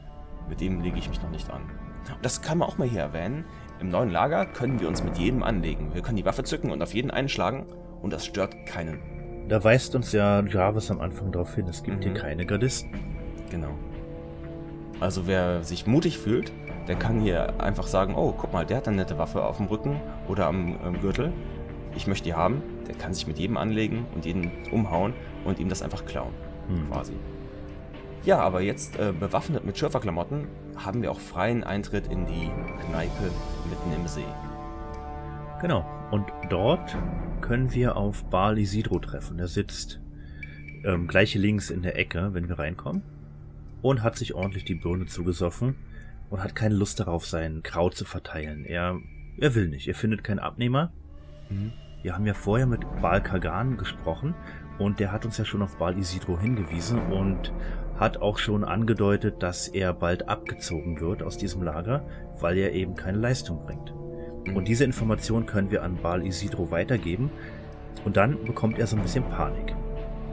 [0.49, 1.61] Mit dem lege ich mich noch nicht an.
[1.61, 3.45] Und das kann man auch mal hier erwähnen.
[3.79, 5.93] Im neuen Lager können wir uns mit jedem anlegen.
[5.93, 7.65] Wir können die Waffe zücken und auf jeden einschlagen
[8.01, 8.99] und das stört keinen.
[9.47, 12.01] Da weist uns ja Jarvis am Anfang darauf hin, es gibt mhm.
[12.01, 12.91] hier keine Gardisten.
[13.49, 13.71] Genau.
[14.99, 16.51] Also wer sich mutig fühlt,
[16.87, 19.67] der kann hier einfach sagen, oh, guck mal, der hat eine nette Waffe auf dem
[19.67, 21.33] Rücken oder am, am Gürtel.
[21.95, 22.61] Ich möchte die haben.
[22.87, 25.13] Der kann sich mit jedem anlegen und jeden umhauen
[25.45, 26.33] und ihm das einfach klauen.
[26.69, 26.91] Mhm.
[26.91, 27.13] Quasi.
[28.23, 30.47] Ja, aber jetzt äh, bewaffnet mit Schürferklamotten
[30.77, 32.51] haben wir auch freien Eintritt in die
[32.85, 33.31] Kneipe
[33.69, 34.25] mitten im See.
[35.61, 35.85] Genau.
[36.09, 36.97] Und dort
[37.41, 39.37] können wir auf Baal Isidro treffen.
[39.37, 40.01] Er sitzt
[40.83, 43.03] ähm, gleich links in der Ecke, wenn wir reinkommen.
[43.83, 45.75] Und hat sich ordentlich die Birne zugesoffen
[46.29, 48.65] und hat keine Lust darauf, sein Kraut zu verteilen.
[48.65, 48.97] Er,
[49.37, 49.87] er will nicht.
[49.87, 50.91] Er findet keinen Abnehmer.
[51.49, 51.73] Mhm.
[52.01, 54.33] Wir haben ja vorher mit Baal Kagan gesprochen
[54.79, 57.53] und der hat uns ja schon auf Baal Isidro hingewiesen und
[57.99, 62.03] hat auch schon angedeutet, dass er bald abgezogen wird aus diesem Lager,
[62.39, 63.93] weil er eben keine Leistung bringt.
[64.53, 67.29] Und diese Information können wir an Baal Isidro weitergeben
[68.05, 69.75] und dann bekommt er so ein bisschen Panik.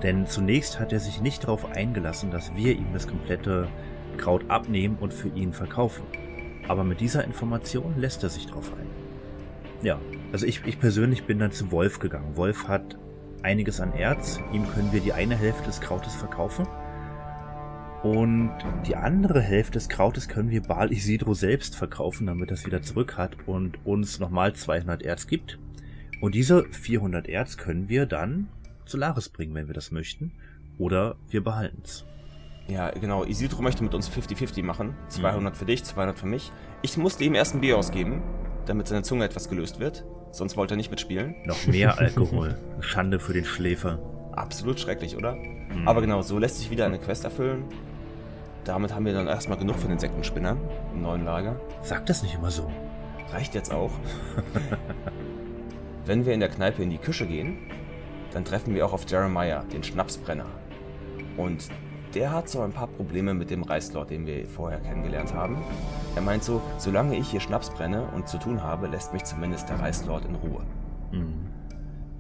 [0.03, 3.69] Denn zunächst hat er sich nicht darauf eingelassen, dass wir ihm das komplette
[4.17, 6.05] Kraut abnehmen und für ihn verkaufen.
[6.69, 8.87] Aber mit dieser Information lässt er sich drauf ein.
[9.83, 9.99] Ja,
[10.33, 12.37] also ich, ich persönlich bin dann zu Wolf gegangen.
[12.37, 12.99] Wolf hat
[13.43, 16.67] einiges an Erz, ihm können wir die eine Hälfte des Krautes verkaufen
[18.09, 18.53] und
[18.87, 22.81] die andere Hälfte des Krautes können wir Baal Isidro selbst verkaufen, damit er es wieder
[22.81, 25.59] zurück hat und uns nochmal 200 Erz gibt.
[26.23, 28.49] Und diese 400 Erz können wir dann
[28.87, 30.33] zu Laris bringen, wenn wir das möchten.
[30.79, 32.07] Oder wir behalten es.
[32.67, 33.25] Ja, genau.
[33.25, 34.95] Isidro möchte mit uns 50-50 machen.
[35.09, 35.59] 200 mhm.
[35.59, 36.51] für dich, 200 für mich.
[36.83, 38.23] Ich musste ihm erst ein Bier ausgeben,
[38.67, 40.05] damit seine Zunge etwas gelöst wird.
[40.31, 41.35] Sonst wollte er nicht mitspielen.
[41.45, 42.57] Noch mehr Alkohol.
[42.81, 43.99] Schande für den Schläfer.
[44.33, 45.35] Absolut schrecklich, oder?
[45.35, 45.87] Mhm.
[45.87, 47.65] Aber genau, so lässt sich wieder eine Quest erfüllen.
[48.65, 50.59] Damit haben wir dann erstmal genug von den Sektenspinnern
[50.93, 51.57] im neuen Lager.
[51.83, 52.71] Sag das nicht immer so.
[53.33, 53.93] Reicht jetzt auch.
[56.05, 57.59] Wenn wir in der Kneipe in die Küche gehen,
[58.33, 60.47] dann treffen wir auch auf Jeremiah, den Schnapsbrenner.
[61.37, 61.69] Und
[62.15, 65.59] der hat so ein paar Probleme mit dem Reichslord, den wir vorher kennengelernt haben.
[66.17, 69.69] Er meint so, solange ich hier Schnaps brenne und zu tun habe, lässt mich zumindest
[69.69, 70.63] der Reichslord in Ruhe.
[71.13, 71.58] Mhm.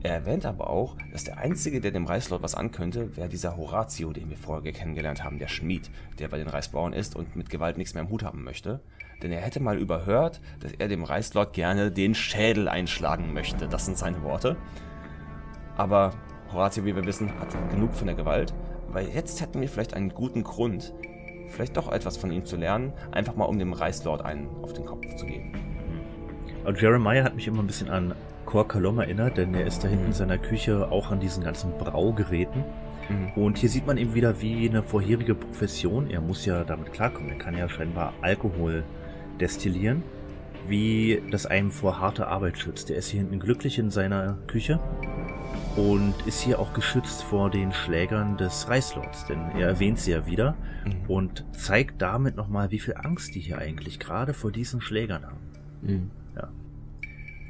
[0.02, 4.12] Er erwähnt aber auch, dass der Einzige, der dem Reichslord was ankönnte, wäre dieser Horatio,
[4.12, 7.78] den wir vorher kennengelernt haben, der Schmied, der bei den Reichsbauern ist und mit Gewalt
[7.78, 8.80] nichts mehr im Hut haben möchte.
[9.22, 13.66] Denn er hätte mal überhört, dass er dem Reichslord gerne den Schädel einschlagen möchte.
[13.66, 14.56] Das sind seine Worte.
[15.76, 16.12] Aber
[16.52, 18.54] Horatio, wie wir wissen, hat genug von der Gewalt.
[18.88, 20.94] Weil jetzt hätten wir vielleicht einen guten Grund,
[21.48, 24.84] vielleicht doch etwas von ihm zu lernen, einfach mal um dem Reichslord einen auf den
[24.84, 25.52] Kopf zu geben.
[26.64, 28.14] Und Jeremiah hat mich immer ein bisschen an
[28.48, 31.76] Cor Kalom erinnert, denn er ist da hinten in seiner Küche auch an diesen ganzen
[31.76, 32.64] Braugeräten.
[33.10, 33.42] Mhm.
[33.42, 36.08] Und hier sieht man eben wieder wie eine vorherige Profession.
[36.08, 37.28] Er muss ja damit klarkommen.
[37.28, 38.84] Er kann ja scheinbar Alkohol
[39.38, 40.02] destillieren,
[40.66, 42.88] wie das einem vor harter Arbeit schützt.
[42.88, 44.80] Er ist hier hinten glücklich in seiner Küche
[45.76, 50.26] und ist hier auch geschützt vor den Schlägern des Reichslords, denn er erwähnt sie ja
[50.26, 50.56] wieder
[50.86, 50.94] mhm.
[51.06, 55.40] und zeigt damit nochmal, wie viel Angst die hier eigentlich gerade vor diesen Schlägern haben.
[55.82, 56.10] Mhm.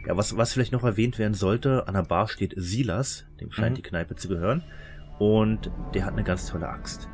[0.08, 0.16] Ja.
[0.16, 3.74] Was, was vielleicht noch erwähnt werden sollte, an der Bar steht Silas, dem scheint mhm.
[3.76, 4.64] die Kneipe zu gehören,
[5.18, 7.08] und der hat eine ganz tolle Axt.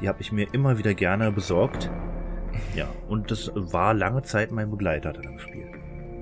[0.00, 1.90] Die habe ich mir immer wieder gerne besorgt.
[2.76, 5.66] Ja, und das war lange Zeit mein Begleiter dann im Spiel.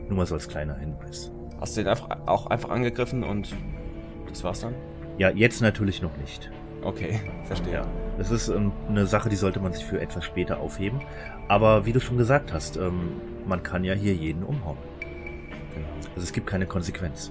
[0.09, 1.31] Nur mal so als kleiner Hinweis.
[1.61, 3.55] Hast du den einfach, auch einfach angegriffen und
[4.31, 4.75] das war's dann?
[5.19, 6.51] Ja, jetzt natürlich noch nicht.
[6.81, 7.75] Okay, verstehe.
[7.75, 7.87] Ja,
[8.17, 11.03] das ist ähm, eine Sache, die sollte man sich für etwas später aufheben.
[11.49, 14.79] Aber wie du schon gesagt hast, ähm, man kann ja hier jeden umhauen.
[15.75, 15.89] Genau.
[16.15, 17.31] Also es gibt keine Konsequenz.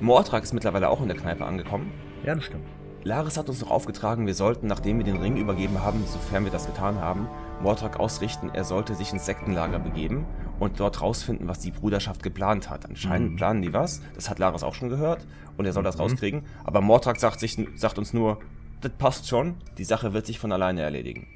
[0.00, 1.92] Mordrak ist mittlerweile auch in der Kneipe angekommen.
[2.24, 2.64] Ja, das stimmt.
[3.06, 6.50] Laris hat uns noch aufgetragen, wir sollten, nachdem wir den Ring übergeben haben, sofern wir
[6.50, 7.28] das getan haben,
[7.62, 10.26] Mordrak ausrichten, er sollte sich ins Sektenlager begeben
[10.58, 12.84] und dort rausfinden, was die Bruderschaft geplant hat.
[12.84, 13.36] Anscheinend mhm.
[13.36, 15.24] planen die was, das hat Laris auch schon gehört
[15.56, 16.02] und er soll das mhm.
[16.02, 16.42] rauskriegen.
[16.64, 18.40] Aber Mordrak sagt, sich, sagt uns nur,
[18.80, 21.28] das passt schon, die Sache wird sich von alleine erledigen.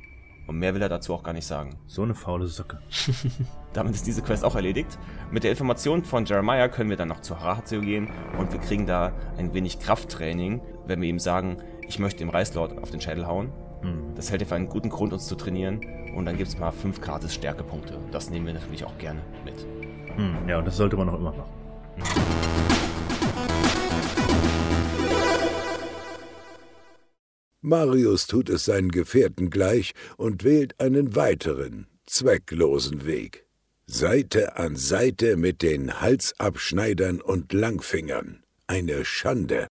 [0.47, 1.79] Und mehr will er dazu auch gar nicht sagen.
[1.87, 2.81] So eine faule Socke.
[3.73, 4.99] Damit ist diese Quest auch erledigt.
[5.31, 8.87] Mit der Information von Jeremiah können wir dann noch zu Harahatsu gehen und wir kriegen
[8.87, 13.27] da ein wenig Krafttraining, wenn wir ihm sagen, ich möchte dem Reißlord auf den Schädel
[13.27, 13.53] hauen.
[13.83, 14.15] Mhm.
[14.17, 15.81] Das hält dir für einen guten Grund, uns zu trainieren.
[16.15, 17.99] Und dann gibt es mal 5 gratis Stärkepunkte.
[18.11, 19.67] Das nehmen wir natürlich auch gerne mit.
[20.17, 20.49] Mhm.
[20.49, 22.80] Ja, und das sollte man auch immer machen.
[27.63, 33.47] Marius tut es seinen Gefährten gleich und wählt einen weiteren, zwecklosen Weg.
[33.87, 38.43] Seite an Seite mit den Halsabschneidern und Langfingern.
[38.67, 39.67] Eine Schande.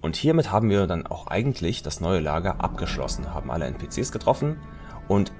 [0.00, 4.60] Und hiermit haben wir dann auch eigentlich das neue Lager abgeschlossen, haben alle NPCs getroffen
[5.08, 5.32] und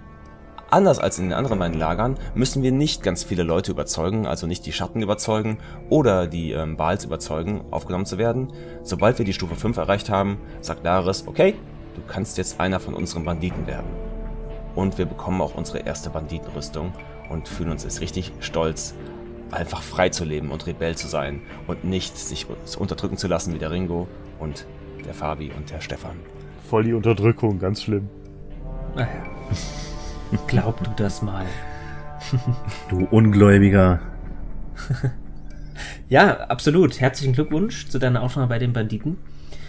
[0.70, 4.46] Anders als in den anderen beiden Lagern müssen wir nicht ganz viele Leute überzeugen, also
[4.46, 5.58] nicht die Schatten überzeugen
[5.88, 8.48] oder die ähm, Baals überzeugen, aufgenommen zu werden.
[8.82, 11.54] Sobald wir die Stufe 5 erreicht haben, sagt Laris, okay,
[11.94, 13.88] du kannst jetzt einer von unseren Banditen werden.
[14.74, 16.92] Und wir bekommen auch unsere erste Banditenrüstung
[17.30, 18.94] und fühlen uns jetzt richtig stolz,
[19.50, 22.46] einfach frei zu leben und Rebell zu sein und nicht sich
[22.78, 24.06] unterdrücken zu lassen wie der Ringo
[24.38, 24.66] und
[25.06, 26.16] der Fabi und der Stefan.
[26.68, 28.10] Voll die Unterdrückung, ganz schlimm.
[28.94, 29.24] Naja.
[30.46, 31.46] Glaub du das mal.
[32.88, 34.00] du Ungläubiger.
[36.08, 37.00] ja, absolut.
[37.00, 39.18] Herzlichen Glückwunsch zu deiner Aufnahme bei den Banditen.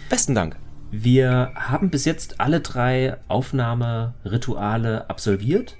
[0.08, 0.56] Besten Dank.
[0.90, 5.76] Wir haben bis jetzt alle drei Aufnahmerituale absolviert.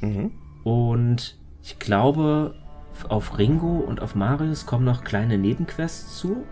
[0.00, 0.32] Mhm.
[0.64, 2.54] Und ich glaube,
[3.08, 6.44] auf Ringo und auf Marius kommen noch kleine Nebenquests zu.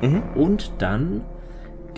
[0.00, 0.22] Mhm.
[0.34, 1.22] Und dann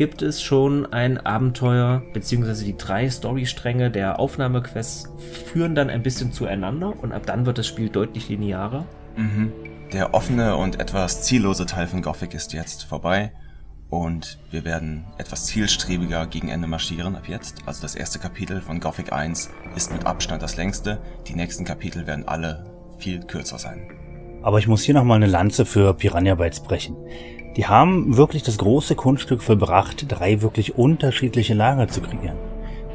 [0.00, 5.10] gibt es schon ein Abenteuer, beziehungsweise die drei Storystränge der Aufnahmequests
[5.44, 8.86] führen dann ein bisschen zueinander und ab dann wird das Spiel deutlich linearer.
[9.18, 9.52] Mhm.
[9.92, 13.32] Der offene und etwas ziellose Teil von Gothic ist jetzt vorbei
[13.90, 17.58] und wir werden etwas zielstrebiger gegen Ende marschieren ab jetzt.
[17.66, 20.96] Also das erste Kapitel von Gothic 1 ist mit Abstand das längste.
[21.28, 22.64] Die nächsten Kapitel werden alle
[22.96, 23.82] viel kürzer sein.
[24.42, 26.96] Aber ich muss hier nochmal eine Lanze für Piranha Bytes brechen.
[27.56, 32.36] Die haben wirklich das große Kunststück vollbracht, drei wirklich unterschiedliche Lager zu kreieren.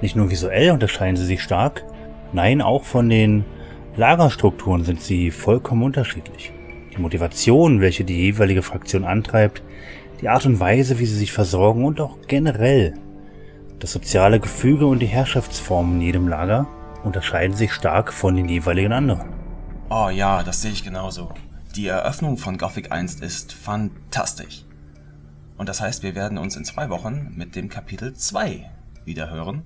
[0.01, 1.83] Nicht nur visuell unterscheiden sie sich stark,
[2.31, 3.45] nein, auch von den
[3.97, 6.51] Lagerstrukturen sind sie vollkommen unterschiedlich.
[6.95, 9.63] Die Motivation, welche die jeweilige Fraktion antreibt,
[10.21, 12.93] die Art und Weise, wie sie sich versorgen und auch generell
[13.79, 16.67] das soziale Gefüge und die Herrschaftsformen in jedem Lager
[17.03, 19.29] unterscheiden sich stark von den jeweiligen anderen.
[19.89, 21.29] Oh ja, das sehe ich genauso.
[21.75, 24.63] Die Eröffnung von Gothic 1 ist fantastisch.
[25.57, 28.69] Und das heißt, wir werden uns in zwei Wochen mit dem Kapitel 2
[29.03, 29.63] wieder hören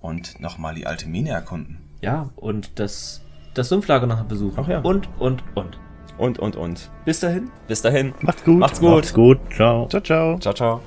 [0.00, 1.78] und nochmal die alte Mine erkunden.
[2.02, 3.22] Ja, und das,
[3.54, 4.58] das Sumpflager noch besuchen.
[4.62, 4.80] Ach ja.
[4.80, 5.78] Und, und, und.
[6.18, 6.90] Und, und, und.
[7.06, 7.50] Bis dahin.
[7.66, 8.12] Bis dahin.
[8.20, 8.58] Macht's gut.
[8.58, 8.90] Macht's gut.
[8.90, 9.38] Macht's gut.
[9.50, 9.88] Ciao.
[9.88, 10.38] Ciao, ciao.
[10.38, 10.80] Ciao, ciao.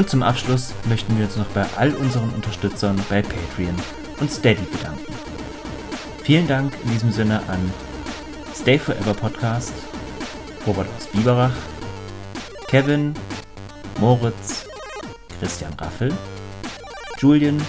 [0.00, 3.76] Und zum Abschluss möchten wir uns noch bei all unseren Unterstützern bei Patreon
[4.18, 5.12] und Steady bedanken.
[6.24, 7.70] Vielen Dank in diesem Sinne an
[8.58, 9.74] Stay Forever Podcast,
[10.66, 11.52] Robert aus Biberach,
[12.68, 13.12] Kevin,
[13.98, 14.64] Moritz,
[15.38, 16.14] Christian Raffel,
[17.18, 17.60] Julian,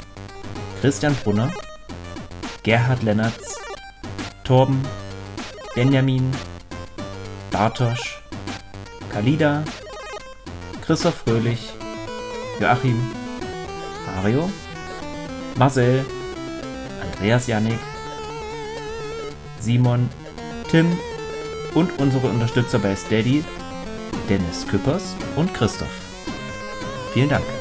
[0.80, 1.52] Christian Brunner,
[2.64, 3.60] Gerhard Lennertz,
[4.46, 4.82] Torben,
[5.76, 6.32] Benjamin,
[7.52, 8.22] Bartosch,
[9.12, 9.66] Kalida,
[10.82, 11.74] Christoph Fröhlich,
[12.62, 13.02] Joachim,
[14.06, 14.50] Mario,
[15.58, 16.06] Marcel,
[17.02, 17.80] Andreas Janik,
[19.60, 20.08] Simon,
[20.70, 20.96] Tim
[21.74, 23.44] und unsere Unterstützer bei Steady,
[24.30, 25.90] Dennis Küppers und Christoph.
[27.14, 27.61] Vielen Dank.